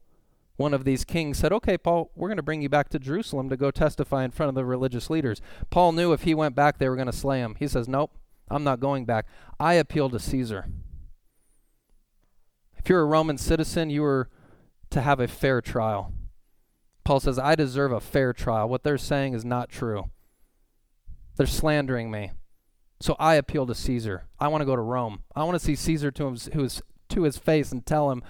one 0.57 0.73
of 0.73 0.85
these 0.85 1.05
kings 1.05 1.37
said, 1.37 1.53
Okay, 1.53 1.77
Paul, 1.77 2.11
we're 2.15 2.29
going 2.29 2.37
to 2.37 2.43
bring 2.43 2.61
you 2.61 2.69
back 2.69 2.89
to 2.89 2.99
Jerusalem 2.99 3.49
to 3.49 3.57
go 3.57 3.69
testify 3.69 4.23
in 4.23 4.31
front 4.31 4.49
of 4.49 4.55
the 4.55 4.65
religious 4.65 5.09
leaders. 5.09 5.41
Paul 5.69 5.91
knew 5.91 6.13
if 6.13 6.23
he 6.23 6.33
went 6.33 6.55
back, 6.55 6.77
they 6.77 6.89
were 6.89 6.95
going 6.95 7.05
to 7.07 7.11
slay 7.11 7.39
him. 7.39 7.55
He 7.59 7.67
says, 7.67 7.87
Nope, 7.87 8.17
I'm 8.49 8.63
not 8.63 8.79
going 8.79 9.05
back. 9.05 9.27
I 9.59 9.75
appeal 9.75 10.09
to 10.09 10.19
Caesar. 10.19 10.65
If 12.77 12.89
you're 12.89 13.01
a 13.01 13.05
Roman 13.05 13.37
citizen, 13.37 13.91
you 13.91 14.01
were 14.01 14.29
to 14.91 15.01
have 15.01 15.19
a 15.19 15.27
fair 15.27 15.61
trial. 15.61 16.13
Paul 17.03 17.19
says, 17.19 17.39
I 17.39 17.55
deserve 17.55 17.91
a 17.91 17.99
fair 17.99 18.33
trial. 18.33 18.69
What 18.69 18.83
they're 18.83 18.97
saying 18.97 19.33
is 19.33 19.43
not 19.43 19.69
true. 19.69 20.11
They're 21.35 21.47
slandering 21.47 22.11
me. 22.11 22.31
So 22.99 23.15
I 23.19 23.35
appeal 23.35 23.65
to 23.65 23.73
Caesar. 23.73 24.27
I 24.39 24.47
want 24.47 24.61
to 24.61 24.65
go 24.65 24.75
to 24.75 24.81
Rome. 24.81 25.23
I 25.35 25.43
want 25.43 25.59
to 25.59 25.65
see 25.65 25.75
Caesar 25.75 26.11
to 26.11 26.29
his, 26.29 26.81
to 27.09 27.23
his 27.23 27.37
face 27.37 27.71
and 27.71 27.83
tell 27.83 28.11
him 28.11 28.23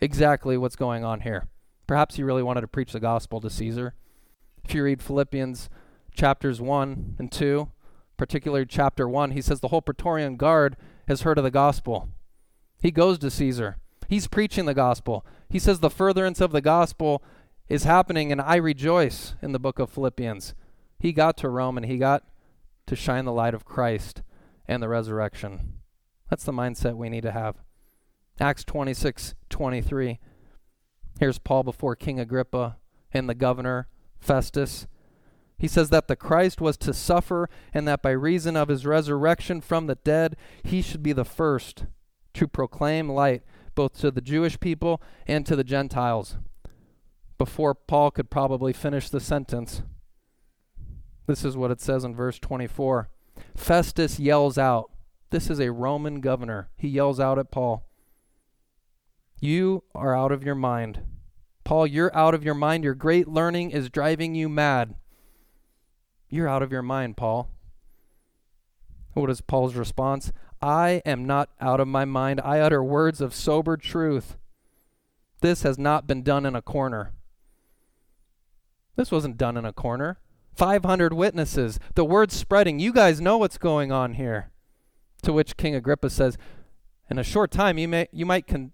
exactly 0.00 0.56
what's 0.56 0.76
going 0.76 1.04
on 1.04 1.22
here. 1.22 1.48
Perhaps 1.88 2.16
he 2.16 2.22
really 2.22 2.42
wanted 2.42 2.60
to 2.60 2.68
preach 2.68 2.92
the 2.92 3.00
gospel 3.00 3.40
to 3.40 3.50
Caesar. 3.50 3.94
If 4.64 4.74
you 4.74 4.84
read 4.84 5.02
Philippians 5.02 5.68
chapters 6.14 6.60
1 6.60 7.16
and 7.18 7.32
2, 7.32 7.68
particularly 8.16 8.66
chapter 8.66 9.08
1, 9.08 9.32
he 9.32 9.42
says 9.42 9.60
the 9.60 9.68
whole 9.68 9.82
Praetorian 9.82 10.36
Guard 10.36 10.76
has 11.08 11.22
heard 11.22 11.38
of 11.38 11.44
the 11.44 11.50
gospel. 11.50 12.08
He 12.80 12.92
goes 12.92 13.18
to 13.18 13.30
Caesar. 13.30 13.78
He's 14.12 14.26
preaching 14.26 14.66
the 14.66 14.74
gospel. 14.74 15.24
He 15.48 15.58
says 15.58 15.80
the 15.80 15.88
furtherance 15.88 16.42
of 16.42 16.52
the 16.52 16.60
gospel 16.60 17.22
is 17.70 17.84
happening, 17.84 18.30
and 18.30 18.42
I 18.42 18.56
rejoice 18.56 19.34
in 19.40 19.52
the 19.52 19.58
book 19.58 19.78
of 19.78 19.88
Philippians. 19.88 20.52
He 20.98 21.14
got 21.14 21.38
to 21.38 21.48
Rome 21.48 21.78
and 21.78 21.86
he 21.86 21.96
got 21.96 22.22
to 22.88 22.94
shine 22.94 23.24
the 23.24 23.32
light 23.32 23.54
of 23.54 23.64
Christ 23.64 24.20
and 24.68 24.82
the 24.82 24.88
resurrection. 24.90 25.78
That's 26.28 26.44
the 26.44 26.52
mindset 26.52 26.94
we 26.94 27.08
need 27.08 27.22
to 27.22 27.32
have. 27.32 27.56
Acts 28.38 28.64
26 28.64 29.34
23. 29.48 30.20
Here's 31.18 31.38
Paul 31.38 31.62
before 31.62 31.96
King 31.96 32.20
Agrippa 32.20 32.76
and 33.14 33.30
the 33.30 33.34
governor 33.34 33.88
Festus. 34.20 34.86
He 35.56 35.68
says 35.68 35.88
that 35.88 36.08
the 36.08 36.16
Christ 36.16 36.60
was 36.60 36.76
to 36.76 36.92
suffer, 36.92 37.48
and 37.72 37.88
that 37.88 38.02
by 38.02 38.10
reason 38.10 38.58
of 38.58 38.68
his 38.68 38.84
resurrection 38.84 39.62
from 39.62 39.86
the 39.86 39.94
dead, 39.94 40.36
he 40.62 40.82
should 40.82 41.02
be 41.02 41.14
the 41.14 41.24
first 41.24 41.86
to 42.34 42.46
proclaim 42.46 43.08
light 43.08 43.42
both 43.74 43.98
to 44.00 44.10
the 44.10 44.20
Jewish 44.20 44.58
people 44.60 45.02
and 45.26 45.44
to 45.46 45.56
the 45.56 45.64
Gentiles. 45.64 46.36
Before 47.38 47.74
Paul 47.74 48.10
could 48.10 48.30
probably 48.30 48.72
finish 48.72 49.08
the 49.08 49.20
sentence, 49.20 49.82
this 51.26 51.44
is 51.44 51.56
what 51.56 51.70
it 51.70 51.80
says 51.80 52.04
in 52.04 52.14
verse 52.14 52.38
24. 52.38 53.08
Festus 53.56 54.18
yells 54.18 54.58
out, 54.58 54.90
This 55.30 55.50
is 55.50 55.60
a 55.60 55.72
Roman 55.72 56.20
governor. 56.20 56.70
He 56.76 56.88
yells 56.88 57.18
out 57.18 57.38
at 57.38 57.50
Paul, 57.50 57.86
You 59.40 59.84
are 59.94 60.16
out 60.16 60.32
of 60.32 60.44
your 60.44 60.54
mind. 60.54 61.00
Paul, 61.64 61.86
you're 61.86 62.14
out 62.16 62.34
of 62.34 62.44
your 62.44 62.54
mind. 62.54 62.84
Your 62.84 62.94
great 62.94 63.28
learning 63.28 63.70
is 63.70 63.88
driving 63.88 64.34
you 64.34 64.48
mad. 64.48 64.94
You're 66.28 66.48
out 66.48 66.62
of 66.62 66.72
your 66.72 66.82
mind, 66.82 67.16
Paul. 67.16 67.50
What 69.14 69.30
is 69.30 69.40
Paul's 69.40 69.74
response? 69.74 70.32
I 70.62 71.02
am 71.04 71.26
not 71.26 71.50
out 71.60 71.80
of 71.80 71.88
my 71.88 72.04
mind. 72.04 72.40
I 72.44 72.60
utter 72.60 72.82
words 72.82 73.20
of 73.20 73.34
sober 73.34 73.76
truth. 73.76 74.36
This 75.40 75.64
has 75.64 75.78
not 75.78 76.06
been 76.06 76.22
done 76.22 76.46
in 76.46 76.54
a 76.54 76.62
corner. 76.62 77.12
This 78.94 79.10
wasn't 79.10 79.36
done 79.36 79.56
in 79.56 79.64
a 79.64 79.72
corner. 79.72 80.18
500 80.54 81.12
witnesses. 81.12 81.80
The 81.94 82.04
word's 82.04 82.34
spreading. 82.34 82.78
You 82.78 82.92
guys 82.92 83.20
know 83.20 83.38
what's 83.38 83.58
going 83.58 83.90
on 83.90 84.14
here. 84.14 84.50
To 85.22 85.32
which 85.32 85.56
King 85.56 85.74
Agrippa 85.74 86.10
says, 86.10 86.38
In 87.10 87.18
a 87.18 87.24
short 87.24 87.50
time, 87.50 87.78
you, 87.78 87.88
may, 87.88 88.08
you 88.12 88.26
might 88.26 88.46
con- 88.46 88.72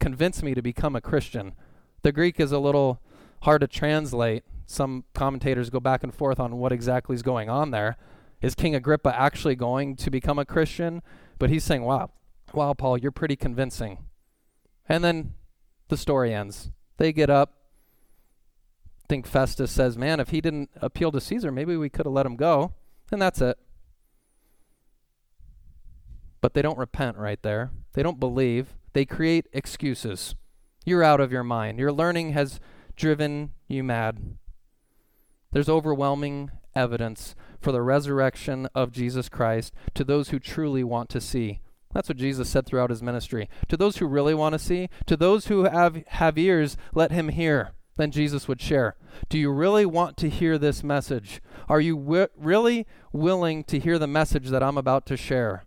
convince 0.00 0.42
me 0.42 0.54
to 0.54 0.62
become 0.62 0.96
a 0.96 1.00
Christian. 1.00 1.52
The 2.02 2.12
Greek 2.12 2.40
is 2.40 2.52
a 2.52 2.58
little 2.58 3.02
hard 3.42 3.60
to 3.60 3.66
translate 3.66 4.44
some 4.70 5.04
commentators 5.14 5.70
go 5.70 5.80
back 5.80 6.04
and 6.04 6.14
forth 6.14 6.38
on 6.38 6.58
what 6.58 6.72
exactly 6.72 7.14
is 7.14 7.22
going 7.22 7.48
on 7.48 7.70
there. 7.70 7.96
Is 8.40 8.54
King 8.54 8.74
Agrippa 8.74 9.14
actually 9.18 9.56
going 9.56 9.96
to 9.96 10.10
become 10.10 10.38
a 10.38 10.44
Christian? 10.44 11.02
But 11.38 11.50
he's 11.50 11.64
saying, 11.64 11.82
wow, 11.82 12.10
wow, 12.52 12.72
Paul, 12.72 12.98
you're 12.98 13.10
pretty 13.10 13.36
convincing. 13.36 13.98
And 14.88 15.02
then 15.04 15.34
the 15.88 15.96
story 15.96 16.32
ends. 16.32 16.70
They 16.96 17.12
get 17.12 17.30
up. 17.30 17.54
I 19.04 19.06
think 19.08 19.26
Festus 19.26 19.70
says, 19.70 19.96
man, 19.96 20.20
if 20.20 20.30
he 20.30 20.40
didn't 20.40 20.70
appeal 20.76 21.10
to 21.12 21.20
Caesar, 21.20 21.50
maybe 21.50 21.76
we 21.76 21.88
could 21.88 22.06
have 22.06 22.12
let 22.12 22.26
him 22.26 22.36
go. 22.36 22.74
And 23.10 23.20
that's 23.20 23.40
it. 23.40 23.58
But 26.40 26.54
they 26.54 26.62
don't 26.62 26.78
repent 26.78 27.16
right 27.16 27.42
there. 27.42 27.70
They 27.94 28.02
don't 28.02 28.20
believe. 28.20 28.76
They 28.92 29.04
create 29.04 29.46
excuses. 29.52 30.34
You're 30.84 31.02
out 31.02 31.20
of 31.20 31.32
your 31.32 31.44
mind. 31.44 31.78
Your 31.78 31.92
learning 31.92 32.32
has 32.32 32.60
driven 32.96 33.52
you 33.66 33.82
mad. 33.82 34.36
There's 35.52 35.68
overwhelming 35.68 36.50
evidence 36.74 37.34
for 37.60 37.72
the 37.72 37.82
resurrection 37.82 38.68
of 38.74 38.92
Jesus 38.92 39.28
Christ 39.28 39.74
to 39.94 40.04
those 40.04 40.30
who 40.30 40.38
truly 40.38 40.84
want 40.84 41.08
to 41.10 41.20
see. 41.20 41.60
That's 41.92 42.08
what 42.08 42.18
Jesus 42.18 42.48
said 42.48 42.66
throughout 42.66 42.90
his 42.90 43.02
ministry. 43.02 43.48
To 43.68 43.76
those 43.76 43.96
who 43.96 44.06
really 44.06 44.34
want 44.34 44.52
to 44.52 44.58
see, 44.58 44.88
to 45.06 45.16
those 45.16 45.46
who 45.46 45.64
have, 45.64 46.02
have 46.08 46.38
ears, 46.38 46.76
let 46.94 47.10
him 47.10 47.30
hear. 47.30 47.72
Then 47.96 48.10
Jesus 48.10 48.46
would 48.46 48.60
share. 48.60 48.96
Do 49.28 49.38
you 49.38 49.50
really 49.50 49.84
want 49.84 50.16
to 50.18 50.28
hear 50.28 50.56
this 50.56 50.84
message? 50.84 51.40
Are 51.68 51.80
you 51.80 51.96
wi- 51.96 52.28
really 52.36 52.86
willing 53.12 53.64
to 53.64 53.78
hear 53.80 53.98
the 53.98 54.06
message 54.06 54.48
that 54.50 54.62
I'm 54.62 54.78
about 54.78 55.04
to 55.06 55.16
share? 55.16 55.64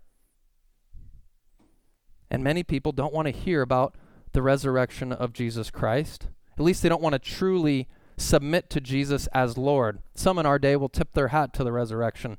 And 2.30 2.44
many 2.44 2.64
people 2.64 2.94
don't 2.94 3.14
want 3.14 3.26
to 3.26 3.34
hear 3.34 3.62
about 3.62 3.96
the 4.32 4.42
resurrection 4.42 5.12
of 5.12 5.34
Jesus 5.34 5.70
Christ. 5.70 6.30
At 6.58 6.64
least 6.64 6.82
they 6.82 6.90
don't 6.90 7.02
want 7.02 7.14
to 7.14 7.20
truly 7.20 7.90
submit 8.22 8.70
to 8.70 8.80
Jesus 8.80 9.28
as 9.28 9.58
Lord. 9.58 10.00
Some 10.16 10.40
in 10.40 10.46
our 10.46 10.60
day 10.60 10.76
will 10.76 10.90
tip 10.90 11.14
their 11.14 11.30
hat 11.30 11.54
to 11.54 11.64
the 11.64 11.72
resurrection 11.72 12.38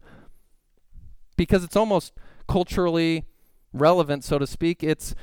because 1.36 1.64
it's 1.64 1.76
almost 1.76 2.12
culturally 2.48 3.24
relevant, 3.72 4.24
so 4.24 4.38
to 4.38 4.46
speak. 4.46 4.82
It's 4.82 5.14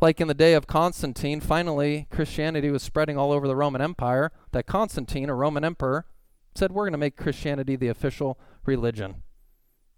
like 0.00 0.20
in 0.20 0.28
the 0.28 0.34
day 0.34 0.54
of 0.54 0.66
Constantine, 0.66 1.40
finally, 1.40 2.06
Christianity 2.10 2.70
was 2.70 2.82
spreading 2.82 3.18
all 3.18 3.32
over 3.32 3.46
the 3.46 3.56
Roman 3.56 3.80
Empire, 3.80 4.32
that 4.52 4.66
Constantine, 4.66 5.28
a 5.28 5.34
Roman 5.34 5.64
emperor, 5.64 6.06
said, 6.54 6.72
We're 6.72 6.84
going 6.84 6.92
to 6.92 6.98
make 6.98 7.16
Christianity 7.16 7.76
the 7.76 7.88
official 7.88 8.38
religion. 8.64 9.22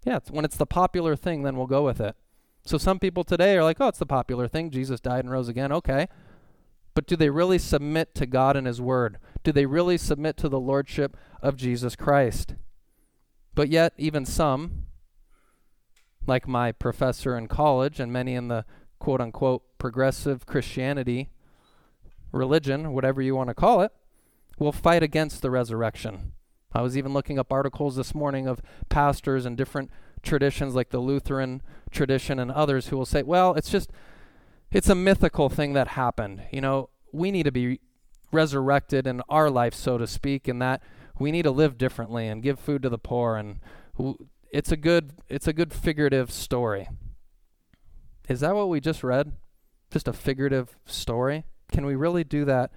Yeah, 0.03 0.17
it's, 0.17 0.31
when 0.31 0.45
it's 0.45 0.57
the 0.57 0.65
popular 0.65 1.15
thing, 1.15 1.43
then 1.43 1.55
we'll 1.55 1.67
go 1.67 1.83
with 1.83 2.01
it. 2.01 2.15
So 2.65 2.77
some 2.77 2.99
people 2.99 3.23
today 3.23 3.57
are 3.57 3.63
like, 3.63 3.77
Oh, 3.79 3.87
it's 3.87 3.99
the 3.99 4.05
popular 4.05 4.47
thing. 4.47 4.71
Jesus 4.71 4.99
died 4.99 5.23
and 5.23 5.31
rose 5.31 5.47
again. 5.47 5.71
Okay. 5.71 6.07
But 6.93 7.07
do 7.07 7.15
they 7.15 7.29
really 7.29 7.57
submit 7.57 8.13
to 8.15 8.25
God 8.25 8.55
and 8.55 8.67
His 8.67 8.81
Word? 8.81 9.17
Do 9.43 9.51
they 9.51 9.65
really 9.65 9.97
submit 9.97 10.37
to 10.37 10.49
the 10.49 10.59
Lordship 10.59 11.15
of 11.41 11.55
Jesus 11.55 11.95
Christ? 11.95 12.55
But 13.55 13.69
yet, 13.69 13.93
even 13.97 14.25
some, 14.25 14.85
like 16.27 16.47
my 16.47 16.71
professor 16.71 17.37
in 17.37 17.47
college 17.47 17.99
and 17.99 18.11
many 18.11 18.35
in 18.35 18.47
the 18.47 18.65
quote 18.99 19.21
unquote 19.21 19.63
progressive 19.77 20.45
Christianity 20.45 21.29
religion, 22.31 22.93
whatever 22.93 23.21
you 23.21 23.35
want 23.35 23.49
to 23.49 23.53
call 23.53 23.81
it, 23.81 23.91
will 24.57 24.71
fight 24.71 25.03
against 25.03 25.41
the 25.41 25.51
resurrection. 25.51 26.33
I 26.73 26.81
was 26.81 26.97
even 26.97 27.13
looking 27.13 27.37
up 27.37 27.51
articles 27.51 27.95
this 27.95 28.15
morning 28.15 28.47
of 28.47 28.61
pastors 28.89 29.45
and 29.45 29.57
different 29.57 29.89
traditions 30.23 30.75
like 30.75 30.89
the 30.89 30.99
Lutheran 30.99 31.61
tradition 31.89 32.39
and 32.39 32.51
others 32.51 32.87
who 32.87 32.97
will 32.97 33.05
say, 33.05 33.23
well, 33.23 33.53
it's 33.55 33.69
just 33.69 33.91
it's 34.71 34.89
a 34.89 34.95
mythical 34.95 35.49
thing 35.49 35.73
that 35.73 35.89
happened. 35.89 36.43
You 36.51 36.61
know, 36.61 36.89
we 37.11 37.31
need 37.31 37.43
to 37.43 37.51
be 37.51 37.79
resurrected 38.31 39.05
in 39.05 39.21
our 39.27 39.49
life, 39.49 39.73
so 39.73 39.97
to 39.97 40.07
speak, 40.07 40.47
and 40.47 40.61
that 40.61 40.81
we 41.19 41.31
need 41.31 41.43
to 41.43 41.51
live 41.51 41.77
differently 41.77 42.27
and 42.27 42.41
give 42.41 42.59
food 42.59 42.81
to 42.83 42.89
the 42.89 42.97
poor. 42.97 43.35
And 43.35 43.59
it's 44.51 44.71
a 44.71 44.77
good, 44.77 45.13
it's 45.29 45.47
a 45.47 45.53
good 45.53 45.73
figurative 45.73 46.31
story. 46.31 46.89
Is 48.29 48.39
that 48.39 48.55
what 48.55 48.69
we 48.69 48.79
just 48.79 49.03
read? 49.03 49.33
Just 49.91 50.07
a 50.07 50.13
figurative 50.13 50.77
story? 50.85 51.43
Can 51.71 51.85
we 51.85 51.95
really 51.95 52.23
do 52.23 52.45
that 52.45 52.71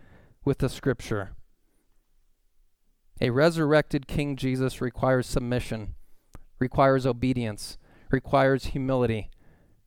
with 0.45 0.59
the 0.59 0.69
scripture? 0.69 1.31
A 3.21 3.31
resurrected 3.31 4.09
King 4.09 4.35
Jesus 4.35 4.81
requires 4.81 5.29
submission, 5.29 5.95
requires 6.59 7.07
obedience, 7.07 7.79
requires 8.11 8.67
humility, 8.67 9.31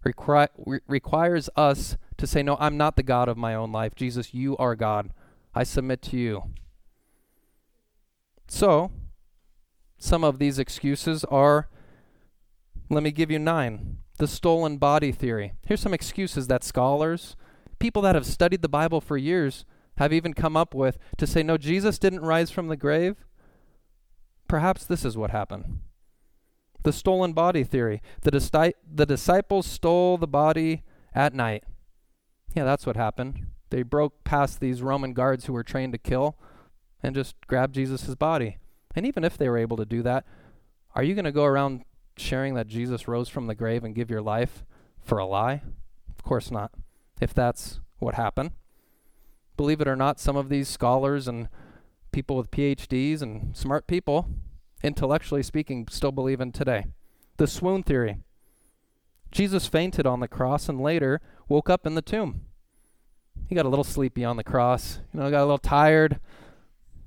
requi- 0.08 0.50
re- 0.66 0.80
requires 0.88 1.50
us 1.56 1.98
to 2.18 2.28
say, 2.28 2.44
No, 2.44 2.58
I'm 2.60 2.78
not 2.78 2.96
the 2.96 3.04
God 3.04 3.30
of 3.30 3.38
my 3.38 3.54
own 3.54 3.72
life. 3.72 3.96
Jesus, 3.96 4.34
you 4.34 4.58
are 4.58 4.76
God. 4.76 5.12
I 5.54 5.64
submit 5.64 6.02
to 6.04 6.18
you. 6.18 6.44
So, 8.48 8.92
some 9.98 10.24
of 10.24 10.40
these 10.40 10.60
excuses 10.60 11.24
are 11.26 11.70
let 12.90 13.04
me 13.04 13.12
give 13.12 13.30
you 13.30 13.40
nine. 13.40 13.98
The 14.18 14.28
stolen 14.28 14.78
body 14.78 15.12
theory. 15.12 15.54
Here's 15.66 15.82
some 15.82 15.94
excuses 15.94 16.48
that 16.48 16.64
scholars, 16.64 17.36
people 17.80 18.02
that 18.04 18.16
have 18.16 18.26
studied 18.26 18.62
the 18.62 18.70
Bible 18.70 19.02
for 19.02 19.18
years, 19.18 19.66
have 19.98 20.14
even 20.14 20.34
come 20.34 20.56
up 20.56 20.74
with 20.74 20.98
to 21.18 21.28
say, 21.28 21.44
no, 21.44 21.58
Jesus 21.58 22.00
didn't 22.00 22.22
rise 22.22 22.50
from 22.50 22.68
the 22.68 22.78
grave. 22.78 23.26
Perhaps 24.48 24.86
this 24.86 25.04
is 25.04 25.18
what 25.18 25.32
happened 25.32 25.82
the 26.84 26.94
stolen 26.94 27.34
body 27.34 27.64
theory. 27.64 28.02
The, 28.22 28.32
dis- 28.32 28.50
the 28.50 29.06
disciples 29.06 29.66
stole 29.66 30.18
the 30.18 30.28
body 30.28 30.84
at 31.14 31.34
night. 31.34 31.64
Yeah, 32.56 32.64
that's 32.64 32.86
what 32.86 32.96
happened. 32.96 33.48
They 33.70 33.84
broke 33.84 34.24
past 34.24 34.60
these 34.60 34.82
Roman 34.82 35.14
guards 35.14 35.46
who 35.46 35.54
were 35.54 35.64
trained 35.64 35.94
to 35.94 36.00
kill 36.00 36.38
and 37.04 37.16
just 37.16 37.36
grabbed 37.48 37.76
Jesus' 37.76 38.16
body. 38.16 38.58
And 38.96 39.06
even 39.06 39.24
if 39.24 39.38
they 39.38 39.50
were 39.50 39.58
able 39.58 39.78
to 39.78 39.86
do 39.86 40.02
that, 40.04 40.26
are 40.96 41.04
you 41.04 41.14
going 41.14 41.26
to 41.26 41.32
go 41.32 41.44
around 41.44 41.84
sharing 42.18 42.56
that 42.56 42.68
Jesus 42.68 43.08
rose 43.08 43.30
from 43.30 43.48
the 43.48 43.56
grave 43.56 43.84
and 43.84 43.94
give 43.94 44.10
your 44.10 44.22
life 44.22 44.66
for 45.02 45.20
a 45.20 45.26
lie? 45.26 45.62
Of 46.10 46.24
course 46.24 46.50
not, 46.50 46.72
if 47.22 47.34
that's 47.34 47.80
what 48.00 48.16
happened. 48.16 48.52
Believe 49.56 49.82
it 49.82 49.88
or 49.88 49.96
not, 49.96 50.20
some 50.20 50.36
of 50.36 50.50
these 50.50 50.68
scholars 50.68 51.28
and 51.28 51.50
people 52.12 52.38
with 52.38 52.52
PhDs 52.52 53.22
and 53.22 53.56
smart 53.56 53.88
people 53.88 54.28
intellectually 54.84 55.44
speaking, 55.44 55.88
still 55.90 56.12
believe 56.12 56.42
in 56.42 56.52
today. 56.52 56.86
The 57.38 57.48
swoon 57.48 57.84
theory. 57.84 58.18
Jesus 59.32 59.68
fainted 59.68 60.06
on 60.06 60.20
the 60.20 60.28
cross 60.28 60.70
and 60.70 60.82
later 60.82 61.22
woke 61.48 61.70
up 61.70 61.86
in 61.86 61.96
the 61.96 62.02
tomb. 62.02 62.42
He 63.48 63.56
got 63.56 63.66
a 63.66 63.70
little 63.70 63.84
sleepy 63.84 64.26
on 64.26 64.38
the 64.38 64.44
cross, 64.44 65.00
you 65.14 65.20
know, 65.20 65.30
got 65.30 65.42
a 65.42 65.46
little 65.46 65.58
tired. 65.58 66.20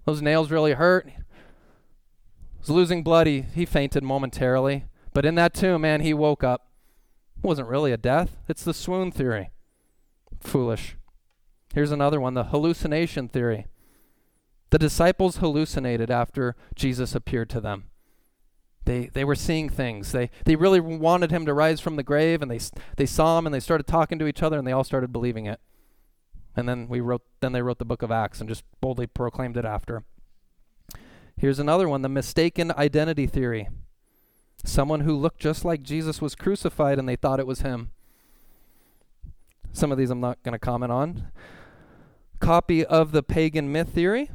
Those 0.05 0.23
nails 0.23 0.51
really 0.51 0.73
hurt. 0.73 1.09
He 1.09 2.59
was 2.61 2.71
losing 2.71 3.03
blood. 3.03 3.27
He, 3.27 3.43
he 3.43 3.67
fainted 3.67 4.03
momentarily. 4.03 4.85
But 5.13 5.25
in 5.25 5.35
that 5.35 5.55
tomb, 5.55 5.83
man, 5.83 6.01
he 6.01 6.15
woke 6.15 6.45
up. 6.45 6.69
It 7.43 7.47
wasn't 7.47 7.69
really 7.69 7.93
a 7.93 7.97
death, 7.97 8.37
it's 8.49 8.65
the 8.65 8.75
swoon 8.75 9.11
theory. 9.11 9.51
Foolish. 10.41 10.97
Here's 11.75 11.93
another 11.93 12.21
one 12.21 12.35
the 12.35 12.45
hallucination 12.45 13.29
theory. 13.29 13.67
The 14.71 14.79
disciples 14.79 15.39
hallucinated 15.39 16.11
after 16.11 16.57
Jesus 16.75 17.15
appeared 17.15 17.51
to 17.51 17.61
them. 17.61 17.85
They, 18.85 19.11
they 19.13 19.25
were 19.25 19.35
seeing 19.35 19.69
things. 19.69 20.13
They, 20.13 20.31
they 20.45 20.57
really 20.57 20.81
wanted 20.81 21.31
him 21.31 21.45
to 21.47 21.55
rise 21.55 21.81
from 21.81 21.97
the 21.97 22.03
grave, 22.03 22.41
and 22.41 22.51
they, 22.51 22.61
they 22.97 23.07
saw 23.07 23.39
him, 23.39 23.47
and 23.47 23.55
they 23.55 23.61
started 23.61 23.87
talking 23.87 24.19
to 24.19 24.27
each 24.27 24.43
other, 24.43 24.59
and 24.59 24.67
they 24.67 24.73
all 24.73 24.85
started 24.85 25.13
believing 25.13 25.47
it. 25.47 25.61
And 26.57 26.69
then 26.69 26.89
we 26.89 27.01
wrote, 27.01 27.23
then 27.41 27.53
they 27.53 27.63
wrote 27.63 27.79
the 27.79 27.85
book 27.85 28.03
of 28.03 28.11
Acts 28.11 28.41
and 28.41 28.49
just 28.49 28.65
boldly 28.81 29.07
proclaimed 29.07 29.57
it 29.57 29.65
after. 29.65 30.05
Here's 31.37 31.59
another 31.59 31.89
one: 31.89 32.03
the 32.03 32.09
mistaken 32.09 32.73
identity 32.73 33.27
theory. 33.27 33.69
Someone 34.65 35.01
who 35.01 35.17
looked 35.17 35.41
just 35.41 35.65
like 35.65 35.83
Jesus 35.83 36.21
was 36.21 36.35
crucified, 36.35 36.99
and 36.99 37.09
they 37.09 37.17
thought 37.17 37.41
it 37.41 37.47
was 37.47 37.63
him. 37.63 37.93
Some 39.73 39.93
of 39.93 39.99
these 39.99 40.11
I'm 40.11 40.21
not 40.21 40.43
going 40.43 40.53
to 40.53 40.59
comment 40.59 40.93
on. 40.93 41.29
Copy 42.41 42.85
of 42.85 43.13
the 43.13 43.23
pagan 43.23 43.71
myth 43.71 43.91
theory. 43.91 44.31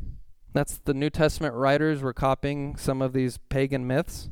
That's 0.56 0.78
the 0.78 0.94
New 0.94 1.10
Testament 1.10 1.54
writers 1.54 2.02
were 2.02 2.14
copying 2.14 2.78
some 2.78 3.02
of 3.02 3.12
these 3.12 3.40
pagan 3.50 3.86
myths 3.86 4.30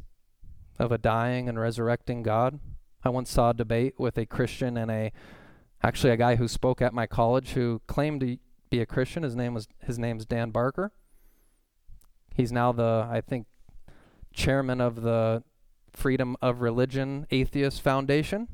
of 0.80 0.90
a 0.90 0.98
dying 0.98 1.50
and 1.50 1.60
resurrecting 1.60 2.24
God. 2.24 2.62
I 3.04 3.10
once 3.10 3.30
saw 3.30 3.50
a 3.50 3.54
debate 3.54 3.96
with 3.98 4.18
a 4.18 4.26
Christian 4.26 4.78
and 4.78 4.90
a 4.90 5.12
actually 5.84 6.14
a 6.14 6.18
guy 6.18 6.38
who 6.38 6.48
spoke 6.48 6.82
at 6.82 6.94
my 6.94 7.08
college 7.08 7.50
who 7.50 7.82
claimed 7.88 8.22
to 8.22 8.38
be 8.70 8.80
a 8.80 8.86
Christian. 8.86 9.24
His 9.24 9.36
name 9.36 9.54
was 9.54 9.68
his 9.82 10.00
name's 10.00 10.26
Dan 10.26 10.52
Barker. 10.52 10.94
He's 12.34 12.54
now 12.54 12.72
the 12.72 13.06
I 13.12 13.20
think 13.20 13.46
chairman 14.32 14.80
of 14.80 15.02
the 15.02 15.44
Freedom 15.92 16.38
of 16.42 16.62
Religion 16.62 17.28
Atheist 17.32 17.82
Foundation. 17.82 18.48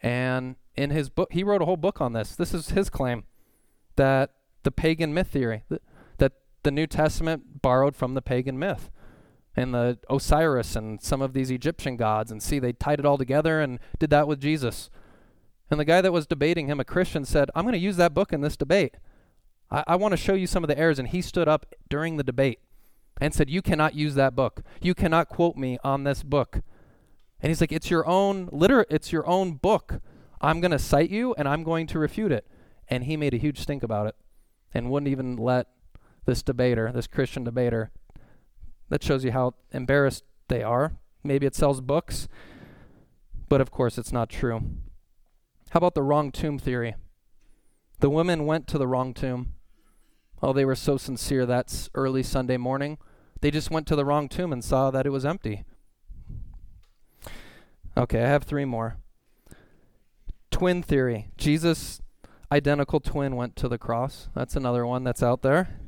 And 0.00 0.56
in 0.76 0.88
his 0.88 1.10
book, 1.10 1.30
he 1.34 1.44
wrote 1.44 1.60
a 1.60 1.66
whole 1.66 1.76
book 1.76 2.00
on 2.00 2.14
this. 2.14 2.34
This 2.34 2.54
is 2.54 2.70
his 2.70 2.88
claim 2.88 3.24
that 3.96 4.30
the 4.62 4.70
pagan 4.70 5.12
myth 5.12 5.28
theory, 5.28 5.64
the 6.62 6.70
New 6.70 6.86
Testament 6.86 7.62
borrowed 7.62 7.96
from 7.96 8.14
the 8.14 8.22
pagan 8.22 8.58
myth 8.58 8.90
and 9.56 9.74
the 9.74 9.98
Osiris 10.08 10.76
and 10.76 11.00
some 11.02 11.20
of 11.20 11.34
these 11.34 11.50
Egyptian 11.50 11.96
gods. 11.96 12.30
And 12.30 12.42
see, 12.42 12.58
they 12.58 12.72
tied 12.72 13.00
it 13.00 13.06
all 13.06 13.18
together 13.18 13.60
and 13.60 13.78
did 13.98 14.10
that 14.10 14.26
with 14.26 14.40
Jesus. 14.40 14.90
And 15.70 15.78
the 15.78 15.84
guy 15.84 16.00
that 16.00 16.12
was 16.12 16.26
debating 16.26 16.66
him, 16.66 16.80
a 16.80 16.84
Christian, 16.84 17.24
said, 17.24 17.50
I'm 17.54 17.64
going 17.64 17.72
to 17.72 17.78
use 17.78 17.96
that 17.96 18.14
book 18.14 18.32
in 18.32 18.40
this 18.40 18.56
debate. 18.56 18.96
I, 19.70 19.84
I 19.86 19.96
want 19.96 20.12
to 20.12 20.16
show 20.16 20.34
you 20.34 20.46
some 20.46 20.64
of 20.64 20.68
the 20.68 20.78
errors. 20.78 20.98
And 20.98 21.08
he 21.08 21.22
stood 21.22 21.48
up 21.48 21.74
during 21.88 22.16
the 22.16 22.22
debate 22.22 22.60
and 23.20 23.34
said, 23.34 23.50
You 23.50 23.62
cannot 23.62 23.94
use 23.94 24.14
that 24.14 24.34
book. 24.34 24.62
You 24.80 24.94
cannot 24.94 25.28
quote 25.28 25.56
me 25.56 25.78
on 25.84 26.04
this 26.04 26.22
book. 26.22 26.60
And 27.40 27.50
he's 27.50 27.60
like, 27.60 27.72
It's 27.72 27.90
your 27.90 28.06
own 28.06 28.48
liter 28.52 28.86
it's 28.90 29.12
your 29.12 29.26
own 29.26 29.54
book. 29.54 30.00
I'm 30.40 30.60
gonna 30.60 30.78
cite 30.78 31.10
you 31.10 31.34
and 31.34 31.48
I'm 31.48 31.62
going 31.62 31.86
to 31.88 31.98
refute 31.98 32.32
it. 32.32 32.46
And 32.88 33.04
he 33.04 33.16
made 33.16 33.34
a 33.34 33.38
huge 33.38 33.60
stink 33.60 33.82
about 33.82 34.06
it 34.06 34.16
and 34.74 34.90
wouldn't 34.90 35.10
even 35.10 35.36
let 35.36 35.68
this 36.24 36.42
debater, 36.42 36.92
this 36.92 37.06
Christian 37.06 37.44
debater, 37.44 37.90
that 38.88 39.02
shows 39.02 39.24
you 39.24 39.32
how 39.32 39.54
embarrassed 39.72 40.24
they 40.48 40.62
are. 40.62 40.92
Maybe 41.24 41.46
it 41.46 41.54
sells 41.54 41.80
books, 41.80 42.28
but 43.48 43.60
of 43.60 43.70
course 43.70 43.98
it's 43.98 44.12
not 44.12 44.28
true. 44.28 44.62
How 45.70 45.78
about 45.78 45.94
the 45.94 46.02
wrong 46.02 46.30
tomb 46.30 46.58
theory? 46.58 46.94
The 48.00 48.10
women 48.10 48.46
went 48.46 48.66
to 48.68 48.78
the 48.78 48.86
wrong 48.86 49.14
tomb. 49.14 49.54
Oh, 50.42 50.52
they 50.52 50.64
were 50.64 50.74
so 50.74 50.96
sincere 50.96 51.46
that 51.46 51.88
early 51.94 52.22
Sunday 52.22 52.56
morning. 52.56 52.98
They 53.40 53.50
just 53.50 53.70
went 53.70 53.86
to 53.86 53.96
the 53.96 54.04
wrong 54.04 54.28
tomb 54.28 54.52
and 54.52 54.64
saw 54.64 54.90
that 54.90 55.06
it 55.06 55.10
was 55.10 55.24
empty. 55.24 55.64
Okay, 57.96 58.22
I 58.22 58.28
have 58.28 58.44
three 58.44 58.64
more. 58.64 58.96
Twin 60.50 60.82
theory. 60.82 61.28
Jesus' 61.36 62.02
identical 62.50 63.00
twin 63.00 63.36
went 63.36 63.56
to 63.56 63.68
the 63.68 63.78
cross. 63.78 64.28
That's 64.34 64.56
another 64.56 64.86
one 64.86 65.04
that's 65.04 65.22
out 65.22 65.42
there. 65.42 65.78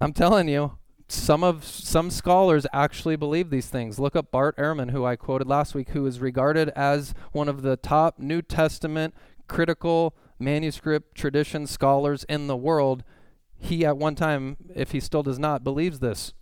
I'm 0.00 0.12
telling 0.12 0.48
you, 0.48 0.78
some 1.08 1.44
of 1.44 1.64
some 1.64 2.10
scholars 2.10 2.66
actually 2.72 3.16
believe 3.16 3.50
these 3.50 3.68
things. 3.68 3.98
Look 3.98 4.16
up 4.16 4.30
Bart 4.30 4.56
Ehrman, 4.56 4.92
who 4.92 5.04
I 5.04 5.16
quoted 5.16 5.48
last 5.48 5.74
week, 5.74 5.90
who 5.90 6.06
is 6.06 6.20
regarded 6.20 6.70
as 6.70 7.14
one 7.32 7.48
of 7.48 7.62
the 7.62 7.76
top 7.76 8.18
New 8.18 8.40
Testament 8.40 9.14
critical 9.48 10.14
manuscript 10.38 11.14
tradition 11.14 11.66
scholars 11.66 12.24
in 12.28 12.46
the 12.46 12.56
world, 12.56 13.04
he 13.58 13.84
at 13.84 13.98
one 13.98 14.14
time, 14.14 14.56
if 14.74 14.92
he 14.92 15.00
still 15.00 15.22
does 15.22 15.38
not, 15.38 15.64
believes 15.64 15.98
this. 15.98 16.32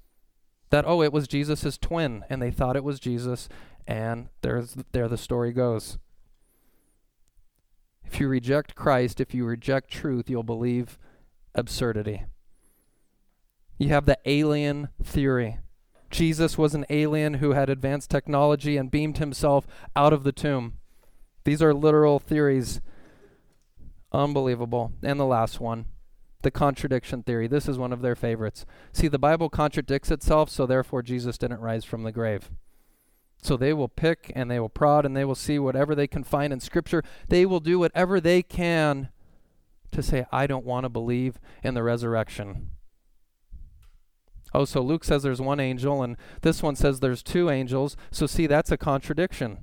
That, 0.70 0.84
oh, 0.86 1.02
it 1.02 1.12
was 1.12 1.26
Jesus' 1.26 1.78
twin, 1.78 2.24
and 2.28 2.40
they 2.40 2.50
thought 2.50 2.76
it 2.76 2.84
was 2.84 3.00
Jesus, 3.00 3.48
and 3.86 4.28
there's, 4.42 4.76
there 4.92 5.08
the 5.08 5.16
story 5.16 5.52
goes. 5.52 5.98
If 8.04 8.20
you 8.20 8.28
reject 8.28 8.74
Christ, 8.74 9.20
if 9.20 9.34
you 9.34 9.44
reject 9.44 9.90
truth, 9.90 10.30
you'll 10.30 10.42
believe 10.42 10.98
absurdity. 11.54 12.24
You 13.78 13.88
have 13.90 14.06
the 14.06 14.18
alien 14.24 14.88
theory. 15.02 15.58
Jesus 16.10 16.58
was 16.58 16.74
an 16.74 16.86
alien 16.90 17.34
who 17.34 17.52
had 17.52 17.70
advanced 17.70 18.10
technology 18.10 18.76
and 18.76 18.90
beamed 18.90 19.18
himself 19.18 19.66
out 19.94 20.12
of 20.12 20.24
the 20.24 20.32
tomb. 20.32 20.74
These 21.44 21.62
are 21.62 21.72
literal 21.72 22.18
theories 22.18 22.80
Unbelievable. 24.12 24.92
And 25.02 25.20
the 25.20 25.24
last 25.24 25.60
one, 25.60 25.86
the 26.42 26.50
contradiction 26.50 27.22
theory. 27.22 27.46
This 27.46 27.68
is 27.68 27.78
one 27.78 27.92
of 27.92 28.02
their 28.02 28.16
favorites. 28.16 28.64
See, 28.92 29.08
the 29.08 29.18
Bible 29.18 29.48
contradicts 29.48 30.10
itself, 30.10 30.50
so 30.50 30.66
therefore 30.66 31.02
Jesus 31.02 31.38
didn't 31.38 31.60
rise 31.60 31.84
from 31.84 32.04
the 32.04 32.12
grave. 32.12 32.50
So 33.42 33.56
they 33.56 33.72
will 33.72 33.88
pick 33.88 34.32
and 34.34 34.50
they 34.50 34.58
will 34.58 34.68
prod 34.68 35.04
and 35.06 35.16
they 35.16 35.24
will 35.24 35.34
see 35.34 35.58
whatever 35.58 35.94
they 35.94 36.06
can 36.06 36.24
find 36.24 36.52
in 36.52 36.60
Scripture. 36.60 37.02
They 37.28 37.46
will 37.46 37.60
do 37.60 37.78
whatever 37.78 38.20
they 38.20 38.42
can 38.42 39.10
to 39.92 40.02
say, 40.02 40.26
I 40.32 40.46
don't 40.46 40.66
want 40.66 40.84
to 40.84 40.88
believe 40.88 41.38
in 41.62 41.74
the 41.74 41.82
resurrection. 41.82 42.70
Oh, 44.54 44.64
so 44.64 44.80
Luke 44.80 45.04
says 45.04 45.22
there's 45.22 45.40
one 45.40 45.60
angel, 45.60 46.02
and 46.02 46.16
this 46.42 46.62
one 46.62 46.76
says 46.76 47.00
there's 47.00 47.22
two 47.22 47.50
angels. 47.50 47.96
So, 48.10 48.26
see, 48.26 48.46
that's 48.46 48.72
a 48.72 48.78
contradiction. 48.78 49.58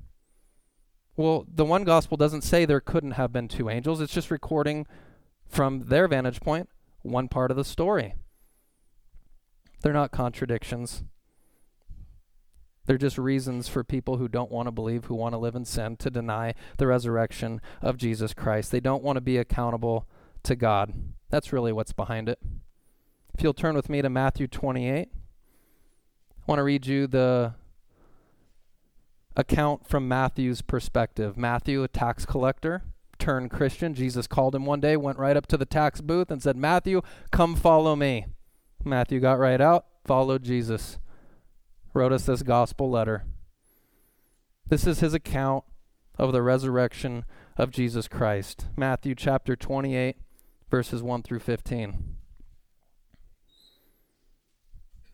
Well, 1.17 1.45
the 1.48 1.65
one 1.65 1.84
gospel 1.84 2.17
doesn't 2.17 2.41
say 2.41 2.65
there 2.65 2.82
couldn't 2.82 3.12
have 3.12 3.32
been 3.32 3.48
two 3.48 3.69
angels. 3.69 4.02
It's 4.02 4.13
just 4.13 4.30
recording 4.30 4.86
from 5.48 5.86
their 5.86 6.08
vantage 6.08 6.41
point 6.41 6.69
one 7.02 7.28
part 7.28 7.52
of 7.52 7.58
the 7.58 7.63
story. 7.63 8.15
They're 9.82 9.93
not 9.93 10.12
contradictions. 10.12 11.04
They're 12.86 12.98
just 12.98 13.17
reasons 13.17 13.67
for 13.67 13.84
people 13.84 14.17
who 14.17 14.28
don't 14.28 14.52
want 14.52 14.67
to 14.67 14.71
believe, 14.71 15.06
who 15.06 15.15
want 15.15 15.34
to 15.34 15.39
live 15.39 15.56
in 15.56 15.65
sin, 15.65 15.98
to 15.98 16.10
deny 16.10 16.54
the 16.78 16.88
resurrection 16.88 17.62
of 17.82 17.98
Jesus 17.98 18.34
Christ. 18.34 18.71
They 18.71 18.80
don't 18.80 19.04
want 19.04 19.17
to 19.17 19.21
be 19.21 19.38
accountable 19.38 20.08
to 20.43 20.56
God. 20.56 20.93
That's 21.30 21.54
really 21.54 21.71
what's 21.71 21.93
behind 21.93 22.30
it. 22.30 22.39
If 23.38 23.43
you'll 23.43 23.54
turn 23.54 23.76
with 23.76 23.89
me 23.89 24.02
to 24.02 24.08
Matthew 24.10 24.48
28, 24.48 25.10
I 25.12 25.12
want 26.48 26.58
to 26.58 26.63
read 26.63 26.88
you 26.88 27.06
the 27.06 27.56
account 29.36 29.86
from 29.86 30.08
Matthew's 30.08 30.62
perspective. 30.62 31.36
Matthew, 31.36 31.84
a 31.84 31.89
tax 31.89 32.26
collector, 32.26 32.84
turned 33.19 33.52
Christian. 33.52 33.93
Jesus 33.93 34.26
called 34.26 34.56
him 34.56 34.65
one 34.65 34.80
day, 34.80 34.95
went 34.95 35.19
right 35.19 35.36
up 35.36 35.48
to 35.48 35.58
the 35.58 35.65
tax 35.65 36.00
booth, 36.00 36.32
and 36.32 36.41
said, 36.41 36.56
Matthew, 36.56 37.02
come 37.34 37.58
follow 37.58 37.93
me. 37.98 38.28
Matthew 38.86 39.19
got 39.19 39.38
right 39.38 39.60
out, 39.60 39.86
followed 40.06 40.43
Jesus, 40.43 40.98
wrote 41.93 42.13
us 42.13 42.28
this 42.28 42.41
gospel 42.41 42.89
letter. 42.89 43.26
This 44.69 44.88
is 44.88 45.02
his 45.02 45.13
account 45.13 45.65
of 46.17 46.32
the 46.32 46.41
resurrection 46.41 47.26
of 47.58 47.71
Jesus 47.71 48.08
Christ. 48.08 48.67
Matthew 48.78 49.13
chapter 49.13 49.58
28, 49.58 50.15
verses 50.71 51.04
1 51.04 51.24
through 51.24 51.39
15. 51.39 52.14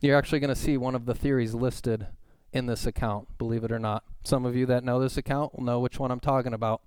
You're 0.02 0.18
actually 0.18 0.40
going 0.40 0.52
to 0.52 0.60
see 0.60 0.76
one 0.76 0.96
of 0.96 1.06
the 1.06 1.14
theories 1.14 1.54
listed 1.54 2.08
in 2.52 2.66
this 2.66 2.86
account, 2.86 3.38
believe 3.38 3.62
it 3.62 3.70
or 3.70 3.78
not. 3.78 4.02
Some 4.24 4.44
of 4.44 4.56
you 4.56 4.66
that 4.66 4.82
know 4.82 4.98
this 4.98 5.16
account 5.16 5.54
will 5.54 5.64
know 5.64 5.78
which 5.78 6.00
one 6.00 6.10
I'm 6.10 6.18
talking 6.18 6.52
about. 6.52 6.82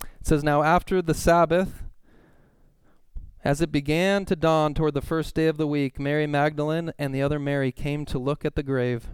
It 0.00 0.28
says, 0.28 0.44
Now 0.44 0.62
after 0.62 1.02
the 1.02 1.12
Sabbath, 1.12 1.82
as 3.42 3.60
it 3.60 3.72
began 3.72 4.24
to 4.26 4.36
dawn 4.36 4.72
toward 4.72 4.94
the 4.94 5.00
first 5.00 5.34
day 5.34 5.48
of 5.48 5.56
the 5.56 5.66
week, 5.66 5.98
Mary 5.98 6.28
Magdalene 6.28 6.92
and 7.00 7.12
the 7.12 7.22
other 7.22 7.40
Mary 7.40 7.72
came 7.72 8.04
to 8.06 8.20
look 8.20 8.44
at 8.44 8.54
the 8.54 8.62
grave. 8.62 9.08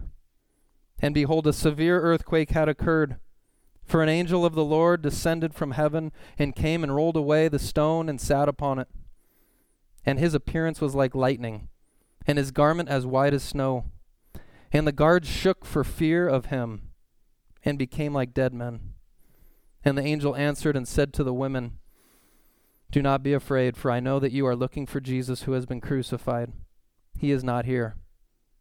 And 0.98 1.14
behold, 1.14 1.46
a 1.46 1.54
severe 1.54 2.02
earthquake 2.02 2.50
had 2.50 2.68
occurred. 2.68 3.16
For 3.82 4.02
an 4.02 4.10
angel 4.10 4.44
of 4.44 4.54
the 4.54 4.64
Lord 4.64 5.00
descended 5.00 5.54
from 5.54 5.70
heaven 5.70 6.12
and 6.38 6.54
came 6.54 6.82
and 6.82 6.94
rolled 6.94 7.16
away 7.16 7.48
the 7.48 7.58
stone 7.58 8.10
and 8.10 8.20
sat 8.20 8.46
upon 8.46 8.78
it. 8.78 8.88
And 10.06 10.18
his 10.18 10.34
appearance 10.34 10.80
was 10.80 10.94
like 10.94 11.14
lightning, 11.14 11.68
and 12.26 12.38
his 12.38 12.52
garment 12.52 12.88
as 12.88 13.04
white 13.04 13.34
as 13.34 13.42
snow. 13.42 13.86
And 14.72 14.86
the 14.86 14.92
guards 14.92 15.28
shook 15.28 15.64
for 15.64 15.82
fear 15.84 16.28
of 16.28 16.46
him 16.46 16.90
and 17.64 17.76
became 17.76 18.14
like 18.14 18.32
dead 18.32 18.54
men. 18.54 18.92
And 19.84 19.98
the 19.98 20.04
angel 20.04 20.34
answered 20.36 20.76
and 20.76 20.86
said 20.86 21.12
to 21.14 21.24
the 21.24 21.34
women, 21.34 21.78
Do 22.90 23.02
not 23.02 23.22
be 23.22 23.32
afraid, 23.32 23.76
for 23.76 23.90
I 23.90 24.00
know 24.00 24.18
that 24.20 24.32
you 24.32 24.46
are 24.46 24.56
looking 24.56 24.86
for 24.86 25.00
Jesus 25.00 25.42
who 25.42 25.52
has 25.52 25.66
been 25.66 25.80
crucified. 25.80 26.52
He 27.18 27.30
is 27.30 27.42
not 27.42 27.64
here, 27.64 27.96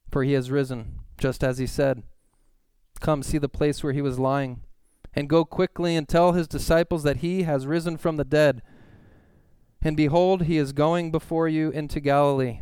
for 0.10 0.24
he 0.24 0.34
has 0.34 0.52
risen, 0.52 1.00
just 1.18 1.44
as 1.44 1.58
he 1.58 1.68
said. 1.68 2.04
Come, 3.00 3.22
see 3.22 3.38
the 3.38 3.50
place 3.50 3.84
where 3.84 3.94
he 3.94 4.02
was 4.02 4.20
lying, 4.20 4.62
and 5.14 5.30
go 5.30 5.46
quickly 5.46 5.96
and 5.96 6.08
tell 6.08 6.32
his 6.32 6.48
disciples 6.48 7.04
that 7.04 7.18
he 7.18 7.44
has 7.44 7.68
risen 7.68 7.98
from 7.98 8.18
the 8.18 8.24
dead. 8.24 8.62
And 9.86 9.96
behold, 9.96 10.46
he 10.46 10.58
is 10.58 10.74
going 10.74 11.12
before 11.12 11.48
you 11.48 11.70
into 11.70 12.00
Galilee. 12.00 12.62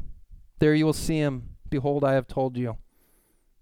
There 0.60 0.76
you 0.76 0.86
will 0.86 0.92
see 0.92 1.20
him. 1.20 1.52
Behold, 1.70 2.04
I 2.04 2.16
have 2.16 2.28
told 2.28 2.58
you. 2.58 2.80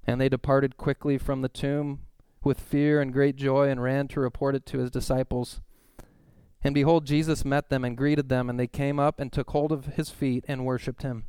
And 0.04 0.20
they 0.20 0.30
departed 0.30 0.78
quickly 0.78 1.20
from 1.20 1.44
the 1.44 1.48
tomb 1.48 2.00
with 2.44 2.60
fear 2.60 3.00
and 3.00 3.14
great 3.14 3.36
joy 3.36 3.70
and 3.70 3.84
ran 3.84 4.08
to 4.10 4.20
report 4.20 4.56
it 4.56 4.66
to 4.66 4.80
his 4.80 4.90
disciples. 4.90 5.62
And 6.64 6.74
behold, 6.74 7.06
Jesus 7.06 7.46
met 7.46 7.70
them 7.70 7.86
and 7.86 7.96
greeted 7.96 8.30
them, 8.30 8.50
and 8.50 8.60
they 8.60 8.66
came 8.66 9.00
up 9.00 9.20
and 9.20 9.32
took 9.32 9.52
hold 9.52 9.72
of 9.72 9.86
his 9.86 10.10
feet 10.10 10.44
and 10.48 10.66
worshipped 10.66 11.04
him. 11.04 11.26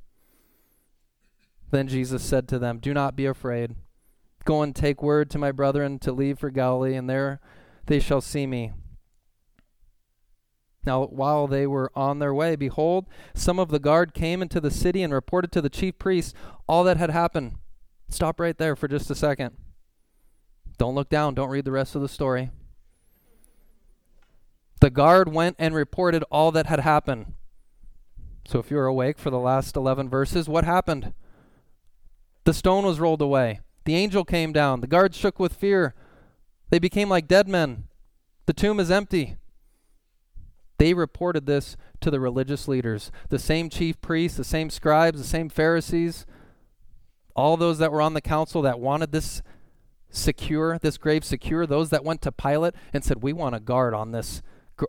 Then 1.70 1.86
Jesus 1.86 2.22
said 2.22 2.48
to 2.48 2.58
them, 2.58 2.78
Do 2.78 2.94
not 2.94 3.14
be 3.14 3.26
afraid. 3.26 3.74
Go 4.46 4.62
and 4.62 4.74
take 4.74 5.02
word 5.02 5.28
to 5.30 5.38
my 5.38 5.52
brethren 5.52 5.98
to 5.98 6.12
leave 6.12 6.38
for 6.38 6.48
Galilee, 6.48 6.94
and 6.94 7.10
there 7.10 7.40
they 7.84 8.00
shall 8.00 8.22
see 8.22 8.46
me. 8.46 8.72
Now, 10.84 11.04
while 11.04 11.46
they 11.46 11.66
were 11.66 11.92
on 11.94 12.18
their 12.18 12.34
way, 12.34 12.56
behold, 12.56 13.06
some 13.34 13.58
of 13.58 13.68
the 13.68 13.78
guard 13.78 14.14
came 14.14 14.42
into 14.42 14.60
the 14.60 14.70
city 14.70 15.02
and 15.02 15.12
reported 15.12 15.52
to 15.52 15.62
the 15.62 15.70
chief 15.70 15.98
priests 15.98 16.34
all 16.66 16.82
that 16.84 16.96
had 16.96 17.10
happened. 17.10 17.54
Stop 18.08 18.40
right 18.40 18.56
there 18.56 18.74
for 18.74 18.88
just 18.88 19.10
a 19.10 19.14
second. 19.14 19.56
Don't 20.78 20.94
look 20.94 21.08
down. 21.08 21.34
Don't 21.34 21.50
read 21.50 21.64
the 21.64 21.70
rest 21.70 21.94
of 21.94 22.02
the 22.02 22.08
story. 22.08 22.50
The 24.80 24.90
guard 24.90 25.32
went 25.32 25.54
and 25.60 25.74
reported 25.74 26.24
all 26.30 26.50
that 26.52 26.66
had 26.66 26.80
happened. 26.80 27.34
So 28.44 28.58
if 28.58 28.70
you're 28.70 28.86
awake 28.86 29.18
for 29.18 29.30
the 29.30 29.38
last 29.38 29.76
11 29.76 30.08
verses, 30.08 30.48
what 30.48 30.64
happened? 30.64 31.14
The 32.44 32.52
stone 32.52 32.84
was 32.84 32.98
rolled 32.98 33.22
away. 33.22 33.60
The 33.84 33.94
angel 33.94 34.24
came 34.24 34.52
down. 34.52 34.80
The 34.80 34.88
guards 34.88 35.16
shook 35.16 35.38
with 35.38 35.54
fear. 35.54 35.94
They 36.70 36.80
became 36.80 37.08
like 37.08 37.28
dead 37.28 37.46
men. 37.46 37.84
The 38.46 38.52
tomb 38.52 38.80
is 38.80 38.90
empty. 38.90 39.36
They 40.82 40.94
reported 40.94 41.46
this 41.46 41.76
to 42.00 42.10
the 42.10 42.18
religious 42.18 42.66
leaders, 42.66 43.12
the 43.28 43.38
same 43.38 43.70
chief 43.70 44.00
priests, 44.00 44.36
the 44.36 44.42
same 44.42 44.68
scribes, 44.68 45.20
the 45.20 45.24
same 45.24 45.48
Pharisees, 45.48 46.26
all 47.36 47.56
those 47.56 47.78
that 47.78 47.92
were 47.92 48.02
on 48.02 48.14
the 48.14 48.20
council 48.20 48.62
that 48.62 48.80
wanted 48.80 49.12
this 49.12 49.42
secure, 50.10 50.80
this 50.80 50.98
grave 50.98 51.22
secure, 51.24 51.68
those 51.68 51.90
that 51.90 52.04
went 52.04 52.20
to 52.22 52.32
Pilate 52.32 52.74
and 52.92 53.04
said, 53.04 53.22
We 53.22 53.32
want 53.32 53.54
a 53.54 53.60
guard 53.60 53.94
on 53.94 54.10
this 54.10 54.42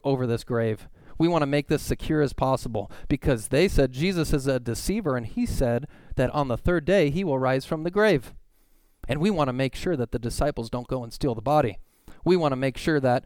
over 0.04 0.26
this 0.26 0.44
grave. 0.44 0.88
We 1.20 1.28
want 1.28 1.44
to 1.44 1.46
make 1.46 1.68
this 1.68 1.84
secure 1.84 2.24
as 2.24 2.34
possible 2.34 2.92
because 3.08 3.50
they 3.50 3.68
said 3.68 3.92
Jesus 3.92 4.34
is 4.34 4.48
a 4.48 4.60
deceiver 4.60 5.16
and 5.16 5.28
he 5.28 5.46
said 5.46 5.86
that 6.16 6.32
on 6.32 6.48
the 6.48 6.58
third 6.58 6.86
day 6.86 7.12
he 7.12 7.24
will 7.24 7.38
rise 7.38 7.66
from 7.66 7.84
the 7.84 7.92
grave. 7.92 8.34
And 9.08 9.20
we 9.20 9.30
want 9.30 9.48
to 9.48 9.54
make 9.54 9.76
sure 9.76 9.96
that 9.96 10.12
the 10.12 10.18
disciples 10.18 10.72
don't 10.72 10.88
go 10.88 11.04
and 11.04 11.14
steal 11.14 11.36
the 11.36 11.44
body. 11.44 11.78
We 12.26 12.36
want 12.36 12.52
to 12.52 12.56
make 12.56 12.80
sure 12.80 13.00
that 13.00 13.26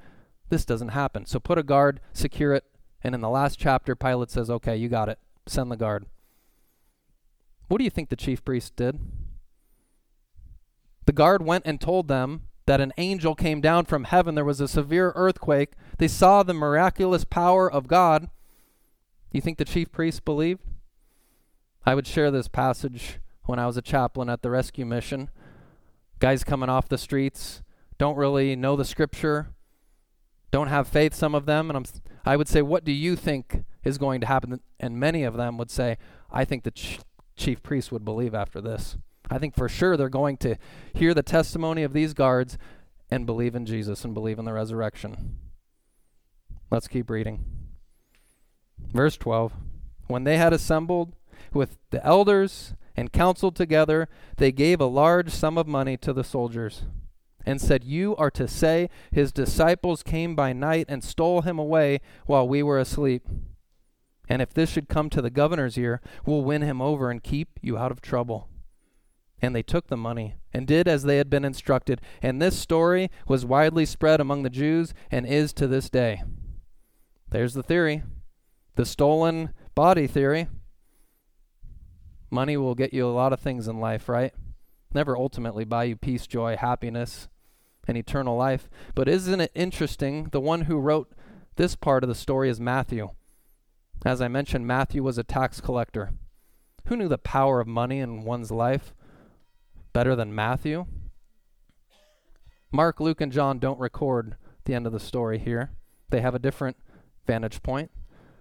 this 0.49 0.65
doesn't 0.65 0.89
happen. 0.89 1.25
So 1.25 1.39
put 1.39 1.57
a 1.57 1.63
guard, 1.63 1.99
secure 2.13 2.53
it, 2.53 2.65
and 3.03 3.13
in 3.13 3.21
the 3.21 3.29
last 3.29 3.59
chapter, 3.59 3.95
Pilate 3.95 4.31
says, 4.31 4.49
Okay, 4.49 4.75
you 4.75 4.89
got 4.89 5.09
it. 5.09 5.19
Send 5.45 5.71
the 5.71 5.77
guard. 5.77 6.05
What 7.67 7.77
do 7.79 7.83
you 7.83 7.89
think 7.89 8.09
the 8.09 8.15
chief 8.15 8.43
priest 8.43 8.75
did? 8.75 8.99
The 11.05 11.13
guard 11.13 11.43
went 11.43 11.65
and 11.65 11.79
told 11.79 12.07
them 12.07 12.43
that 12.65 12.81
an 12.81 12.93
angel 12.97 13.33
came 13.33 13.61
down 13.61 13.85
from 13.85 14.05
heaven. 14.05 14.35
There 14.35 14.45
was 14.45 14.59
a 14.59 14.67
severe 14.67 15.13
earthquake. 15.15 15.71
They 15.97 16.07
saw 16.07 16.43
the 16.43 16.53
miraculous 16.53 17.23
power 17.23 17.71
of 17.71 17.87
God. 17.87 18.23
Do 18.23 19.37
You 19.37 19.41
think 19.41 19.57
the 19.57 19.65
chief 19.65 19.91
priest 19.91 20.25
believed? 20.25 20.61
I 21.85 21.95
would 21.95 22.07
share 22.07 22.31
this 22.31 22.49
passage 22.49 23.19
when 23.45 23.59
I 23.59 23.65
was 23.65 23.77
a 23.77 23.81
chaplain 23.81 24.29
at 24.29 24.41
the 24.41 24.49
rescue 24.49 24.85
mission. 24.85 25.29
Guys 26.19 26.43
coming 26.43 26.69
off 26.69 26.89
the 26.89 26.97
streets, 26.97 27.61
don't 27.97 28.17
really 28.17 28.55
know 28.55 28.75
the 28.75 28.83
scripture, 28.83 29.53
don't 30.51 30.67
have 30.67 30.87
faith, 30.87 31.13
some 31.13 31.35
of 31.35 31.45
them. 31.45 31.69
And 31.69 31.77
I'm, 31.77 31.85
I 32.25 32.37
would 32.37 32.47
say, 32.47 32.61
What 32.61 32.83
do 32.83 32.91
you 32.91 33.15
think 33.15 33.63
is 33.83 33.97
going 33.97 34.21
to 34.21 34.27
happen? 34.27 34.59
And 34.79 34.99
many 34.99 35.23
of 35.23 35.35
them 35.35 35.57
would 35.57 35.71
say, 35.71 35.97
I 36.31 36.45
think 36.45 36.63
the 36.63 36.71
ch- 36.71 36.99
chief 37.35 37.61
priest 37.61 37.91
would 37.91 38.05
believe 38.05 38.33
after 38.33 38.61
this. 38.61 38.97
I 39.29 39.37
think 39.37 39.55
for 39.55 39.67
sure 39.67 39.97
they're 39.97 40.09
going 40.09 40.37
to 40.37 40.55
hear 40.93 41.13
the 41.13 41.23
testimony 41.23 41.83
of 41.83 41.93
these 41.93 42.13
guards 42.13 42.57
and 43.09 43.25
believe 43.25 43.55
in 43.55 43.65
Jesus 43.65 44.05
and 44.05 44.13
believe 44.13 44.39
in 44.39 44.45
the 44.45 44.53
resurrection. 44.53 45.37
Let's 46.71 46.87
keep 46.87 47.09
reading. 47.09 47.43
Verse 48.93 49.17
12 49.17 49.53
When 50.07 50.23
they 50.23 50.37
had 50.37 50.53
assembled 50.53 51.13
with 51.53 51.77
the 51.91 52.05
elders 52.05 52.73
and 52.95 53.11
counseled 53.11 53.55
together, 53.55 54.07
they 54.37 54.51
gave 54.51 54.79
a 54.79 54.85
large 54.85 55.29
sum 55.29 55.57
of 55.57 55.67
money 55.67 55.97
to 55.97 56.13
the 56.13 56.23
soldiers 56.23 56.83
and 57.47 57.61
said, 57.61 57.85
You 57.85 58.13
are 58.17 58.29
to 58.31 58.47
say, 58.47 58.89
His 59.09 59.31
disciples 59.31 60.03
came 60.03 60.35
by 60.35 60.51
night 60.51 60.85
and 60.89 61.01
stole 61.01 61.41
him 61.43 61.57
away 61.57 62.01
while 62.25 62.45
we 62.45 62.61
were 62.61 62.77
asleep. 62.77 63.25
And 64.27 64.41
if 64.41 64.53
this 64.53 64.69
should 64.69 64.89
come 64.89 65.09
to 65.09 65.21
the 65.21 65.29
governor's 65.29 65.77
ear, 65.77 66.01
we'll 66.25 66.43
win 66.43 66.61
him 66.61 66.81
over 66.81 67.09
and 67.09 67.23
keep 67.23 67.57
you 67.61 67.77
out 67.77 67.91
of 67.91 68.01
trouble. 68.01 68.49
And 69.41 69.55
they 69.55 69.63
took 69.63 69.87
the 69.87 69.95
money 69.95 70.35
and 70.51 70.67
did 70.67 70.89
as 70.89 71.03
they 71.03 71.17
had 71.17 71.29
been 71.29 71.45
instructed. 71.45 72.01
And 72.21 72.41
this 72.41 72.59
story 72.59 73.09
was 73.27 73.45
widely 73.45 73.85
spread 73.85 74.19
among 74.19 74.43
the 74.43 74.49
Jews 74.49 74.93
and 75.09 75.25
is 75.25 75.53
to 75.53 75.67
this 75.67 75.89
day. 75.89 76.23
There's 77.29 77.53
the 77.53 77.63
theory 77.63 78.03
the 78.75 78.85
stolen 78.85 79.53
body 79.73 80.05
theory. 80.05 80.47
Money 82.29 82.57
will 82.57 82.75
get 82.75 82.93
you 82.93 83.07
a 83.07 83.09
lot 83.09 83.33
of 83.33 83.39
things 83.39 83.67
in 83.67 83.79
life, 83.79 84.07
right? 84.07 84.33
Never 84.93 85.17
ultimately 85.17 85.65
buy 85.65 85.85
you 85.85 85.95
peace, 85.95 86.27
joy, 86.27 86.57
happiness, 86.57 87.27
and 87.87 87.97
eternal 87.97 88.37
life. 88.37 88.69
But 88.95 89.07
isn't 89.07 89.41
it 89.41 89.51
interesting? 89.55 90.29
The 90.31 90.41
one 90.41 90.61
who 90.61 90.77
wrote 90.77 91.11
this 91.55 91.75
part 91.75 92.03
of 92.03 92.09
the 92.09 92.15
story 92.15 92.49
is 92.49 92.59
Matthew. 92.59 93.09
As 94.05 94.21
I 94.21 94.27
mentioned, 94.27 94.67
Matthew 94.67 95.01
was 95.01 95.17
a 95.17 95.23
tax 95.23 95.59
collector. 95.61 96.11
Who 96.87 96.95
knew 96.95 97.07
the 97.07 97.17
power 97.17 97.59
of 97.59 97.67
money 97.67 97.99
in 97.99 98.23
one's 98.23 98.51
life? 98.51 98.93
better 99.97 100.15
than 100.15 100.35
Matthew. 100.35 100.85
Mark, 102.71 102.99
Luke, 102.99 103.19
and 103.19 103.31
John 103.31 103.57
don't 103.57 103.79
record 103.79 104.35
the 104.65 104.75
end 104.75 104.85
of 104.85 104.93
the 104.93 104.99
story 104.99 105.39
here. 105.39 105.71
They 106.11 106.21
have 106.21 106.35
a 106.35 106.39
different 106.39 106.77
vantage 107.25 107.63
point. 107.63 107.89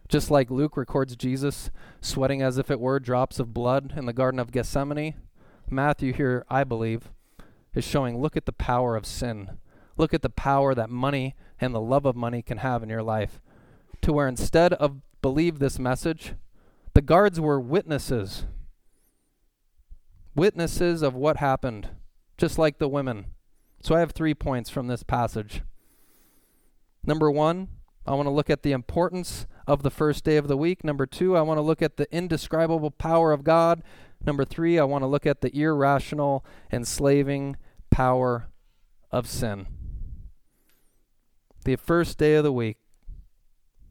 Just 0.07 0.31
like 0.31 0.51
Luke 0.51 0.77
records 0.77 1.17
Jesus 1.17 1.71
sweating 2.03 2.43
as 2.43 2.59
if 2.59 2.71
it 2.71 2.79
were 2.79 3.01
drops 3.01 3.41
of 3.41 3.55
blood 3.55 3.95
in 3.97 4.05
the 4.05 4.13
Garden 4.13 4.39
of 4.39 4.53
Gethsemane, 4.53 5.15
Matthew 5.71 6.13
here, 6.13 6.45
I 6.51 6.63
believe, 6.63 7.11
is 7.77 7.85
showing 7.85 8.21
look 8.21 8.37
at 8.37 8.47
the 8.47 8.53
power 8.53 8.97
of 8.97 9.07
sin. 9.07 9.59
Look 9.97 10.13
at 10.13 10.23
the 10.23 10.31
power 10.31 10.75
that 10.75 10.91
money 10.91 11.37
and 11.61 11.73
the 11.73 11.81
love 11.81 12.05
of 12.05 12.17
money 12.17 12.43
can 12.43 12.59
have 12.59 12.83
in 12.83 12.89
your 12.89 13.05
life. 13.05 13.41
To 14.03 14.13
where 14.13 14.27
instead 14.27 14.73
of 14.73 15.01
believe 15.23 15.61
this 15.61 15.79
message, 15.79 16.35
the 16.95 17.03
guards 17.03 17.41
were 17.41 17.61
witnesses 17.61 18.47
witnesses 20.37 21.03
of 21.03 21.15
what 21.15 21.39
happened, 21.39 21.89
just 22.37 22.59
like 22.59 22.79
the 22.79 22.89
women. 22.89 23.27
So 23.81 23.95
I 23.95 24.01
have 24.01 24.13
three 24.13 24.35
points 24.35 24.69
from 24.71 24.87
this 24.87 25.03
passage. 25.03 25.63
Number 27.05 27.31
one, 27.31 27.69
I 28.07 28.15
want 28.15 28.27
to 28.27 28.33
look 28.33 28.51
at 28.51 28.63
the 28.63 28.73
importance 28.73 29.47
of 29.67 29.83
the 29.83 29.91
first 29.91 30.25
day 30.25 30.37
of 30.37 30.47
the 30.47 30.57
week. 30.57 30.85
Number 30.85 31.07
two, 31.07 31.37
I 31.37 31.41
want 31.41 31.59
to 31.59 31.63
look 31.63 31.83
at 31.83 31.97
the 31.97 32.07
indescribable 32.15 32.91
power 32.91 33.33
of 33.33 33.45
God. 33.45 33.83
Number 34.25 34.45
three, 34.45 34.79
I 34.79 34.85
want 34.85 35.03
to 35.03 35.09
look 35.09 35.27
at 35.27 35.41
the 35.41 35.57
irrational, 35.57 36.45
enslaving 36.71 37.57
power 37.97 38.47
of 39.11 39.27
sin. 39.27 39.67
The 41.65 41.77
first 41.77 42.19
day 42.19 42.35
of 42.35 42.45
the 42.45 42.53
week, 42.53 42.77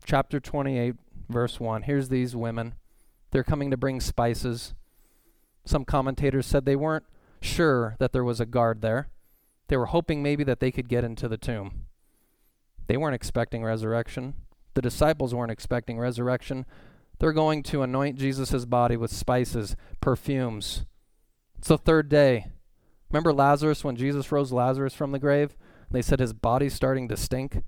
chapter 0.06 0.40
28, 0.40 0.94
verse 1.28 1.60
1. 1.60 1.82
Here's 1.82 2.10
these 2.10 2.36
women. 2.36 2.76
They're 3.32 3.44
coming 3.44 3.72
to 3.72 3.78
bring 3.78 4.00
spices. 4.00 4.76
Some 5.66 5.86
commentators 5.86 6.46
said 6.46 6.66
they 6.66 6.76
weren't 6.76 7.06
sure 7.42 7.96
that 7.98 8.14
there 8.14 8.24
was 8.24 8.40
a 8.40 8.46
guard 8.46 8.84
there. 8.84 9.08
They 9.70 9.78
were 9.78 9.88
hoping 9.88 10.22
maybe 10.22 10.44
that 10.44 10.60
they 10.60 10.70
could 10.70 10.88
get 10.88 11.04
into 11.04 11.28
the 11.28 11.36
tomb. 11.36 11.86
They 12.86 12.98
weren't 12.98 13.16
expecting 13.16 13.64
resurrection. 13.64 14.36
The 14.76 14.84
disciples 14.84 15.34
weren't 15.34 15.52
expecting 15.52 15.98
resurrection. 15.98 16.68
They're 17.18 17.34
going 17.34 17.64
to 17.64 17.82
anoint 17.82 18.20
Jesus' 18.20 18.66
body 18.66 18.98
with 18.98 19.10
spices, 19.10 19.76
perfumes. 20.00 20.86
It's 21.58 21.70
the 21.70 21.80
third 21.80 22.08
day. 22.08 22.52
Remember 23.10 23.34
Lazarus 23.34 23.84
when 23.84 23.96
Jesus 23.96 24.32
rose 24.32 24.52
Lazarus 24.52 24.94
from 24.94 25.12
the 25.12 25.20
grave? 25.20 25.56
They 25.92 26.02
said 26.02 26.20
his 26.20 26.34
body's 26.34 26.74
starting 26.74 27.08
to 27.10 27.18
stink. 27.18 27.64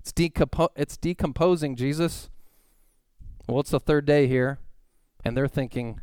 It's, 0.00 0.12
decompo- 0.12 0.68
it's 0.76 0.96
decomposing, 0.96 1.76
Jesus. 1.76 2.28
Well, 3.48 3.60
it's 3.60 3.70
the 3.70 3.80
third 3.80 4.06
day 4.06 4.26
here, 4.26 4.58
and 5.24 5.36
they're 5.36 5.48
thinking, 5.48 6.00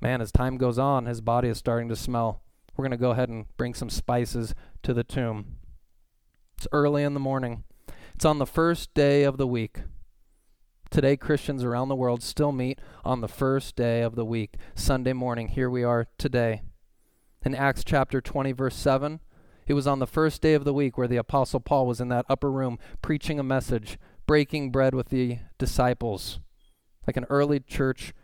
man, 0.00 0.20
as 0.20 0.32
time 0.32 0.56
goes 0.56 0.78
on, 0.78 1.06
his 1.06 1.20
body 1.20 1.48
is 1.48 1.58
starting 1.58 1.88
to 1.88 1.96
smell. 1.96 2.42
We're 2.76 2.84
going 2.84 2.90
to 2.92 2.96
go 2.96 3.10
ahead 3.10 3.28
and 3.28 3.46
bring 3.56 3.74
some 3.74 3.90
spices 3.90 4.54
to 4.82 4.92
the 4.92 5.04
tomb. 5.04 5.56
It's 6.58 6.68
early 6.72 7.02
in 7.02 7.14
the 7.14 7.20
morning. 7.20 7.64
It's 8.14 8.24
on 8.24 8.38
the 8.38 8.46
first 8.46 8.94
day 8.94 9.24
of 9.24 9.36
the 9.36 9.46
week. 9.46 9.80
Today, 10.90 11.16
Christians 11.16 11.64
around 11.64 11.88
the 11.88 11.96
world 11.96 12.22
still 12.22 12.52
meet 12.52 12.78
on 13.04 13.20
the 13.20 13.28
first 13.28 13.76
day 13.76 14.02
of 14.02 14.14
the 14.14 14.24
week, 14.24 14.54
Sunday 14.74 15.12
morning. 15.12 15.48
Here 15.48 15.68
we 15.68 15.82
are 15.82 16.06
today. 16.16 16.62
In 17.44 17.54
Acts 17.54 17.84
chapter 17.84 18.20
20, 18.20 18.52
verse 18.52 18.76
7, 18.76 19.20
it 19.66 19.74
was 19.74 19.86
on 19.86 19.98
the 19.98 20.06
first 20.06 20.42
day 20.42 20.54
of 20.54 20.64
the 20.64 20.72
week 20.72 20.96
where 20.96 21.08
the 21.08 21.16
Apostle 21.16 21.60
Paul 21.60 21.86
was 21.86 22.00
in 22.00 22.08
that 22.08 22.26
upper 22.28 22.50
room 22.50 22.78
preaching 23.02 23.38
a 23.38 23.44
message, 23.44 23.98
breaking 24.26 24.70
bread 24.70 24.94
with 24.94 25.08
the 25.08 25.38
disciples, 25.58 26.40
like 27.06 27.16
an 27.16 27.26
early 27.28 27.60
church 27.60 28.14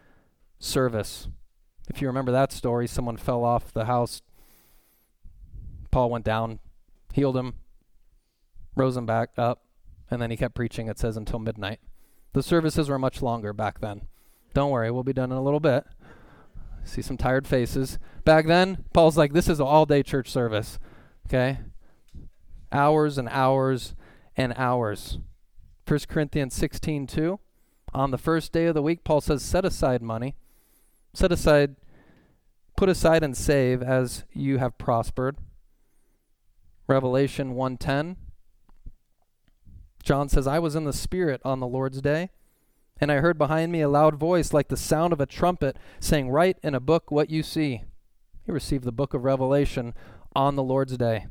service. 0.59 1.29
If 1.89 2.01
you 2.01 2.07
remember 2.09 2.33
that 2.33 2.53
story, 2.53 2.87
someone 2.87 3.17
fell 3.17 3.45
off 3.45 3.73
the 3.73 3.87
house. 3.87 4.23
Paul 5.91 6.11
went 6.11 6.25
down, 6.25 6.61
healed 7.13 7.37
him, 7.37 7.55
rose 8.77 8.97
him 8.97 9.07
back 9.07 9.31
up, 9.37 9.65
and 10.11 10.23
then 10.23 10.31
he 10.31 10.37
kept 10.37 10.55
preaching, 10.55 10.89
it 10.89 10.99
says, 10.99 11.17
until 11.17 11.39
midnight. 11.39 11.81
The 12.33 12.43
services 12.43 12.89
were 12.89 12.99
much 12.99 13.21
longer 13.21 13.53
back 13.53 13.81
then. 13.81 14.03
Don't 14.55 14.71
worry, 14.71 14.91
we'll 14.91 15.03
be 15.03 15.13
done 15.13 15.33
in 15.33 15.39
a 15.39 15.43
little 15.43 15.61
bit. 15.61 15.85
See 16.85 17.03
some 17.03 17.17
tired 17.17 17.47
faces. 17.47 17.99
Back 18.25 18.47
then, 18.47 18.85
Paul's 18.93 19.17
like, 19.17 19.33
this 19.33 19.49
is 19.49 19.61
an 19.61 19.67
all 19.67 19.87
day 19.87 20.03
church 20.03 20.31
service. 20.31 20.79
Okay? 21.27 21.59
Hours 22.71 23.19
and 23.19 23.29
hours 23.29 23.95
and 24.37 24.53
hours. 24.57 25.19
1 25.87 26.01
Corinthians 26.09 26.55
16 26.55 27.07
2. 27.07 27.41
On 27.95 28.11
the 28.11 28.19
first 28.19 28.53
day 28.53 28.67
of 28.67 28.75
the 28.75 28.83
week, 28.83 29.05
Paul 29.05 29.21
says, 29.21 29.43
set 29.43 29.65
aside 29.65 30.03
money. 30.03 30.35
Set 31.13 31.31
aside, 31.31 31.77
put 32.77 32.89
aside 32.89 33.23
and 33.23 33.37
save 33.37 33.83
as 33.83 34.25
you 34.33 34.59
have 34.59 34.79
prospered. 34.79 35.37
Revelation 36.89 37.55
110. 37.55 38.17
John 40.03 40.29
says, 40.29 40.47
I 40.47 40.59
was 40.59 40.75
in 40.75 40.85
the 40.85 40.93
Spirit 40.93 41.41
on 41.45 41.61
the 41.61 41.67
Lord's 41.67 42.01
day, 42.01 42.31
and 43.03 43.11
I 43.11 43.17
heard 43.17 43.37
behind 43.37 43.73
me 43.73 43.81
a 43.81 43.89
loud 43.89 44.15
voice 44.15 44.53
like 44.53 44.69
the 44.69 44.77
sound 44.77 45.13
of 45.13 45.21
a 45.21 45.27
trumpet 45.27 45.77
saying, 45.99 46.31
Write 46.31 46.59
in 46.63 46.73
a 46.73 46.79
book 46.79 47.11
what 47.11 47.31
you 47.31 47.43
see. 47.43 47.83
He 48.47 48.53
received 48.53 48.85
the 48.85 48.93
book 48.93 49.13
of 49.13 49.25
Revelation 49.25 49.93
on 50.37 50.55
the 50.55 50.63
Lord's 50.63 50.97
day. 50.97 51.27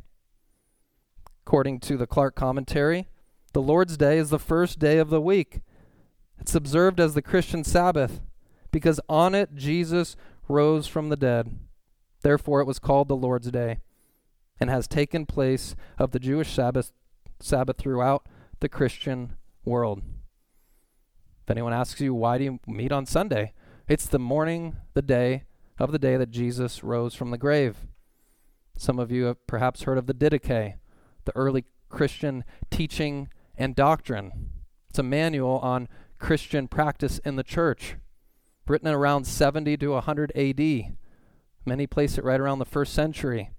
According 1.48 1.80
to 1.80 1.96
the 1.96 2.06
Clarke 2.06 2.36
commentary, 2.36 3.08
the 3.54 3.62
Lord's 3.62 3.96
day 3.96 4.18
is 4.18 4.30
the 4.30 4.38
first 4.38 4.80
day 4.80 4.98
of 4.98 5.10
the 5.10 5.22
week. 5.22 5.62
It's 6.38 6.56
observed 6.56 7.00
as 7.00 7.14
the 7.14 7.22
Christian 7.22 7.64
Sabbath 7.64 8.20
because 8.74 9.00
on 9.08 9.34
it 9.34 9.56
Jesus 9.56 10.18
rose 10.50 10.88
from 10.88 11.08
the 11.08 11.16
dead. 11.16 11.58
Therefore, 12.22 12.60
it 12.60 12.68
was 12.68 12.80
called 12.80 13.08
the 13.08 13.16
Lord's 13.16 13.50
day 13.50 13.80
and 14.60 14.70
has 14.70 14.90
taken 14.90 15.26
place 15.26 15.78
of 15.98 16.12
the 16.12 16.20
Jewish 16.20 16.54
Sabbath, 16.54 16.92
Sabbath 17.40 17.78
throughout 17.78 18.26
the 18.60 18.68
Christian 18.68 19.38
world. 19.64 20.02
If 21.52 21.58
anyone 21.58 21.74
asks 21.74 22.00
you, 22.00 22.14
why 22.14 22.38
do 22.38 22.46
you 22.46 22.60
meet 22.66 22.94
on 22.94 23.06
Sunday? 23.06 23.52
It's 23.86 24.06
the 24.06 24.18
morning, 24.18 24.78
the 24.94 25.02
day 25.02 25.44
of 25.78 25.92
the 25.92 26.00
day 26.00 26.16
that 26.16 26.32
Jesus 26.32 26.82
rose 26.82 27.14
from 27.14 27.32
the 27.32 27.38
grave. 27.38 27.76
Some 28.78 29.00
of 29.00 29.12
you 29.12 29.26
have 29.26 29.46
perhaps 29.48 29.84
heard 29.84 29.98
of 29.98 30.08
the 30.08 30.14
Didache, 30.14 30.76
the 31.26 31.36
early 31.36 31.66
Christian 31.90 32.46
teaching 32.70 33.28
and 33.58 33.76
doctrine. 33.76 34.50
It's 34.90 35.00
a 35.00 35.04
manual 35.04 35.60
on 35.60 35.90
Christian 36.20 36.70
practice 36.70 37.20
in 37.26 37.36
the 37.36 37.44
church, 37.44 37.98
written 38.66 38.88
around 38.88 39.26
70 39.26 39.76
to 39.76 39.88
100 39.90 40.32
AD. 40.34 40.96
Many 41.66 41.86
place 41.86 42.18
it 42.18 42.24
right 42.24 42.40
around 42.40 42.60
the 42.60 42.66
first 42.66 42.94
century. 42.94 43.50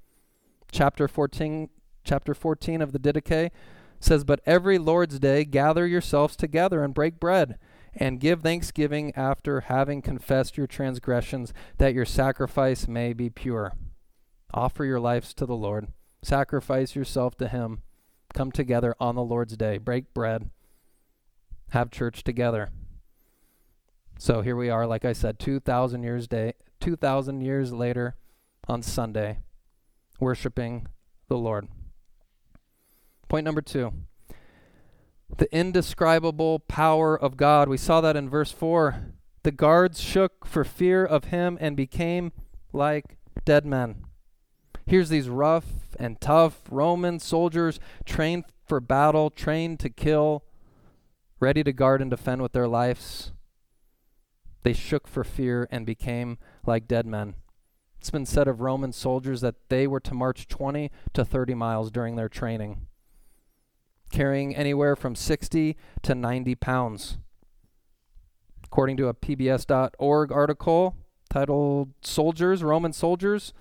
Chapter 0.71 1.09
14, 1.09 1.69
chapter 2.05 2.33
14 2.33 2.81
of 2.81 2.93
the 2.93 2.99
Didache 2.99 3.51
says, 4.01 4.25
But 4.25 4.41
every 4.47 4.79
Lord's 4.79 5.19
day 5.19 5.45
gather 5.45 5.87
yourselves 5.87 6.37
together 6.37 6.83
and 6.83 6.95
break 6.95 7.21
bread, 7.21 7.59
and 7.95 8.21
give 8.21 8.41
thanksgiving 8.41 9.13
after 9.15 9.63
having 9.63 10.03
confessed 10.03 10.57
your 10.57 10.67
transgressions, 10.67 11.53
that 11.79 11.95
your 11.95 12.05
sacrifice 12.05 12.89
may 12.89 13.13
be 13.13 13.29
pure. 13.29 13.75
Offer 14.55 14.85
your 14.85 15.01
lives 15.01 15.35
to 15.35 15.47
the 15.47 15.57
Lord, 15.57 15.89
sacrifice 16.23 16.95
yourself 16.95 17.37
to 17.39 17.49
Him. 17.49 17.83
Come 18.35 18.51
together 18.51 18.95
on 18.99 19.15
the 19.15 19.23
Lord's 19.23 19.57
day, 19.57 19.79
break 19.79 20.15
bread, 20.15 20.51
have 21.71 21.91
church 21.91 22.25
together. 22.25 22.71
So 24.19 24.41
here 24.41 24.57
we 24.57 24.71
are, 24.71 24.87
like 24.87 25.05
I 25.05 25.13
said, 25.13 25.39
2,000 25.39 26.03
years 26.03 26.29
day, 26.29 26.55
2,000 26.81 27.41
years 27.41 27.73
later 27.73 28.17
on 28.69 28.83
Sunday, 28.83 29.39
worshiping 30.21 30.87
the 31.29 31.37
Lord. 31.37 31.69
Point 33.29 33.45
number 33.45 33.63
two 33.63 33.93
the 35.39 35.55
indescribable 35.55 36.61
power 36.61 37.19
of 37.19 37.37
God. 37.37 37.69
We 37.69 37.77
saw 37.77 38.01
that 38.01 38.17
in 38.17 38.29
verse 38.29 38.53
4. 38.53 39.13
The 39.43 39.51
guards 39.51 40.01
shook 40.01 40.47
for 40.47 40.65
fear 40.65 41.05
of 41.05 41.25
him 41.25 41.59
and 41.61 41.77
became 41.77 42.33
like 42.73 43.17
dead 43.45 43.67
men. 43.67 44.05
Here's 44.87 45.09
these 45.09 45.29
rough 45.29 45.97
and 45.99 46.21
tough 46.21 46.61
Roman 46.71 47.19
soldiers 47.19 47.81
trained 48.05 48.45
for 48.67 48.81
battle, 48.81 49.31
trained 49.31 49.81
to 49.81 49.91
kill, 49.91 50.45
ready 51.41 51.65
to 51.65 51.73
guard 51.73 52.01
and 52.01 52.11
defend 52.11 52.43
with 52.43 52.53
their 52.53 52.69
lives. 52.69 53.33
They 54.63 54.73
shook 54.73 55.09
for 55.09 55.25
fear 55.25 55.67
and 55.71 55.85
became 55.85 56.39
like 56.67 56.87
dead 56.87 57.07
men. 57.07 57.35
It's 57.99 58.11
been 58.11 58.27
said 58.27 58.49
of 58.49 58.61
Roman 58.61 58.93
soldiers 58.93 59.41
that 59.41 59.69
they 59.69 59.87
were 59.87 60.01
to 60.01 60.15
march 60.15 60.47
20 60.47 60.91
to 61.15 61.25
30 61.25 61.55
miles 61.55 61.91
during 61.91 62.17
their 62.17 62.29
training 62.29 62.87
carrying 64.13 64.55
anywhere 64.55 64.95
from 64.95 65.17
60 65.17 65.77
to 66.03 66.15
90 66.15 66.55
pounds. 66.55 67.19
According 68.65 68.97
to 68.99 69.09
a 69.09 69.15
PBS.org 69.15 70.31
article 70.31 70.97
titled 71.29 71.91
Soldiers, 72.03 72.63
Roman 72.63 72.93
Soldiers, 72.93 73.53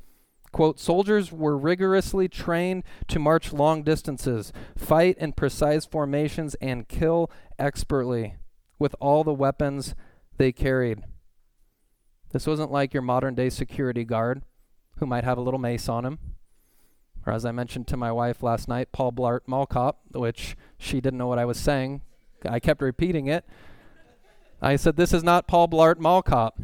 quote, 0.52 0.80
soldiers 0.80 1.32
were 1.32 1.58
rigorously 1.58 2.28
trained 2.28 2.84
to 3.08 3.18
march 3.18 3.52
long 3.52 3.84
distances, 3.84 4.54
fight 4.78 5.18
in 5.18 5.34
precise 5.34 5.86
formations, 5.86 6.56
and 6.56 6.88
kill 6.88 7.32
expertly 7.58 8.36
with 8.78 8.96
all 9.00 9.24
the 9.24 9.34
weapons 9.34 9.96
they 10.38 10.52
carried. 10.52 11.04
This 12.32 12.48
wasn't 12.48 12.72
like 12.72 12.94
your 12.94 13.04
modern 13.04 13.36
day 13.36 13.50
security 13.50 14.04
guard 14.04 14.44
who 14.98 15.06
might 15.06 15.24
have 15.24 15.38
a 15.38 15.42
little 15.42 15.60
mace 15.60 15.90
on 15.90 16.06
him 16.06 16.20
or 17.26 17.34
as 17.34 17.46
I 17.46 17.52
mentioned 17.52 17.88
to 17.88 17.98
my 17.98 18.12
wife 18.12 18.42
last 18.42 18.68
night, 18.68 18.92
Paul 18.92 19.12
Blart 19.12 19.42
Mall 19.46 19.66
Cop, 19.66 20.00
which 20.12 20.56
she 20.78 21.02
didn't 21.02 21.20
know 21.20 21.28
what 21.28 21.40
I 21.40 21.46
was 21.46 21.58
saying. 21.58 22.02
I 22.48 22.60
kept 22.60 22.82
repeating 22.82 23.28
it. 23.28 23.46
I 24.62 24.76
said, 24.76 24.96
This 24.96 25.14
is 25.14 25.24
not 25.24 25.48
Paul 25.48 25.68
Blart 25.68 26.00
Mall 26.00 26.22
Cop. 26.22 26.60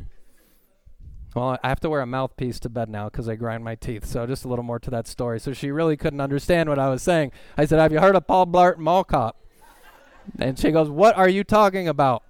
Well, 1.35 1.59
I 1.63 1.69
have 1.69 1.79
to 1.81 1.89
wear 1.89 2.01
a 2.01 2.07
mouthpiece 2.07 2.59
to 2.61 2.69
bed 2.69 2.89
now 2.89 3.09
because 3.09 3.29
I 3.29 3.35
grind 3.35 3.63
my 3.63 3.75
teeth. 3.75 4.05
So 4.05 4.25
just 4.25 4.45
a 4.45 4.47
little 4.47 4.63
more 4.63 4.79
to 4.79 4.89
that 4.89 5.07
story. 5.07 5.39
So 5.39 5.53
she 5.53 5.69
really 5.69 5.95
couldn't 5.95 6.21
understand 6.21 6.69
what 6.69 6.79
I 6.79 6.89
was 6.89 7.03
saying. 7.03 7.31
I 7.57 7.65
said, 7.65 7.79
Have 7.79 7.91
you 7.91 7.99
heard 7.99 8.15
of 8.15 8.25
Paul 8.25 8.47
Blart 8.47 8.77
Mall 8.77 9.03
Cop? 9.03 9.37
And 10.39 10.57
she 10.57 10.71
goes, 10.71 10.89
What 10.89 11.15
are 11.15 11.29
you 11.29 11.43
talking 11.43 11.87
about? 11.87 12.23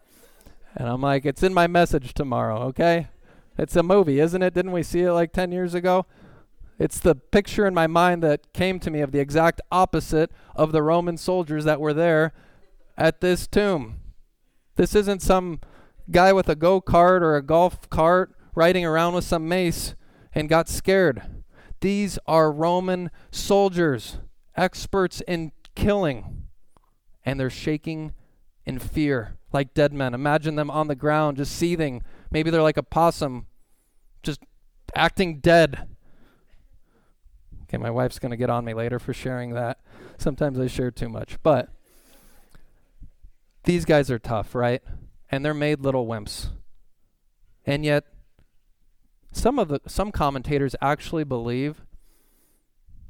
And 0.75 0.87
I'm 0.87 1.01
like, 1.01 1.25
It's 1.25 1.43
in 1.43 1.53
my 1.53 1.67
message 1.67 2.13
tomorrow, 2.13 2.63
okay? 2.63 3.07
It's 3.57 3.75
a 3.75 3.83
movie, 3.83 4.19
isn't 4.19 4.41
it? 4.41 4.53
Didn't 4.53 4.71
we 4.71 4.83
see 4.83 5.01
it 5.01 5.11
like 5.11 5.31
10 5.31 5.51
years 5.51 5.73
ago? 5.73 6.05
It's 6.79 6.99
the 6.99 7.15
picture 7.15 7.65
in 7.65 7.73
my 7.73 7.87
mind 7.87 8.21
that 8.23 8.53
came 8.53 8.79
to 8.81 8.91
me 8.91 9.01
of 9.01 9.11
the 9.11 9.19
exact 9.19 9.61
opposite 9.71 10.31
of 10.55 10.71
the 10.71 10.83
Roman 10.83 11.17
soldiers 11.17 11.65
that 11.65 11.81
were 11.81 11.93
there 11.93 12.33
at 12.97 13.19
this 13.21 13.47
tomb. 13.47 13.99
This 14.75 14.93
isn't 14.93 15.21
some 15.21 15.59
guy 16.11 16.31
with 16.33 16.47
a 16.49 16.55
go 16.55 16.79
kart 16.79 17.21
or 17.21 17.35
a 17.35 17.41
golf 17.41 17.89
cart 17.89 18.35
riding 18.53 18.85
around 18.85 19.13
with 19.13 19.23
some 19.23 19.47
mace 19.47 19.95
and 20.33 20.49
got 20.49 20.69
scared. 20.69 21.23
These 21.81 22.19
are 22.27 22.51
Roman 22.51 23.09
soldiers, 23.31 24.19
experts 24.55 25.21
in 25.21 25.51
killing, 25.75 26.43
and 27.25 27.39
they're 27.39 27.49
shaking 27.49 28.13
in 28.65 28.77
fear 28.79 29.37
like 29.51 29.73
dead 29.73 29.93
men. 29.93 30.13
Imagine 30.13 30.55
them 30.55 30.69
on 30.69 30.87
the 30.87 30.95
ground 30.95 31.37
just 31.37 31.55
seething. 31.55 32.03
Maybe 32.29 32.51
they're 32.51 32.61
like 32.61 32.77
a 32.77 32.83
possum, 32.83 33.47
just 34.21 34.41
acting 34.95 35.39
dead 35.39 35.87
Okay, 37.67 37.77
my 37.77 37.89
wife's 37.89 38.19
going 38.19 38.31
to 38.31 38.37
get 38.37 38.49
on 38.49 38.63
me 38.63 38.73
later 38.73 38.97
for 38.97 39.13
sharing 39.13 39.51
that. 39.51 39.79
Sometimes 40.17 40.59
I 40.59 40.67
share 40.67 40.91
too 40.91 41.09
much. 41.09 41.37
But 41.43 41.69
these 43.65 43.83
guys 43.83 44.09
are 44.09 44.19
tough, 44.19 44.55
right? 44.55 44.81
And 45.29 45.43
they're 45.43 45.53
made 45.53 45.81
little 45.81 46.07
wimps. 46.07 46.47
And 47.65 47.83
yet 47.83 48.05
some 49.33 49.59
of 49.59 49.67
the 49.67 49.81
some 49.85 50.11
commentators 50.11 50.75
actually 50.81 51.25
believe 51.25 51.81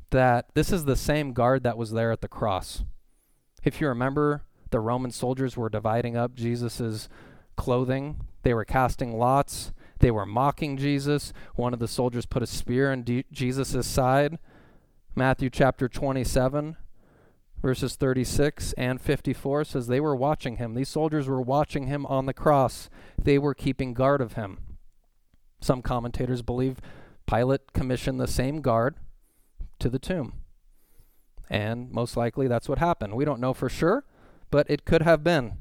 that 0.09 0.47
this 0.55 0.71
is 0.71 0.85
the 0.85 0.95
same 0.95 1.33
guard 1.33 1.63
that 1.63 1.77
was 1.77 1.91
there 1.91 2.11
at 2.11 2.21
the 2.21 2.27
cross. 2.27 2.83
If 3.63 3.79
you 3.79 3.87
remember, 3.87 4.43
the 4.71 4.79
Roman 4.79 5.11
soldiers 5.11 5.55
were 5.55 5.69
dividing 5.69 6.17
up 6.17 6.33
Jesus's 6.33 7.07
clothing. 7.55 8.21
They 8.43 8.53
were 8.53 8.65
casting 8.65 9.17
lots. 9.17 9.71
They 9.99 10.11
were 10.11 10.25
mocking 10.25 10.77
Jesus. 10.77 11.33
One 11.55 11.73
of 11.73 11.79
the 11.79 11.87
soldiers 11.87 12.25
put 12.25 12.43
a 12.43 12.47
spear 12.47 12.91
in 12.91 13.03
D- 13.03 13.25
Jesus' 13.31 13.85
side. 13.87 14.37
Matthew 15.15 15.49
chapter 15.49 15.87
27. 15.89 16.77
verses 17.61 17.95
36 17.95 18.73
and 18.73 19.01
54 19.01 19.63
says 19.63 19.87
they 19.87 19.99
were 19.99 20.15
watching 20.15 20.57
him. 20.57 20.75
These 20.75 20.89
soldiers 20.89 21.27
were 21.27 21.41
watching 21.41 21.87
him 21.87 22.05
on 22.05 22.27
the 22.27 22.33
cross. 22.33 22.89
They 23.17 23.39
were 23.39 23.55
keeping 23.55 23.93
guard 23.93 24.21
of 24.21 24.33
him. 24.33 24.59
Some 25.59 25.81
commentators 25.81 26.43
believe 26.43 26.79
Pilate 27.25 27.73
commissioned 27.73 28.19
the 28.19 28.27
same 28.27 28.61
guard 28.61 28.97
to 29.79 29.89
the 29.89 29.99
tomb. 29.99 30.33
And 31.49 31.91
most 31.91 32.15
likely 32.15 32.47
that's 32.47 32.69
what 32.69 32.77
happened. 32.77 33.15
We 33.15 33.25
don't 33.25 33.41
know 33.41 33.53
for 33.53 33.69
sure, 33.69 34.05
but 34.51 34.69
it 34.69 34.85
could 34.85 35.01
have 35.01 35.23
been. 35.23 35.57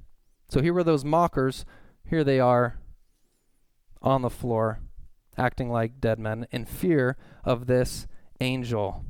So 0.48 0.60
here 0.60 0.74
were 0.74 0.84
those 0.84 1.04
mockers. 1.04 1.64
Here 2.04 2.24
they 2.24 2.38
are 2.38 2.78
on 4.06 4.22
the 4.22 4.30
floor, 4.30 4.78
acting 5.36 5.68
like 5.68 6.00
dead 6.00 6.18
men 6.18 6.46
in 6.52 6.64
fear 6.64 7.16
of 7.44 7.66
this 7.66 8.06
angel. 8.40 9.04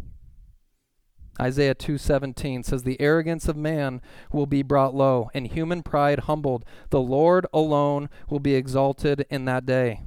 Isaiah 1.38 1.74
2:17 1.74 2.62
says 2.64 2.82
the 2.82 2.98
arrogance 2.98 3.46
of 3.46 3.58
man 3.58 4.00
will 4.32 4.46
be 4.46 4.62
brought 4.62 4.94
low 4.94 5.30
and 5.34 5.46
human 5.46 5.82
pride 5.82 6.20
humbled. 6.20 6.64
The 6.88 7.00
Lord 7.00 7.46
alone 7.52 8.08
will 8.30 8.40
be 8.40 8.54
exalted 8.54 9.26
in 9.28 9.44
that 9.44 9.66
day. 9.66 10.00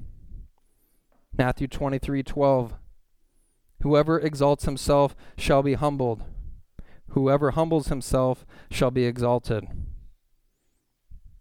Matthew 1.38 1.68
23:12 1.68 2.74
Whoever 3.84 4.20
exalts 4.20 4.66
himself 4.66 5.16
shall 5.38 5.62
be 5.62 5.76
humbled. 5.76 6.24
Whoever 7.10 7.52
humbles 7.52 7.90
himself 7.90 8.44
shall 8.72 8.92
be 8.92 9.06
exalted. 9.06 9.68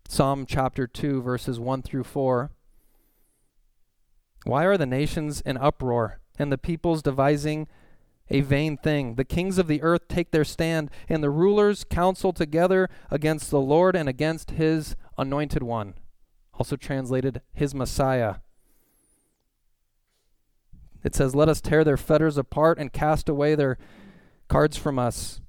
Psalm 0.06 0.44
chapter 0.46 0.86
2 0.86 1.22
verses 1.22 1.58
1 1.58 1.80
through 1.80 2.04
4 2.04 2.52
Why 4.48 4.64
are 4.64 4.78
the 4.78 4.86
nations 4.86 5.42
in 5.42 5.58
uproar 5.58 6.20
and 6.38 6.50
the 6.50 6.56
peoples 6.58 7.02
devising 7.02 7.68
a 8.30 8.40
vain 8.40 8.76
thing. 8.76 9.14
The 9.14 9.24
kings 9.24 9.58
of 9.58 9.68
the 9.68 9.82
earth 9.82 10.08
take 10.08 10.30
their 10.30 10.44
stand, 10.44 10.90
and 11.08 11.22
the 11.22 11.30
rulers 11.30 11.84
counsel 11.84 12.32
together 12.32 12.88
against 13.10 13.50
the 13.50 13.60
Lord 13.60 13.96
and 13.96 14.08
against 14.08 14.52
his 14.52 14.96
anointed 15.16 15.62
one. 15.62 15.94
Also 16.54 16.76
translated, 16.76 17.40
his 17.52 17.74
Messiah. 17.74 18.36
It 21.04 21.14
says, 21.14 21.34
Let 21.34 21.48
us 21.48 21.60
tear 21.60 21.84
their 21.84 21.96
fetters 21.96 22.36
apart 22.36 22.78
and 22.78 22.92
cast 22.92 23.28
away 23.28 23.54
their 23.54 23.78
cards 24.48 24.76
from 24.76 24.98
us, 24.98 25.40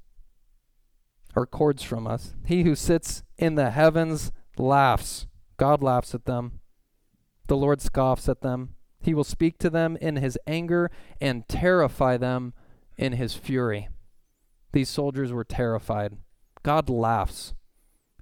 or 1.36 1.46
cords 1.46 1.84
from 1.84 2.06
us. 2.06 2.34
He 2.46 2.64
who 2.64 2.76
sits 2.76 3.24
in 3.38 3.56
the 3.56 3.72
heavens 3.72 4.32
laughs. 4.58 5.26
God 5.58 5.82
laughs 5.82 6.14
at 6.14 6.26
them. 6.26 6.60
The 7.48 7.58
Lord 7.58 7.82
scoffs 7.82 8.30
at 8.30 8.42
them. 8.42 8.76
He 9.02 9.14
will 9.14 9.24
speak 9.24 9.58
to 9.60 9.70
them 9.70 9.98
in 9.98 10.18
his 10.18 10.38
anger 10.46 10.92
and 11.22 11.48
terrify 11.48 12.18
them 12.18 12.54
in 12.98 13.14
his 13.14 13.34
fury. 13.34 13.90
These 14.72 14.90
soldiers 14.90 15.32
were 15.32 15.46
terrified. 15.46 16.18
God 16.64 16.90
laughs 16.90 17.54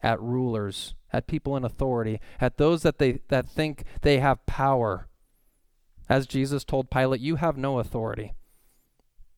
at 0.03 0.21
rulers, 0.21 0.95
at 1.11 1.27
people 1.27 1.57
in 1.57 1.65
authority, 1.65 2.19
at 2.39 2.57
those 2.57 2.83
that 2.83 2.99
they 2.99 3.19
that 3.29 3.49
think 3.49 3.83
they 4.01 4.19
have 4.19 4.45
power. 4.45 5.07
As 6.09 6.27
Jesus 6.27 6.63
told 6.63 6.89
Pilate, 6.89 7.19
you 7.19 7.35
have 7.35 7.57
no 7.57 7.79
authority, 7.79 8.35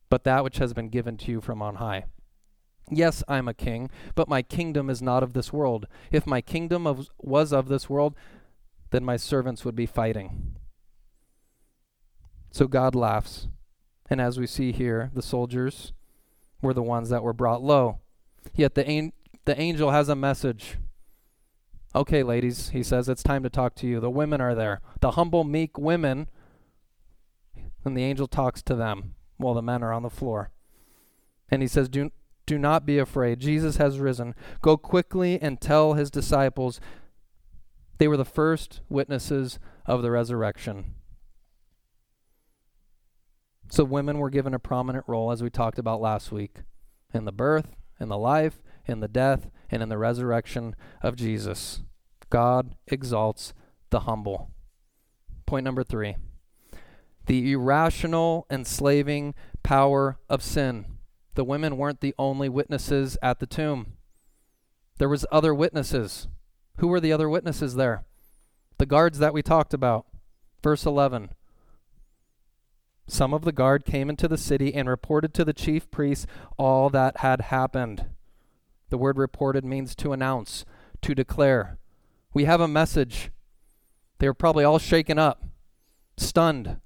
but 0.08 0.24
that 0.24 0.44
which 0.44 0.58
has 0.58 0.72
been 0.72 0.88
given 0.88 1.16
to 1.18 1.32
you 1.32 1.40
from 1.40 1.62
on 1.62 1.76
high. 1.76 2.04
Yes, 2.90 3.24
I'm 3.28 3.48
a 3.48 3.54
king, 3.54 3.88
but 4.14 4.28
my 4.28 4.42
kingdom 4.42 4.90
is 4.90 5.00
not 5.00 5.22
of 5.22 5.32
this 5.32 5.52
world. 5.52 5.86
If 6.10 6.26
my 6.26 6.40
kingdom 6.40 6.86
of, 6.86 7.08
was 7.18 7.52
of 7.52 7.68
this 7.68 7.88
world, 7.88 8.14
then 8.90 9.04
my 9.04 9.16
servants 9.16 9.64
would 9.64 9.76
be 9.76 9.86
fighting. 9.86 10.56
So 12.50 12.66
God 12.66 12.94
laughs. 12.94 13.48
And 14.08 14.20
as 14.20 14.38
we 14.38 14.46
see 14.46 14.72
here, 14.72 15.10
the 15.14 15.22
soldiers 15.22 15.92
were 16.60 16.74
the 16.74 16.82
ones 16.82 17.08
that 17.10 17.22
were 17.22 17.32
brought 17.32 17.62
low. 17.62 18.00
Yet 18.54 18.74
the, 18.74 18.86
an- 18.86 19.12
the 19.44 19.58
angel 19.60 19.90
has 19.90 20.08
a 20.08 20.16
message. 20.16 20.78
Okay, 21.94 22.22
ladies, 22.22 22.70
he 22.70 22.82
says, 22.82 23.08
it's 23.08 23.22
time 23.22 23.42
to 23.42 23.50
talk 23.50 23.74
to 23.76 23.86
you. 23.86 24.00
The 24.00 24.10
women 24.10 24.40
are 24.40 24.54
there. 24.54 24.80
The 25.00 25.12
humble, 25.12 25.44
meek 25.44 25.78
women. 25.78 26.28
And 27.84 27.96
the 27.96 28.04
angel 28.04 28.26
talks 28.26 28.62
to 28.62 28.74
them 28.74 29.14
while 29.36 29.54
the 29.54 29.62
men 29.62 29.82
are 29.82 29.92
on 29.92 30.02
the 30.02 30.10
floor. 30.10 30.50
And 31.50 31.62
he 31.62 31.68
says, 31.68 31.88
Do, 31.88 32.10
do 32.46 32.58
not 32.58 32.84
be 32.84 32.98
afraid. 32.98 33.40
Jesus 33.40 33.76
has 33.78 33.98
risen. 33.98 34.34
Go 34.60 34.76
quickly 34.76 35.40
and 35.40 35.60
tell 35.60 35.94
his 35.94 36.10
disciples. 36.10 36.80
They 37.98 38.08
were 38.08 38.16
the 38.16 38.24
first 38.24 38.80
witnesses 38.88 39.58
of 39.86 40.02
the 40.02 40.10
resurrection. 40.10 40.94
So 43.70 43.84
women 43.84 44.18
were 44.18 44.30
given 44.30 44.52
a 44.52 44.58
prominent 44.58 45.04
role, 45.06 45.30
as 45.30 45.42
we 45.42 45.48
talked 45.48 45.78
about 45.78 46.00
last 46.00 46.32
week, 46.32 46.58
in 47.14 47.24
the 47.24 47.32
birth, 47.32 47.68
in 48.00 48.08
the 48.08 48.18
life, 48.18 48.62
in 48.86 48.98
the 48.98 49.08
death, 49.08 49.48
and 49.70 49.80
in 49.80 49.88
the 49.88 49.96
resurrection 49.96 50.74
of 51.00 51.14
Jesus. 51.14 51.82
God 52.30 52.74
exalts 52.88 53.54
the 53.90 54.00
humble. 54.00 54.50
Point 55.46 55.64
number 55.64 55.84
three 55.84 56.16
the 57.26 57.52
irrational, 57.52 58.44
enslaving 58.50 59.34
power 59.62 60.18
of 60.28 60.42
sin. 60.42 60.86
The 61.34 61.44
women 61.44 61.76
weren't 61.76 62.00
the 62.00 62.14
only 62.18 62.48
witnesses 62.48 63.16
at 63.22 63.38
the 63.38 63.46
tomb. 63.46 63.92
There 64.98 65.08
was 65.08 65.24
other 65.30 65.54
witnesses. 65.54 66.26
Who 66.78 66.88
were 66.88 66.98
the 66.98 67.12
other 67.12 67.28
witnesses 67.28 67.76
there? 67.76 68.04
The 68.78 68.86
guards 68.86 69.18
that 69.20 69.32
we 69.32 69.42
talked 69.42 69.72
about. 69.72 70.06
Verse 70.62 70.84
11. 70.84 71.30
Some 73.10 73.34
of 73.34 73.42
the 73.42 73.50
guard 73.50 73.84
came 73.84 74.08
into 74.08 74.28
the 74.28 74.38
city 74.38 74.72
and 74.72 74.88
reported 74.88 75.34
to 75.34 75.44
the 75.44 75.52
chief 75.52 75.90
priests 75.90 76.28
all 76.56 76.88
that 76.90 77.16
had 77.16 77.40
happened. 77.40 78.06
The 78.88 78.98
word 78.98 79.18
reported 79.18 79.64
means 79.64 79.96
to 79.96 80.12
announce, 80.12 80.64
to 81.02 81.12
declare. 81.12 81.76
We 82.32 82.44
have 82.44 82.60
a 82.60 82.68
message. 82.68 83.32
They 84.20 84.28
were 84.28 84.34
probably 84.34 84.62
all 84.62 84.78
shaken 84.78 85.18
up, 85.18 85.42
stunned. 86.16 86.78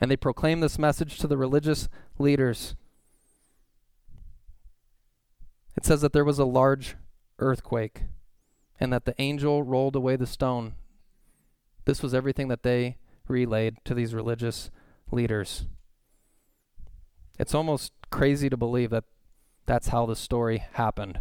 And 0.00 0.12
they 0.12 0.16
proclaimed 0.16 0.62
this 0.62 0.78
message 0.78 1.18
to 1.18 1.26
the 1.26 1.36
religious 1.36 1.88
leaders. 2.16 2.76
It 5.76 5.84
says 5.84 6.02
that 6.02 6.12
there 6.12 6.24
was 6.24 6.38
a 6.38 6.44
large 6.44 6.94
earthquake 7.40 8.02
and 8.78 8.92
that 8.92 9.06
the 9.06 9.20
angel 9.20 9.64
rolled 9.64 9.96
away 9.96 10.14
the 10.14 10.24
stone. 10.24 10.74
This 11.84 12.00
was 12.00 12.14
everything 12.14 12.46
that 12.46 12.62
they 12.62 12.98
relayed 13.26 13.78
to 13.84 13.92
these 13.92 14.14
religious 14.14 14.70
leaders. 15.12 15.66
It's 17.38 17.54
almost 17.54 17.92
crazy 18.10 18.50
to 18.50 18.56
believe 18.56 18.90
that 18.90 19.04
that's 19.66 19.88
how 19.88 20.06
the 20.06 20.16
story 20.16 20.64
happened. 20.72 21.20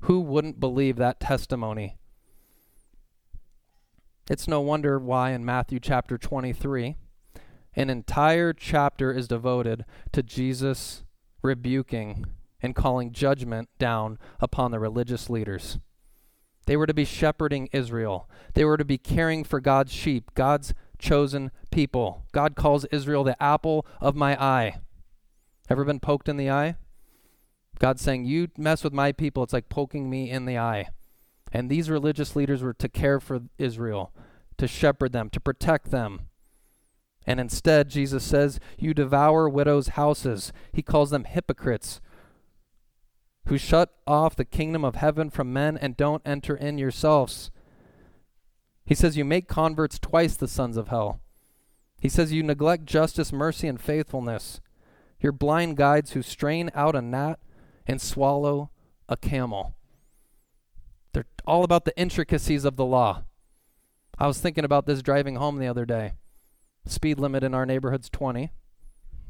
Who 0.00 0.20
wouldn't 0.20 0.60
believe 0.60 0.96
that 0.96 1.20
testimony? 1.20 1.96
It's 4.28 4.48
no 4.48 4.60
wonder 4.60 4.98
why 4.98 5.30
in 5.30 5.44
Matthew 5.44 5.78
chapter 5.78 6.18
23, 6.18 6.96
an 7.76 7.90
entire 7.90 8.52
chapter 8.52 9.12
is 9.12 9.28
devoted 9.28 9.84
to 10.12 10.22
Jesus 10.22 11.04
rebuking 11.42 12.24
and 12.60 12.74
calling 12.74 13.12
judgment 13.12 13.68
down 13.78 14.18
upon 14.40 14.70
the 14.70 14.80
religious 14.80 15.30
leaders. 15.30 15.78
They 16.66 16.76
were 16.76 16.86
to 16.86 16.94
be 16.94 17.04
shepherding 17.04 17.68
Israel. 17.72 18.28
They 18.54 18.64
were 18.64 18.76
to 18.76 18.84
be 18.84 18.98
caring 18.98 19.44
for 19.44 19.60
God's 19.60 19.92
sheep, 19.92 20.32
God's 20.34 20.74
chosen 20.98 21.50
people. 21.70 22.24
God 22.32 22.56
calls 22.56 22.84
Israel 22.86 23.24
the 23.24 23.40
apple 23.42 23.86
of 24.00 24.16
my 24.16 24.40
eye. 24.42 24.80
Ever 25.68 25.84
been 25.84 26.00
poked 26.00 26.28
in 26.28 26.36
the 26.36 26.50
eye? 26.50 26.76
God's 27.78 28.02
saying, 28.02 28.24
You 28.24 28.48
mess 28.56 28.84
with 28.84 28.92
my 28.92 29.12
people, 29.12 29.42
it's 29.42 29.52
like 29.52 29.68
poking 29.68 30.08
me 30.08 30.30
in 30.30 30.46
the 30.46 30.58
eye. 30.58 30.88
And 31.52 31.70
these 31.70 31.90
religious 31.90 32.34
leaders 32.34 32.62
were 32.62 32.74
to 32.74 32.88
care 32.88 33.20
for 33.20 33.40
Israel, 33.58 34.12
to 34.58 34.66
shepherd 34.66 35.12
them, 35.12 35.30
to 35.30 35.40
protect 35.40 35.90
them. 35.90 36.28
And 37.26 37.40
instead, 37.40 37.90
Jesus 37.90 38.24
says, 38.24 38.60
You 38.78 38.94
devour 38.94 39.48
widows' 39.48 39.88
houses. 39.88 40.52
He 40.72 40.82
calls 40.82 41.10
them 41.10 41.24
hypocrites 41.24 42.00
who 43.46 43.58
shut 43.58 43.94
off 44.06 44.36
the 44.36 44.44
kingdom 44.44 44.84
of 44.84 44.96
heaven 44.96 45.30
from 45.30 45.52
men 45.52 45.76
and 45.76 45.96
don't 45.96 46.22
enter 46.26 46.56
in 46.56 46.78
yourselves. 46.78 47.50
He 48.86 48.94
says, 48.94 49.16
You 49.16 49.24
make 49.24 49.48
converts 49.48 49.98
twice 49.98 50.36
the 50.36 50.48
sons 50.48 50.76
of 50.76 50.88
hell. 50.88 51.20
He 51.98 52.08
says, 52.08 52.32
You 52.32 52.42
neglect 52.42 52.86
justice, 52.86 53.32
mercy, 53.32 53.66
and 53.66 53.80
faithfulness. 53.80 54.60
You're 55.20 55.32
blind 55.32 55.76
guides 55.76 56.12
who 56.12 56.22
strain 56.22 56.70
out 56.74 56.94
a 56.94 57.02
gnat 57.02 57.40
and 57.86 58.00
swallow 58.00 58.70
a 59.08 59.16
camel. 59.16 59.74
They're 61.12 61.26
all 61.46 61.64
about 61.64 61.84
the 61.84 61.98
intricacies 61.98 62.64
of 62.64 62.76
the 62.76 62.84
law. 62.84 63.24
I 64.18 64.26
was 64.26 64.40
thinking 64.40 64.64
about 64.64 64.86
this 64.86 65.02
driving 65.02 65.36
home 65.36 65.58
the 65.58 65.66
other 65.66 65.84
day. 65.84 66.12
Speed 66.86 67.18
limit 67.18 67.42
in 67.42 67.54
our 67.54 67.66
neighborhood's 67.66 68.08
20. 68.08 68.50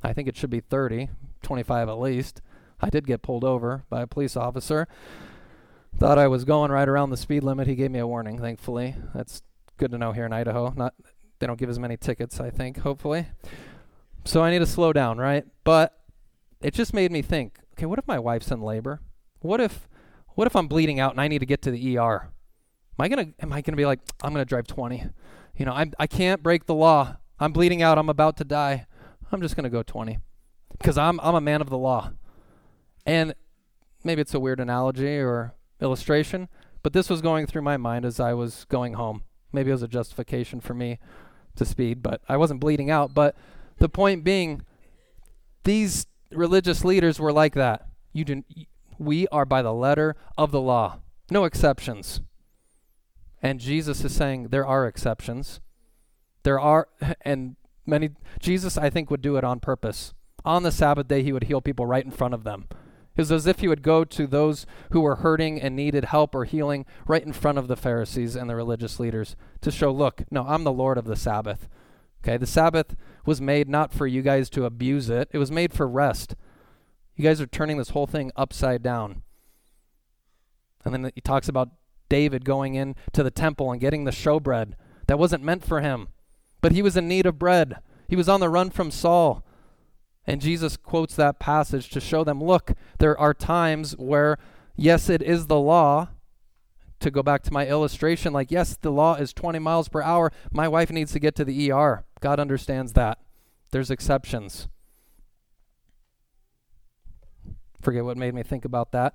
I 0.02 0.12
think 0.12 0.28
it 0.28 0.36
should 0.36 0.50
be 0.50 0.60
30, 0.60 1.08
25 1.42 1.88
at 1.88 1.98
least. 1.98 2.42
I 2.80 2.90
did 2.90 3.06
get 3.06 3.22
pulled 3.22 3.44
over 3.44 3.84
by 3.88 4.02
a 4.02 4.06
police 4.06 4.36
officer. 4.36 4.86
Thought 5.98 6.18
I 6.18 6.28
was 6.28 6.44
going 6.44 6.70
right 6.70 6.88
around 6.88 7.08
the 7.08 7.16
speed 7.16 7.42
limit. 7.42 7.66
He 7.66 7.74
gave 7.74 7.90
me 7.90 7.98
a 7.98 8.06
warning, 8.06 8.38
thankfully. 8.38 8.96
That's 9.14 9.40
good 9.78 9.90
to 9.92 9.98
know 9.98 10.12
here 10.12 10.26
in 10.26 10.32
Idaho. 10.32 10.72
Not 10.76 10.94
they 11.38 11.46
don't 11.46 11.58
give 11.58 11.70
as 11.70 11.78
many 11.78 11.96
tickets, 11.96 12.38
I 12.38 12.50
think, 12.50 12.78
hopefully. 12.78 13.26
So 14.24 14.42
I 14.42 14.50
need 14.50 14.58
to 14.58 14.66
slow 14.66 14.92
down, 14.92 15.16
right? 15.18 15.44
But 15.64 15.98
it 16.60 16.74
just 16.74 16.92
made 16.92 17.12
me 17.12 17.22
think. 17.22 17.58
okay, 17.72 17.86
what 17.86 17.98
if 17.98 18.06
my 18.06 18.18
wife's 18.18 18.50
in 18.50 18.60
labor? 18.60 19.00
What 19.40 19.60
if 19.60 19.88
what 20.34 20.46
if 20.46 20.54
I'm 20.54 20.68
bleeding 20.68 21.00
out 21.00 21.12
and 21.12 21.20
I 21.20 21.28
need 21.28 21.38
to 21.38 21.46
get 21.46 21.62
to 21.62 21.70
the 21.70 21.98
ER? 21.98 22.28
Am 22.98 23.04
I 23.04 23.08
gonna 23.08 23.28
am 23.40 23.52
I 23.52 23.62
gonna 23.62 23.76
be 23.76 23.86
like, 23.86 24.00
I'm 24.22 24.32
gonna 24.32 24.44
drive 24.44 24.66
20? 24.66 25.02
You 25.56 25.64
know, 25.64 25.72
I'm 25.72 25.92
I 25.98 26.06
can't 26.06 26.42
break 26.42 26.66
the 26.66 26.74
law. 26.74 27.16
I'm 27.40 27.52
bleeding 27.52 27.80
out. 27.80 27.96
I'm 27.96 28.10
about 28.10 28.36
to 28.38 28.44
die. 28.44 28.86
I'm 29.32 29.40
just 29.40 29.56
gonna 29.56 29.70
go 29.70 29.82
20 29.82 30.18
because 30.72 30.98
I'm 30.98 31.18
I'm 31.20 31.34
a 31.34 31.40
man 31.40 31.62
of 31.62 31.70
the 31.70 31.78
law. 31.78 32.10
And 33.06 33.34
maybe 34.04 34.20
it's 34.20 34.34
a 34.34 34.40
weird 34.40 34.60
analogy 34.60 35.16
or 35.18 35.54
illustration, 35.80 36.48
but 36.82 36.92
this 36.92 37.10
was 37.10 37.20
going 37.20 37.46
through 37.46 37.62
my 37.62 37.76
mind 37.76 38.04
as 38.04 38.20
I 38.20 38.32
was 38.34 38.64
going 38.68 38.94
home. 38.94 39.22
Maybe 39.52 39.70
it 39.70 39.74
was 39.74 39.82
a 39.82 39.88
justification 39.88 40.60
for 40.60 40.74
me 40.74 40.98
to 41.56 41.64
speed, 41.64 42.02
but 42.02 42.20
I 42.28 42.36
wasn't 42.36 42.60
bleeding 42.60 42.90
out. 42.90 43.14
But 43.14 43.34
the 43.78 43.88
point 43.88 44.24
being, 44.24 44.62
these 45.64 46.06
religious 46.30 46.84
leaders 46.84 47.18
were 47.18 47.32
like 47.32 47.54
that. 47.54 47.88
You 48.12 48.24
do, 48.24 48.44
we 48.98 49.26
are 49.28 49.44
by 49.44 49.62
the 49.62 49.72
letter 49.72 50.16
of 50.38 50.50
the 50.50 50.60
law, 50.60 51.00
no 51.30 51.44
exceptions. 51.44 52.20
And 53.42 53.60
Jesus 53.60 54.04
is 54.04 54.14
saying 54.14 54.48
there 54.48 54.66
are 54.66 54.86
exceptions. 54.86 55.60
There 56.42 56.58
are, 56.58 56.88
and 57.22 57.56
many, 57.84 58.10
Jesus, 58.40 58.78
I 58.78 58.90
think, 58.90 59.10
would 59.10 59.22
do 59.22 59.36
it 59.36 59.44
on 59.44 59.60
purpose. 59.60 60.14
On 60.44 60.62
the 60.62 60.72
Sabbath 60.72 61.08
day, 61.08 61.22
he 61.22 61.32
would 61.32 61.44
heal 61.44 61.60
people 61.60 61.86
right 61.86 62.04
in 62.04 62.10
front 62.10 62.34
of 62.34 62.44
them. 62.44 62.68
It 63.16 63.22
was 63.22 63.32
as 63.32 63.46
if 63.46 63.60
he 63.60 63.68
would 63.68 63.82
go 63.82 64.04
to 64.04 64.26
those 64.26 64.66
who 64.90 65.00
were 65.00 65.16
hurting 65.16 65.60
and 65.60 65.74
needed 65.74 66.06
help 66.06 66.34
or 66.34 66.44
healing 66.44 66.84
right 67.06 67.24
in 67.24 67.32
front 67.32 67.56
of 67.56 67.66
the 67.66 67.76
Pharisees 67.76 68.36
and 68.36 68.50
the 68.50 68.56
religious 68.56 69.00
leaders 69.00 69.36
to 69.62 69.70
show, 69.70 69.90
look, 69.90 70.24
no, 70.30 70.44
I'm 70.46 70.64
the 70.64 70.72
Lord 70.72 70.98
of 70.98 71.06
the 71.06 71.16
Sabbath. 71.16 71.68
Okay, 72.22 72.36
the 72.36 72.46
Sabbath 72.46 72.94
was 73.24 73.40
made 73.40 73.68
not 73.68 73.92
for 73.92 74.06
you 74.06 74.20
guys 74.20 74.50
to 74.50 74.66
abuse 74.66 75.08
it, 75.08 75.28
it 75.32 75.38
was 75.38 75.50
made 75.50 75.72
for 75.72 75.88
rest. 75.88 76.34
You 77.14 77.24
guys 77.24 77.40
are 77.40 77.46
turning 77.46 77.78
this 77.78 77.90
whole 77.90 78.06
thing 78.06 78.30
upside 78.36 78.82
down. 78.82 79.22
And 80.84 80.92
then 80.92 81.10
he 81.14 81.20
talks 81.22 81.48
about 81.48 81.70
David 82.10 82.44
going 82.44 82.74
in 82.74 82.94
to 83.12 83.22
the 83.22 83.30
temple 83.30 83.72
and 83.72 83.80
getting 83.80 84.04
the 84.04 84.10
showbread 84.10 84.74
that 85.06 85.18
wasn't 85.18 85.42
meant 85.42 85.64
for 85.64 85.80
him, 85.80 86.08
but 86.60 86.72
he 86.72 86.82
was 86.82 86.96
in 86.96 87.08
need 87.08 87.24
of 87.24 87.38
bread. 87.38 87.78
He 88.08 88.16
was 88.16 88.28
on 88.28 88.40
the 88.40 88.50
run 88.50 88.70
from 88.70 88.90
Saul. 88.90 89.44
And 90.26 90.40
Jesus 90.40 90.76
quotes 90.76 91.14
that 91.16 91.38
passage 91.38 91.88
to 91.90 92.00
show 92.00 92.24
them 92.24 92.42
look, 92.42 92.72
there 92.98 93.18
are 93.18 93.32
times 93.32 93.92
where, 93.96 94.38
yes, 94.74 95.08
it 95.08 95.22
is 95.22 95.46
the 95.46 95.60
law. 95.60 96.08
To 97.00 97.10
go 97.10 97.22
back 97.22 97.42
to 97.42 97.52
my 97.52 97.66
illustration, 97.66 98.32
like, 98.32 98.50
yes, 98.50 98.78
the 98.80 98.90
law 98.90 99.16
is 99.16 99.34
20 99.34 99.58
miles 99.58 99.86
per 99.86 100.00
hour. 100.00 100.32
My 100.50 100.66
wife 100.66 100.90
needs 100.90 101.12
to 101.12 101.20
get 101.20 101.36
to 101.36 101.44
the 101.44 101.70
ER. 101.70 102.06
God 102.20 102.40
understands 102.40 102.94
that. 102.94 103.18
There's 103.70 103.90
exceptions. 103.90 104.66
Forget 107.82 108.06
what 108.06 108.16
made 108.16 108.34
me 108.34 108.42
think 108.42 108.64
about 108.64 108.92
that. 108.92 109.14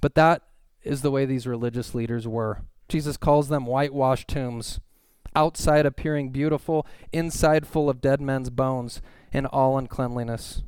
But 0.00 0.14
that 0.14 0.42
is 0.84 1.02
the 1.02 1.10
way 1.10 1.24
these 1.26 1.48
religious 1.48 1.96
leaders 1.96 2.28
were. 2.28 2.62
Jesus 2.88 3.16
calls 3.16 3.48
them 3.48 3.66
whitewashed 3.66 4.28
tombs, 4.28 4.78
outside 5.36 5.86
appearing 5.86 6.30
beautiful, 6.30 6.86
inside 7.12 7.66
full 7.66 7.88
of 7.88 8.00
dead 8.00 8.20
men's 8.20 8.50
bones 8.50 9.00
and 9.32 9.46
all 9.46 9.78
uncleanliness. 9.78 10.62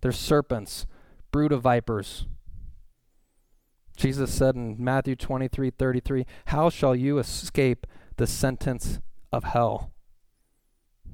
They're 0.00 0.12
serpents, 0.12 0.86
brood 1.30 1.52
of 1.52 1.62
vipers. 1.62 2.26
Jesus 3.96 4.32
said 4.32 4.54
in 4.54 4.76
Matthew 4.78 5.16
23 5.16 5.70
33, 5.70 6.26
How 6.46 6.70
shall 6.70 6.96
you 6.96 7.18
escape 7.18 7.86
the 8.16 8.26
sentence 8.26 9.00
of 9.32 9.44
hell? 9.44 9.90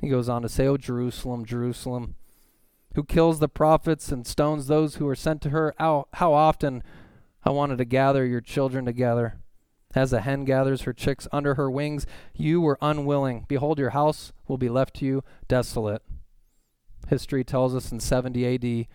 He 0.01 0.09
goes 0.09 0.29
on 0.29 0.43
to 0.43 0.49
say, 0.49 0.67
O 0.67 0.77
Jerusalem, 0.77 1.45
Jerusalem, 1.45 2.15
who 2.95 3.05
kills 3.05 3.39
the 3.39 3.49
prophets 3.49 4.11
and 4.11 4.27
stones 4.27 4.67
those 4.67 4.97
who 4.97 5.07
are 5.09 5.15
sent 5.15 5.43
to 5.43 5.51
her. 5.51 5.75
How, 5.79 6.09
how 6.15 6.33
often 6.33 6.83
I 7.45 7.51
wanted 7.51 7.79
to 7.79 7.85
gather 7.85 8.25
your 8.25 8.41
children 8.41 8.85
together. 8.85 9.39
As 9.95 10.13
a 10.13 10.21
hen 10.21 10.45
gathers 10.45 10.83
her 10.83 10.93
chicks 10.93 11.27
under 11.33 11.55
her 11.55 11.71
wings, 11.71 12.07
you 12.35 12.61
were 12.61 12.79
unwilling. 12.81 13.45
Behold, 13.49 13.79
your 13.79 13.91
house 13.91 14.33
will 14.47 14.59
be 14.59 14.69
left 14.69 14.95
to 14.97 15.05
you 15.05 15.25
desolate. 15.49 16.03
History 17.09 17.43
tells 17.43 17.75
us 17.75 17.91
in 17.91 17.99
70 17.99 18.55
AD, 18.55 18.87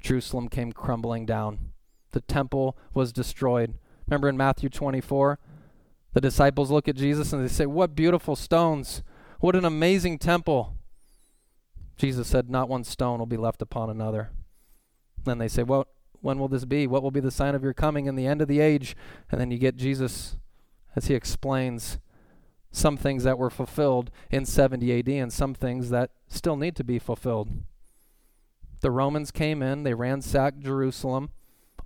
Jerusalem 0.00 0.48
came 0.48 0.72
crumbling 0.72 1.26
down. 1.26 1.72
The 2.12 2.20
temple 2.20 2.76
was 2.94 3.12
destroyed. 3.12 3.74
Remember 4.06 4.28
in 4.28 4.36
Matthew 4.36 4.68
24, 4.68 5.40
the 6.12 6.20
disciples 6.20 6.70
look 6.70 6.86
at 6.86 6.96
Jesus 6.96 7.32
and 7.32 7.42
they 7.42 7.52
say, 7.52 7.66
What 7.66 7.96
beautiful 7.96 8.36
stones! 8.36 9.02
What 9.40 9.56
an 9.56 9.64
amazing 9.64 10.18
temple! 10.18 10.76
Jesus 11.96 12.28
said, 12.28 12.48
Not 12.48 12.68
one 12.68 12.84
stone 12.84 13.18
will 13.18 13.26
be 13.26 13.36
left 13.36 13.60
upon 13.60 13.90
another. 13.90 14.30
Then 15.24 15.38
they 15.38 15.48
say, 15.48 15.64
Well, 15.64 15.88
when 16.20 16.38
will 16.38 16.48
this 16.48 16.64
be? 16.64 16.86
What 16.86 17.02
will 17.02 17.10
be 17.10 17.20
the 17.20 17.30
sign 17.30 17.54
of 17.54 17.62
your 17.62 17.74
coming 17.74 18.08
and 18.08 18.18
the 18.18 18.26
end 18.26 18.42
of 18.42 18.48
the 18.48 18.60
age? 18.60 18.96
And 19.30 19.40
then 19.40 19.50
you 19.50 19.58
get 19.58 19.76
Jesus 19.76 20.36
as 20.94 21.06
he 21.06 21.14
explains 21.14 21.98
some 22.72 22.96
things 22.96 23.24
that 23.24 23.38
were 23.38 23.50
fulfilled 23.50 24.10
in 24.30 24.44
70 24.44 24.98
AD 24.98 25.08
and 25.08 25.32
some 25.32 25.54
things 25.54 25.90
that 25.90 26.10
still 26.28 26.56
need 26.56 26.76
to 26.76 26.84
be 26.84 26.98
fulfilled. 26.98 27.50
The 28.80 28.90
Romans 28.90 29.30
came 29.30 29.62
in, 29.62 29.82
they 29.82 29.94
ransacked 29.94 30.60
Jerusalem, 30.60 31.30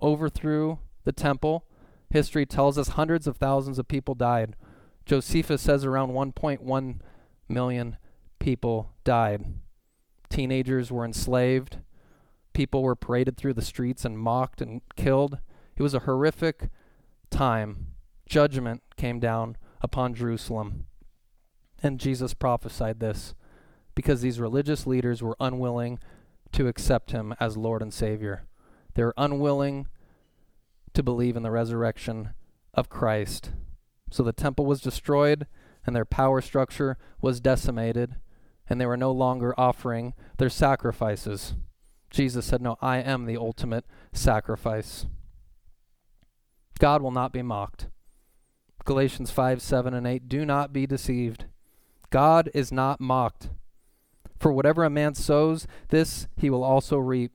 overthrew 0.01 0.79
the 1.03 1.13
temple. 1.13 1.65
History 2.09 2.45
tells 2.45 2.77
us 2.77 2.89
hundreds 2.89 3.25
of 3.27 3.37
thousands 3.37 3.79
of 3.79 3.87
people 3.87 4.15
died. 4.15 4.55
Josephus 5.05 5.61
says 5.61 5.85
around 5.85 6.09
1.1 6.09 6.99
million 7.47 7.97
people 8.39 8.91
died. 9.03 9.45
Teenagers 10.29 10.91
were 10.91 11.05
enslaved. 11.05 11.77
People 12.53 12.83
were 12.83 12.95
paraded 12.95 13.37
through 13.37 13.53
the 13.53 13.61
streets 13.61 14.05
and 14.05 14.19
mocked 14.19 14.61
and 14.61 14.81
killed. 14.95 15.39
It 15.75 15.83
was 15.83 15.93
a 15.93 15.99
horrific 15.99 16.69
time. 17.29 17.87
Judgment 18.27 18.81
came 18.97 19.19
down 19.19 19.57
upon 19.81 20.13
Jerusalem. 20.13 20.85
And 21.81 21.99
Jesus 21.99 22.33
prophesied 22.33 22.99
this 22.99 23.33
because 23.95 24.21
these 24.21 24.39
religious 24.39 24.85
leaders 24.85 25.21
were 25.21 25.37
unwilling 25.39 25.99
to 26.51 26.67
accept 26.67 27.11
him 27.11 27.33
as 27.39 27.57
Lord 27.57 27.81
and 27.81 27.93
Savior. 27.93 28.43
They 28.93 29.03
were 29.03 29.13
unwilling 29.17 29.87
to 30.93 31.03
believe 31.03 31.35
in 31.35 31.43
the 31.43 31.51
resurrection 31.51 32.33
of 32.73 32.89
Christ. 32.89 33.51
So 34.09 34.23
the 34.23 34.33
temple 34.33 34.65
was 34.65 34.81
destroyed 34.81 35.47
and 35.85 35.95
their 35.95 36.05
power 36.05 36.41
structure 36.41 36.97
was 37.21 37.39
decimated, 37.39 38.15
and 38.69 38.79
they 38.79 38.85
were 38.85 38.97
no 38.97 39.11
longer 39.11 39.59
offering 39.59 40.13
their 40.37 40.49
sacrifices. 40.49 41.55
Jesus 42.11 42.45
said, 42.45 42.61
No, 42.61 42.77
I 42.81 42.97
am 42.97 43.25
the 43.25 43.37
ultimate 43.37 43.85
sacrifice. 44.13 45.07
God 46.77 47.01
will 47.01 47.11
not 47.11 47.31
be 47.31 47.41
mocked. 47.41 47.87
Galatians 48.85 49.31
5, 49.31 49.61
7, 49.61 49.93
and 49.93 50.05
8. 50.05 50.27
Do 50.27 50.45
not 50.45 50.73
be 50.73 50.85
deceived. 50.85 51.45
God 52.09 52.49
is 52.53 52.71
not 52.71 52.99
mocked. 52.99 53.49
For 54.39 54.51
whatever 54.51 54.83
a 54.83 54.89
man 54.89 55.15
sows, 55.15 55.67
this 55.89 56.27
he 56.35 56.49
will 56.49 56.63
also 56.63 56.97
reap. 56.97 57.31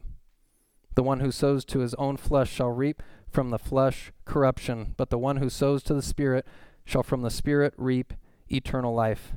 The 0.97 1.03
one 1.03 1.21
who 1.21 1.31
sows 1.31 1.65
to 1.67 1.81
his 1.81 1.95
own 1.95 2.17
flesh 2.17 2.51
shall 2.51 2.71
reap 2.71 3.03
from 3.31 3.51
the 3.51 3.59
flesh 3.59 4.13
corruption, 4.25 4.95
but 4.97 5.11
the 5.11 5.19
one 5.19 5.37
who 5.37 5.49
sows 5.49 5.83
to 5.85 5.95
the 5.95 6.03
Spirit 6.03 6.47
shall 6.85 7.03
from 7.03 7.23
the 7.23 7.31
Spirit 7.31 7.75
reap 7.77 8.13
eternal 8.51 8.95
life. 8.95 9.33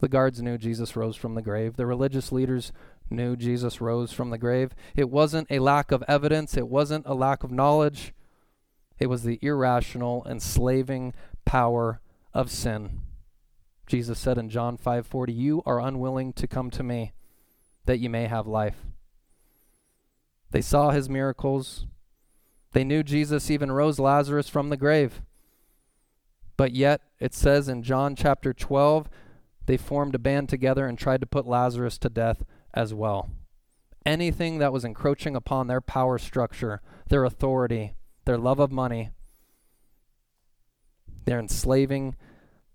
The 0.00 0.08
guards 0.08 0.42
knew 0.42 0.58
Jesus 0.58 0.94
rose 0.94 1.16
from 1.16 1.34
the 1.34 1.42
grave. 1.42 1.76
The 1.76 1.86
religious 1.86 2.30
leaders 2.30 2.70
knew 3.10 3.36
Jesus 3.36 3.80
rose 3.80 4.12
from 4.12 4.30
the 4.30 4.38
grave. 4.38 4.74
It 4.94 5.10
wasn't 5.10 5.50
a 5.50 5.58
lack 5.58 5.92
of 5.92 6.04
evidence, 6.08 6.56
it 6.56 6.68
wasn't 6.68 7.06
a 7.06 7.14
lack 7.14 7.44
of 7.44 7.50
knowledge. 7.50 8.12
It 8.98 9.06
was 9.08 9.22
the 9.22 9.38
irrational, 9.42 10.26
enslaving 10.28 11.12
power 11.44 12.00
of 12.32 12.50
sin. 12.50 13.02
Jesus 13.86 14.18
said 14.18 14.38
in 14.38 14.48
John 14.48 14.76
5:40, 14.76 15.32
"You 15.32 15.62
are 15.64 15.80
unwilling 15.80 16.32
to 16.34 16.48
come 16.48 16.70
to 16.70 16.82
me 16.82 17.12
that 17.84 17.98
you 17.98 18.10
may 18.10 18.26
have 18.26 18.46
life." 18.46 18.86
They 20.50 20.62
saw 20.62 20.90
his 20.90 21.08
miracles. 21.08 21.86
They 22.72 22.84
knew 22.84 23.02
Jesus 23.02 23.50
even 23.50 23.70
rose 23.70 23.98
Lazarus 23.98 24.48
from 24.48 24.70
the 24.70 24.76
grave. 24.76 25.22
But 26.56 26.72
yet, 26.72 27.02
it 27.20 27.34
says 27.34 27.68
in 27.68 27.82
John 27.82 28.16
chapter 28.16 28.52
12, 28.52 29.08
they 29.66 29.76
formed 29.76 30.14
a 30.14 30.18
band 30.18 30.48
together 30.48 30.86
and 30.86 30.98
tried 30.98 31.20
to 31.20 31.26
put 31.26 31.46
Lazarus 31.46 31.98
to 31.98 32.08
death 32.08 32.44
as 32.76 32.94
well. 32.94 33.30
Anything 34.04 34.58
that 34.58 34.72
was 34.72 34.84
encroaching 34.84 35.34
upon 35.34 35.66
their 35.66 35.80
power 35.80 36.18
structure, 36.18 36.80
their 37.08 37.24
authority, 37.24 37.94
their 38.26 38.38
love 38.38 38.60
of 38.60 38.70
money, 38.70 39.10
their 41.24 41.40
enslaving, 41.40 42.14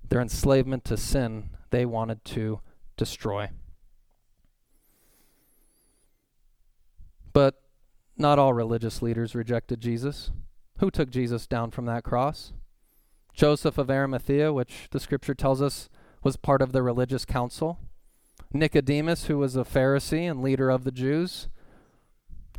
their 0.09 0.19
enslavement 0.19 0.83
to 0.85 0.97
sin, 0.97 1.51
they 1.69 1.85
wanted 1.85 2.25
to 2.25 2.59
destroy. 2.97 3.49
But 7.31 7.61
not 8.17 8.37
all 8.37 8.53
religious 8.53 9.01
leaders 9.01 9.35
rejected 9.35 9.79
Jesus. 9.79 10.31
Who 10.79 10.91
took 10.91 11.09
Jesus 11.09 11.47
down 11.47 11.71
from 11.71 11.85
that 11.85 12.03
cross? 12.03 12.51
Joseph 13.33 13.77
of 13.77 13.89
Arimathea, 13.89 14.51
which 14.51 14.87
the 14.91 14.99
scripture 14.99 15.33
tells 15.33 15.61
us 15.61 15.89
was 16.23 16.35
part 16.35 16.61
of 16.61 16.73
the 16.73 16.83
religious 16.83 17.23
council. 17.23 17.79
Nicodemus, 18.53 19.25
who 19.25 19.37
was 19.37 19.55
a 19.55 19.63
Pharisee 19.63 20.29
and 20.29 20.41
leader 20.41 20.69
of 20.69 20.83
the 20.83 20.91
Jews, 20.91 21.47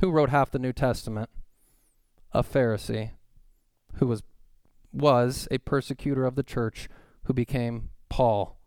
Who 0.00 0.10
wrote 0.10 0.30
half 0.30 0.50
the 0.50 0.58
New 0.58 0.72
Testament? 0.72 1.30
A 2.32 2.42
Pharisee 2.42 3.10
who 3.96 4.06
was 4.06 4.22
was 4.92 5.48
a 5.50 5.58
persecutor 5.58 6.26
of 6.26 6.34
the 6.34 6.42
church 6.42 6.88
who 7.24 7.32
became 7.32 7.90
Paul, 8.08 8.58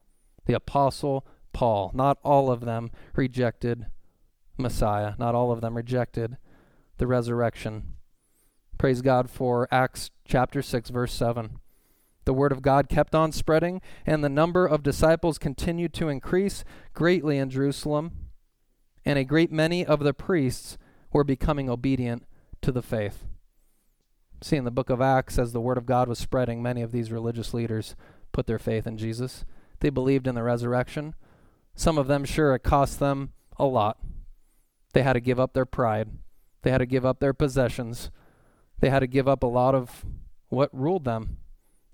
the 0.46 0.54
apostle 0.54 1.26
Paul. 1.54 1.92
Not 1.94 2.18
all 2.24 2.52
of 2.52 2.62
them 2.62 2.92
rejected 3.16 3.88
Messiah. 4.58 5.14
Not 5.20 5.36
all 5.36 5.52
of 5.52 5.62
them 5.62 5.76
rejected 5.76 6.38
the 6.98 7.08
resurrection. 7.08 7.94
Praise 8.78 9.02
God 9.02 9.30
for 9.30 9.68
Acts 9.72 10.10
chapter 10.26 10.62
6 10.62 10.90
verse 10.90 11.14
7. 11.14 11.60
The 12.26 12.34
word 12.34 12.52
of 12.52 12.64
God 12.64 12.90
kept 12.90 13.14
on 13.14 13.32
spreading, 13.32 13.82
and 14.06 14.24
the 14.24 14.30
number 14.30 14.66
of 14.66 14.82
disciples 14.82 15.38
continued 15.38 15.94
to 15.94 16.10
increase 16.10 16.64
greatly 16.94 17.38
in 17.38 17.52
Jerusalem, 17.52 18.14
and 19.06 19.20
a 19.20 19.24
great 19.24 19.52
many 19.52 19.86
of 19.86 20.00
the 20.00 20.14
priests 20.14 20.80
were 21.14 21.24
becoming 21.24 21.70
obedient 21.70 22.26
to 22.62 22.72
the 22.72 22.82
faith. 22.82 23.26
See, 24.42 24.58
in 24.58 24.64
the 24.64 24.72
book 24.72 24.90
of 24.90 25.02
Acts, 25.02 25.38
as 25.38 25.54
the 25.54 25.62
word 25.62 25.78
of 25.78 25.86
God 25.86 26.10
was 26.10 26.18
spreading, 26.18 26.62
many 26.64 26.82
of 26.82 26.92
these 26.92 27.12
religious 27.12 27.54
leaders 27.54 27.96
put 28.32 28.48
their 28.48 28.60
faith 28.60 28.88
in 28.88 28.98
Jesus. 28.98 29.46
They 29.80 29.92
believed 29.92 30.28
in 30.28 30.36
the 30.36 30.44
resurrection. 30.44 31.14
Some 31.76 31.98
of 31.98 32.08
them, 32.08 32.26
sure, 32.26 32.56
it 32.56 32.64
cost 32.64 33.00
them 33.00 33.34
a 33.58 33.66
lot. 33.66 34.00
They 34.94 35.04
had 35.04 35.14
to 35.14 35.20
give 35.20 35.40
up 35.40 35.54
their 35.54 35.66
pride, 35.66 36.10
they 36.64 36.72
had 36.72 36.80
to 36.80 36.86
give 36.88 37.06
up 37.06 37.20
their 37.20 37.34
possessions, 37.34 38.10
they 38.80 38.90
had 38.90 39.02
to 39.02 39.08
give 39.08 39.28
up 39.28 39.44
a 39.44 39.48
lot 39.48 39.76
of 39.76 40.06
what 40.50 40.70
ruled 40.74 41.06
them 41.06 41.38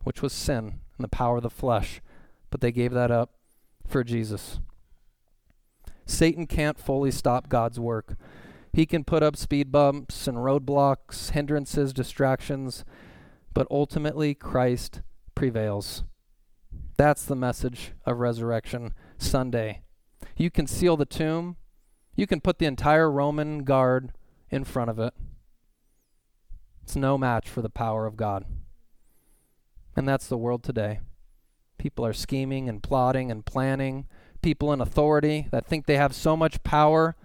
which 0.03 0.21
was 0.21 0.33
sin 0.33 0.79
and 0.97 1.03
the 1.03 1.07
power 1.07 1.37
of 1.37 1.43
the 1.43 1.49
flesh, 1.49 2.01
but 2.49 2.61
they 2.61 2.71
gave 2.71 2.91
that 2.93 3.11
up 3.11 3.33
for 3.87 4.03
Jesus. 4.03 4.59
Satan 6.05 6.47
can't 6.47 6.79
fully 6.79 7.11
stop 7.11 7.49
God's 7.49 7.79
work. 7.79 8.15
He 8.73 8.85
can 8.85 9.03
put 9.03 9.23
up 9.23 9.35
speed 9.35 9.71
bumps 9.71 10.27
and 10.27 10.37
roadblocks, 10.37 11.31
hindrances, 11.31 11.93
distractions, 11.93 12.85
but 13.53 13.67
ultimately 13.69 14.33
Christ 14.33 15.01
prevails. 15.35 16.03
That's 16.97 17.25
the 17.25 17.35
message 17.35 17.93
of 18.05 18.19
Resurrection 18.19 18.93
Sunday. 19.17 19.81
You 20.37 20.51
can 20.51 20.67
seal 20.67 20.97
the 20.97 21.05
tomb, 21.05 21.57
you 22.15 22.27
can 22.27 22.41
put 22.41 22.59
the 22.59 22.65
entire 22.65 23.09
Roman 23.09 23.63
guard 23.63 24.11
in 24.49 24.63
front 24.63 24.89
of 24.89 24.99
it. 24.99 25.13
It's 26.83 26.95
no 26.95 27.17
match 27.17 27.47
for 27.49 27.61
the 27.61 27.69
power 27.69 28.05
of 28.05 28.17
God. 28.17 28.45
And 29.95 30.07
that's 30.07 30.27
the 30.27 30.37
world 30.37 30.63
today. 30.63 30.99
People 31.77 32.05
are 32.05 32.13
scheming 32.13 32.69
and 32.69 32.81
plotting 32.81 33.31
and 33.31 33.45
planning. 33.45 34.05
People 34.41 34.71
in 34.71 34.81
authority 34.81 35.47
that 35.51 35.65
think 35.65 35.85
they 35.85 35.97
have 35.97 36.15
so 36.15 36.35
much 36.37 36.63
power, 36.63 37.15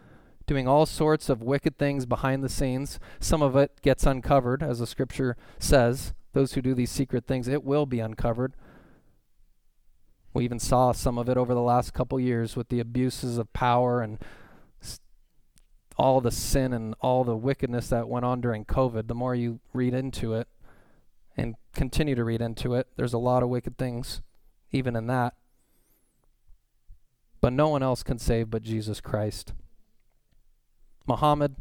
doing 0.46 0.68
all 0.68 0.86
sorts 0.86 1.28
of 1.28 1.42
wicked 1.42 1.78
things 1.78 2.06
behind 2.06 2.42
the 2.42 2.48
scenes. 2.48 2.98
Some 3.20 3.42
of 3.42 3.56
it 3.56 3.80
gets 3.82 4.04
uncovered, 4.04 4.62
as 4.62 4.78
the 4.78 4.86
scripture 4.86 5.36
says. 5.58 6.12
Those 6.32 6.52
who 6.52 6.62
do 6.62 6.74
these 6.74 6.90
secret 6.90 7.26
things, 7.26 7.48
it 7.48 7.64
will 7.64 7.86
be 7.86 8.00
uncovered. 8.00 8.54
We 10.34 10.44
even 10.44 10.58
saw 10.58 10.92
some 10.92 11.16
of 11.16 11.30
it 11.30 11.38
over 11.38 11.54
the 11.54 11.62
last 11.62 11.94
couple 11.94 12.20
years 12.20 12.56
with 12.56 12.68
the 12.68 12.80
abuses 12.80 13.38
of 13.38 13.50
power 13.54 14.02
and 14.02 14.18
all 15.96 16.20
the 16.20 16.30
sin 16.30 16.74
and 16.74 16.94
all 17.00 17.24
the 17.24 17.36
wickedness 17.36 17.88
that 17.88 18.08
went 18.08 18.26
on 18.26 18.42
during 18.42 18.66
COVID. 18.66 19.08
The 19.08 19.14
more 19.14 19.34
you 19.34 19.60
read 19.72 19.94
into 19.94 20.34
it, 20.34 20.46
and 21.36 21.56
continue 21.74 22.14
to 22.14 22.24
read 22.24 22.40
into 22.40 22.74
it. 22.74 22.88
There's 22.96 23.12
a 23.12 23.18
lot 23.18 23.42
of 23.42 23.48
wicked 23.48 23.76
things, 23.76 24.22
even 24.72 24.96
in 24.96 25.06
that. 25.08 25.34
But 27.40 27.52
no 27.52 27.68
one 27.68 27.82
else 27.82 28.02
can 28.02 28.18
save 28.18 28.50
but 28.50 28.62
Jesus 28.62 29.00
Christ. 29.00 29.52
Muhammad, 31.06 31.56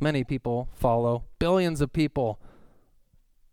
many 0.00 0.24
people 0.24 0.68
follow. 0.74 1.24
Billions 1.38 1.80
of 1.80 1.92
people 1.92 2.40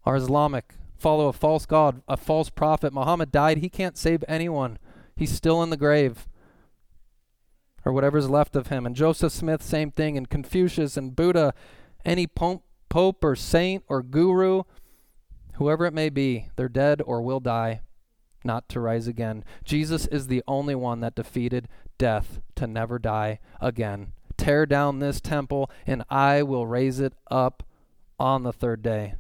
are 0.03 0.15
Islamic, 0.15 0.73
follow 0.97 1.27
a 1.27 1.33
false 1.33 1.65
God, 1.65 2.01
a 2.07 2.17
false 2.17 2.49
prophet. 2.49 2.93
Muhammad 2.93 3.31
died. 3.31 3.59
He 3.59 3.69
can't 3.69 3.97
save 3.97 4.23
anyone. 4.27 4.77
He's 5.15 5.31
still 5.31 5.63
in 5.63 5.69
the 5.69 5.77
grave 5.77 6.27
or 7.85 7.93
whatever's 7.93 8.29
left 8.29 8.55
of 8.55 8.67
him. 8.67 8.85
And 8.85 8.95
Joseph 8.95 9.31
Smith, 9.31 9.61
same 9.61 9.91
thing. 9.91 10.17
And 10.17 10.29
Confucius 10.29 10.97
and 10.97 11.15
Buddha, 11.15 11.53
any 12.03 12.27
pope, 12.27 12.63
pope 12.89 13.23
or 13.23 13.35
saint 13.35 13.83
or 13.87 14.01
guru 14.01 14.63
Whoever 15.57 15.85
it 15.85 15.93
may 15.93 16.09
be, 16.09 16.49
they're 16.55 16.69
dead 16.69 17.01
or 17.05 17.21
will 17.21 17.39
die, 17.39 17.81
not 18.43 18.67
to 18.69 18.79
rise 18.79 19.07
again. 19.07 19.43
Jesus 19.63 20.05
is 20.07 20.27
the 20.27 20.43
only 20.47 20.75
one 20.75 20.99
that 20.99 21.15
defeated 21.15 21.67
death 21.97 22.41
to 22.55 22.67
never 22.67 22.99
die 22.99 23.39
again. 23.61 24.11
Tear 24.37 24.65
down 24.65 24.99
this 24.99 25.21
temple, 25.21 25.71
and 25.87 26.03
I 26.09 26.43
will 26.43 26.67
raise 26.67 26.99
it 26.99 27.13
up 27.31 27.63
on 28.19 28.43
the 28.43 28.51
third 28.51 28.81
day. 28.81 29.15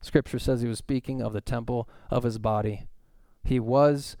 Scripture 0.00 0.38
says 0.38 0.62
he 0.62 0.68
was 0.68 0.78
speaking 0.78 1.22
of 1.22 1.32
the 1.32 1.40
temple 1.40 1.88
of 2.10 2.24
his 2.24 2.38
body. 2.38 2.86
He 3.42 3.60
was 3.60 4.16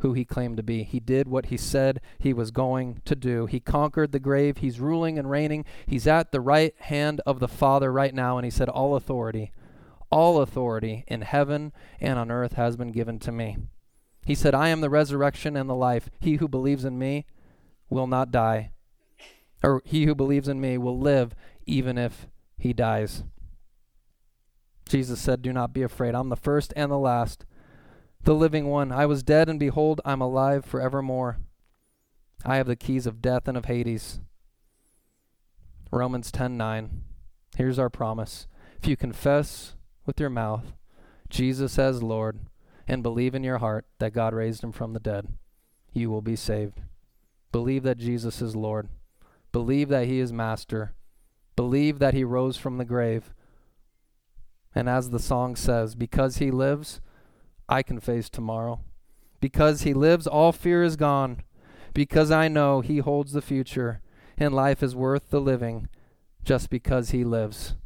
who 0.00 0.14
he 0.14 0.24
claimed 0.24 0.56
to 0.56 0.62
be. 0.62 0.82
He 0.82 0.98
did 0.98 1.28
what 1.28 1.46
he 1.46 1.56
said 1.56 2.00
he 2.18 2.32
was 2.32 2.50
going 2.50 3.00
to 3.04 3.14
do. 3.14 3.46
He 3.46 3.60
conquered 3.60 4.12
the 4.12 4.18
grave. 4.18 4.58
He's 4.58 4.80
ruling 4.80 5.18
and 5.18 5.30
reigning. 5.30 5.64
He's 5.86 6.06
at 6.06 6.32
the 6.32 6.40
right 6.40 6.74
hand 6.78 7.20
of 7.24 7.38
the 7.38 7.48
Father 7.48 7.92
right 7.92 8.14
now, 8.14 8.36
and 8.36 8.44
he 8.44 8.50
said, 8.50 8.68
All 8.68 8.96
authority 8.96 9.52
all 10.12 10.42
authority 10.42 11.04
in 11.08 11.22
heaven 11.22 11.72
and 11.98 12.18
on 12.18 12.30
earth 12.30 12.52
has 12.52 12.76
been 12.76 12.92
given 12.92 13.18
to 13.18 13.32
me. 13.32 13.56
He 14.24 14.34
said, 14.34 14.54
I 14.54 14.68
am 14.68 14.82
the 14.82 14.90
resurrection 14.90 15.56
and 15.56 15.68
the 15.68 15.74
life. 15.74 16.10
He 16.20 16.36
who 16.36 16.46
believes 16.46 16.84
in 16.84 16.98
me 16.98 17.24
will 17.88 18.06
not 18.06 18.30
die. 18.30 18.70
Or 19.64 19.82
he 19.84 20.04
who 20.04 20.14
believes 20.14 20.48
in 20.48 20.60
me 20.60 20.76
will 20.76 20.98
live 20.98 21.34
even 21.66 21.96
if 21.96 22.26
he 22.58 22.72
dies. 22.72 23.24
Jesus 24.88 25.20
said, 25.20 25.40
Do 25.40 25.52
not 25.52 25.72
be 25.72 25.82
afraid. 25.82 26.14
I'm 26.14 26.28
the 26.28 26.36
first 26.36 26.72
and 26.76 26.92
the 26.92 26.98
last, 26.98 27.46
the 28.22 28.34
living 28.34 28.66
one. 28.66 28.92
I 28.92 29.06
was 29.06 29.22
dead, 29.22 29.48
and 29.48 29.58
behold, 29.58 30.00
I'm 30.04 30.20
alive 30.20 30.64
forevermore. 30.64 31.38
I 32.44 32.56
have 32.56 32.66
the 32.66 32.76
keys 32.76 33.06
of 33.06 33.22
death 33.22 33.48
and 33.48 33.56
of 33.56 33.64
Hades. 33.64 34.20
Romans 35.90 36.30
10 36.30 36.56
9. 36.56 37.02
Here's 37.56 37.78
our 37.78 37.90
promise. 37.90 38.46
If 38.80 38.88
you 38.88 38.96
confess 38.96 39.74
with 40.06 40.20
your 40.20 40.30
mouth 40.30 40.72
Jesus 41.32 41.78
as 41.78 42.02
Lord 42.02 42.40
and 42.86 43.02
believe 43.02 43.34
in 43.34 43.42
your 43.42 43.58
heart 43.58 43.86
that 43.98 44.12
God 44.12 44.34
raised 44.34 44.62
him 44.62 44.70
from 44.70 44.92
the 44.92 45.00
dead, 45.00 45.28
you 45.94 46.10
will 46.10 46.20
be 46.20 46.36
saved. 46.36 46.82
Believe 47.52 47.84
that 47.84 47.96
Jesus 47.96 48.42
is 48.42 48.54
Lord. 48.54 48.88
Believe 49.50 49.88
that 49.88 50.06
he 50.06 50.18
is 50.18 50.32
Master. 50.32 50.92
Believe 51.56 51.98
that 52.00 52.12
he 52.12 52.22
rose 52.22 52.58
from 52.58 52.76
the 52.76 52.84
grave. 52.84 53.32
And 54.74 54.88
as 54.88 55.10
the 55.10 55.18
song 55.18 55.56
says, 55.56 55.94
because 55.94 56.36
he 56.36 56.50
lives, 56.50 57.00
I 57.66 57.82
can 57.82 57.98
face 57.98 58.28
tomorrow. 58.28 58.80
Because 59.40 59.82
he 59.82 59.94
lives, 59.94 60.26
all 60.26 60.52
fear 60.52 60.82
is 60.82 60.96
gone. 60.96 61.42
Because 61.94 62.30
I 62.30 62.48
know 62.48 62.80
he 62.80 62.98
holds 62.98 63.32
the 63.32 63.42
future, 63.42 64.02
and 64.36 64.54
life 64.54 64.82
is 64.82 64.94
worth 64.94 65.30
the 65.30 65.40
living 65.40 65.88
just 66.44 66.68
because 66.68 67.10
he 67.10 67.24
lives. 67.24 67.76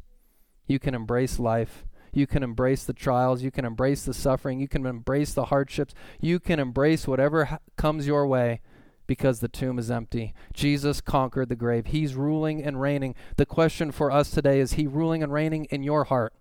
You 0.65 0.79
can 0.79 0.93
embrace 0.93 1.39
life 1.39 1.85
you 2.17 2.25
can 2.25 2.41
embrace 2.41 2.83
the 2.83 2.93
trials. 2.93 3.43
You 3.43 3.51
can 3.51 3.63
embrace 3.63 4.03
the 4.03 4.13
suffering. 4.13 4.59
You 4.59 4.67
can 4.67 4.87
embrace 4.87 5.35
the 5.35 5.45
hardships. 5.45 5.93
You 6.19 6.39
can 6.39 6.59
embrace 6.59 7.07
whatever 7.07 7.45
ha- 7.45 7.59
comes 7.75 8.07
your 8.07 8.25
way 8.25 8.61
because 9.05 9.39
the 9.39 9.47
tomb 9.47 9.77
is 9.77 9.91
empty. 9.91 10.33
Jesus 10.51 10.99
conquered 10.99 11.49
the 11.49 11.55
grave. 11.55 11.85
He's 11.85 12.15
ruling 12.15 12.63
and 12.63 12.81
reigning. 12.81 13.13
The 13.35 13.45
question 13.45 13.91
for 13.91 14.09
us 14.09 14.31
today 14.31 14.59
is 14.59 14.73
He 14.73 14.87
ruling 14.87 15.21
and 15.21 15.31
reigning 15.31 15.65
in 15.65 15.83
your 15.83 16.05
heart? 16.05 16.33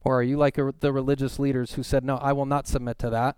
Or 0.00 0.18
are 0.18 0.24
you 0.24 0.36
like 0.36 0.58
a, 0.58 0.74
the 0.80 0.92
religious 0.92 1.38
leaders 1.38 1.74
who 1.74 1.84
said, 1.84 2.02
No, 2.02 2.16
I 2.16 2.32
will 2.32 2.44
not 2.44 2.66
submit 2.66 2.98
to 2.98 3.10
that. 3.10 3.36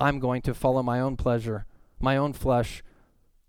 I'm 0.00 0.18
going 0.18 0.42
to 0.42 0.52
follow 0.52 0.82
my 0.82 0.98
own 0.98 1.16
pleasure, 1.16 1.64
my 2.00 2.16
own 2.16 2.32
flesh. 2.32 2.82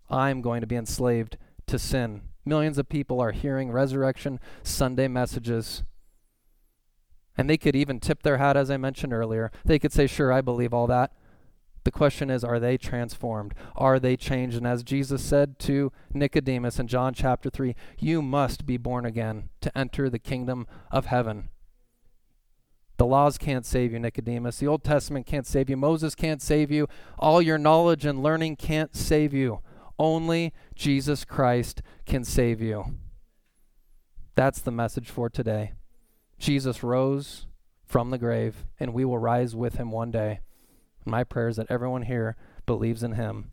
I'm 0.08 0.40
going 0.40 0.60
to 0.60 0.68
be 0.68 0.76
enslaved 0.76 1.36
to 1.66 1.80
sin. 1.80 2.22
Millions 2.44 2.78
of 2.78 2.88
people 2.88 3.20
are 3.20 3.32
hearing 3.32 3.72
Resurrection 3.72 4.38
Sunday 4.62 5.08
messages 5.08 5.82
and 7.36 7.48
they 7.48 7.56
could 7.56 7.76
even 7.76 8.00
tip 8.00 8.22
their 8.22 8.38
hat, 8.38 8.56
as 8.56 8.70
I 8.70 8.76
mentioned 8.76 9.12
earlier. 9.12 9.50
They 9.64 9.78
could 9.78 9.92
say, 9.92 10.06
Sure, 10.06 10.32
I 10.32 10.40
believe 10.40 10.72
all 10.72 10.86
that. 10.86 11.12
The 11.86 11.92
question 11.92 12.30
is, 12.30 12.42
are 12.42 12.58
they 12.58 12.76
transformed? 12.76 13.54
Are 13.76 14.00
they 14.00 14.16
changed? 14.16 14.56
And 14.56 14.66
as 14.66 14.82
Jesus 14.82 15.22
said 15.22 15.56
to 15.60 15.92
Nicodemus 16.12 16.80
in 16.80 16.88
John 16.88 17.14
chapter 17.14 17.48
3, 17.48 17.76
you 17.96 18.22
must 18.22 18.66
be 18.66 18.76
born 18.76 19.06
again 19.06 19.50
to 19.60 19.78
enter 19.78 20.10
the 20.10 20.18
kingdom 20.18 20.66
of 20.90 21.06
heaven. 21.06 21.48
The 22.96 23.06
laws 23.06 23.38
can't 23.38 23.64
save 23.64 23.92
you, 23.92 24.00
Nicodemus. 24.00 24.58
The 24.58 24.66
Old 24.66 24.82
Testament 24.82 25.26
can't 25.26 25.46
save 25.46 25.70
you. 25.70 25.76
Moses 25.76 26.16
can't 26.16 26.42
save 26.42 26.72
you. 26.72 26.88
All 27.20 27.40
your 27.40 27.56
knowledge 27.56 28.04
and 28.04 28.20
learning 28.20 28.56
can't 28.56 28.96
save 28.96 29.32
you. 29.32 29.60
Only 29.96 30.52
Jesus 30.74 31.24
Christ 31.24 31.82
can 32.04 32.24
save 32.24 32.60
you. 32.60 32.96
That's 34.34 34.60
the 34.60 34.72
message 34.72 35.08
for 35.08 35.30
today. 35.30 35.72
Jesus 36.38 36.82
rose 36.82 37.46
from 37.84 38.10
the 38.10 38.18
grave, 38.18 38.64
and 38.78 38.92
we 38.92 39.04
will 39.04 39.18
rise 39.18 39.54
with 39.54 39.76
him 39.76 39.90
one 39.90 40.10
day. 40.10 40.40
My 41.04 41.24
prayer 41.24 41.48
is 41.48 41.56
that 41.56 41.70
everyone 41.70 42.02
here 42.02 42.36
believes 42.66 43.02
in 43.02 43.12
him 43.12 43.52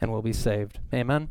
and 0.00 0.10
will 0.10 0.22
be 0.22 0.32
saved. 0.32 0.80
Amen. 0.92 1.30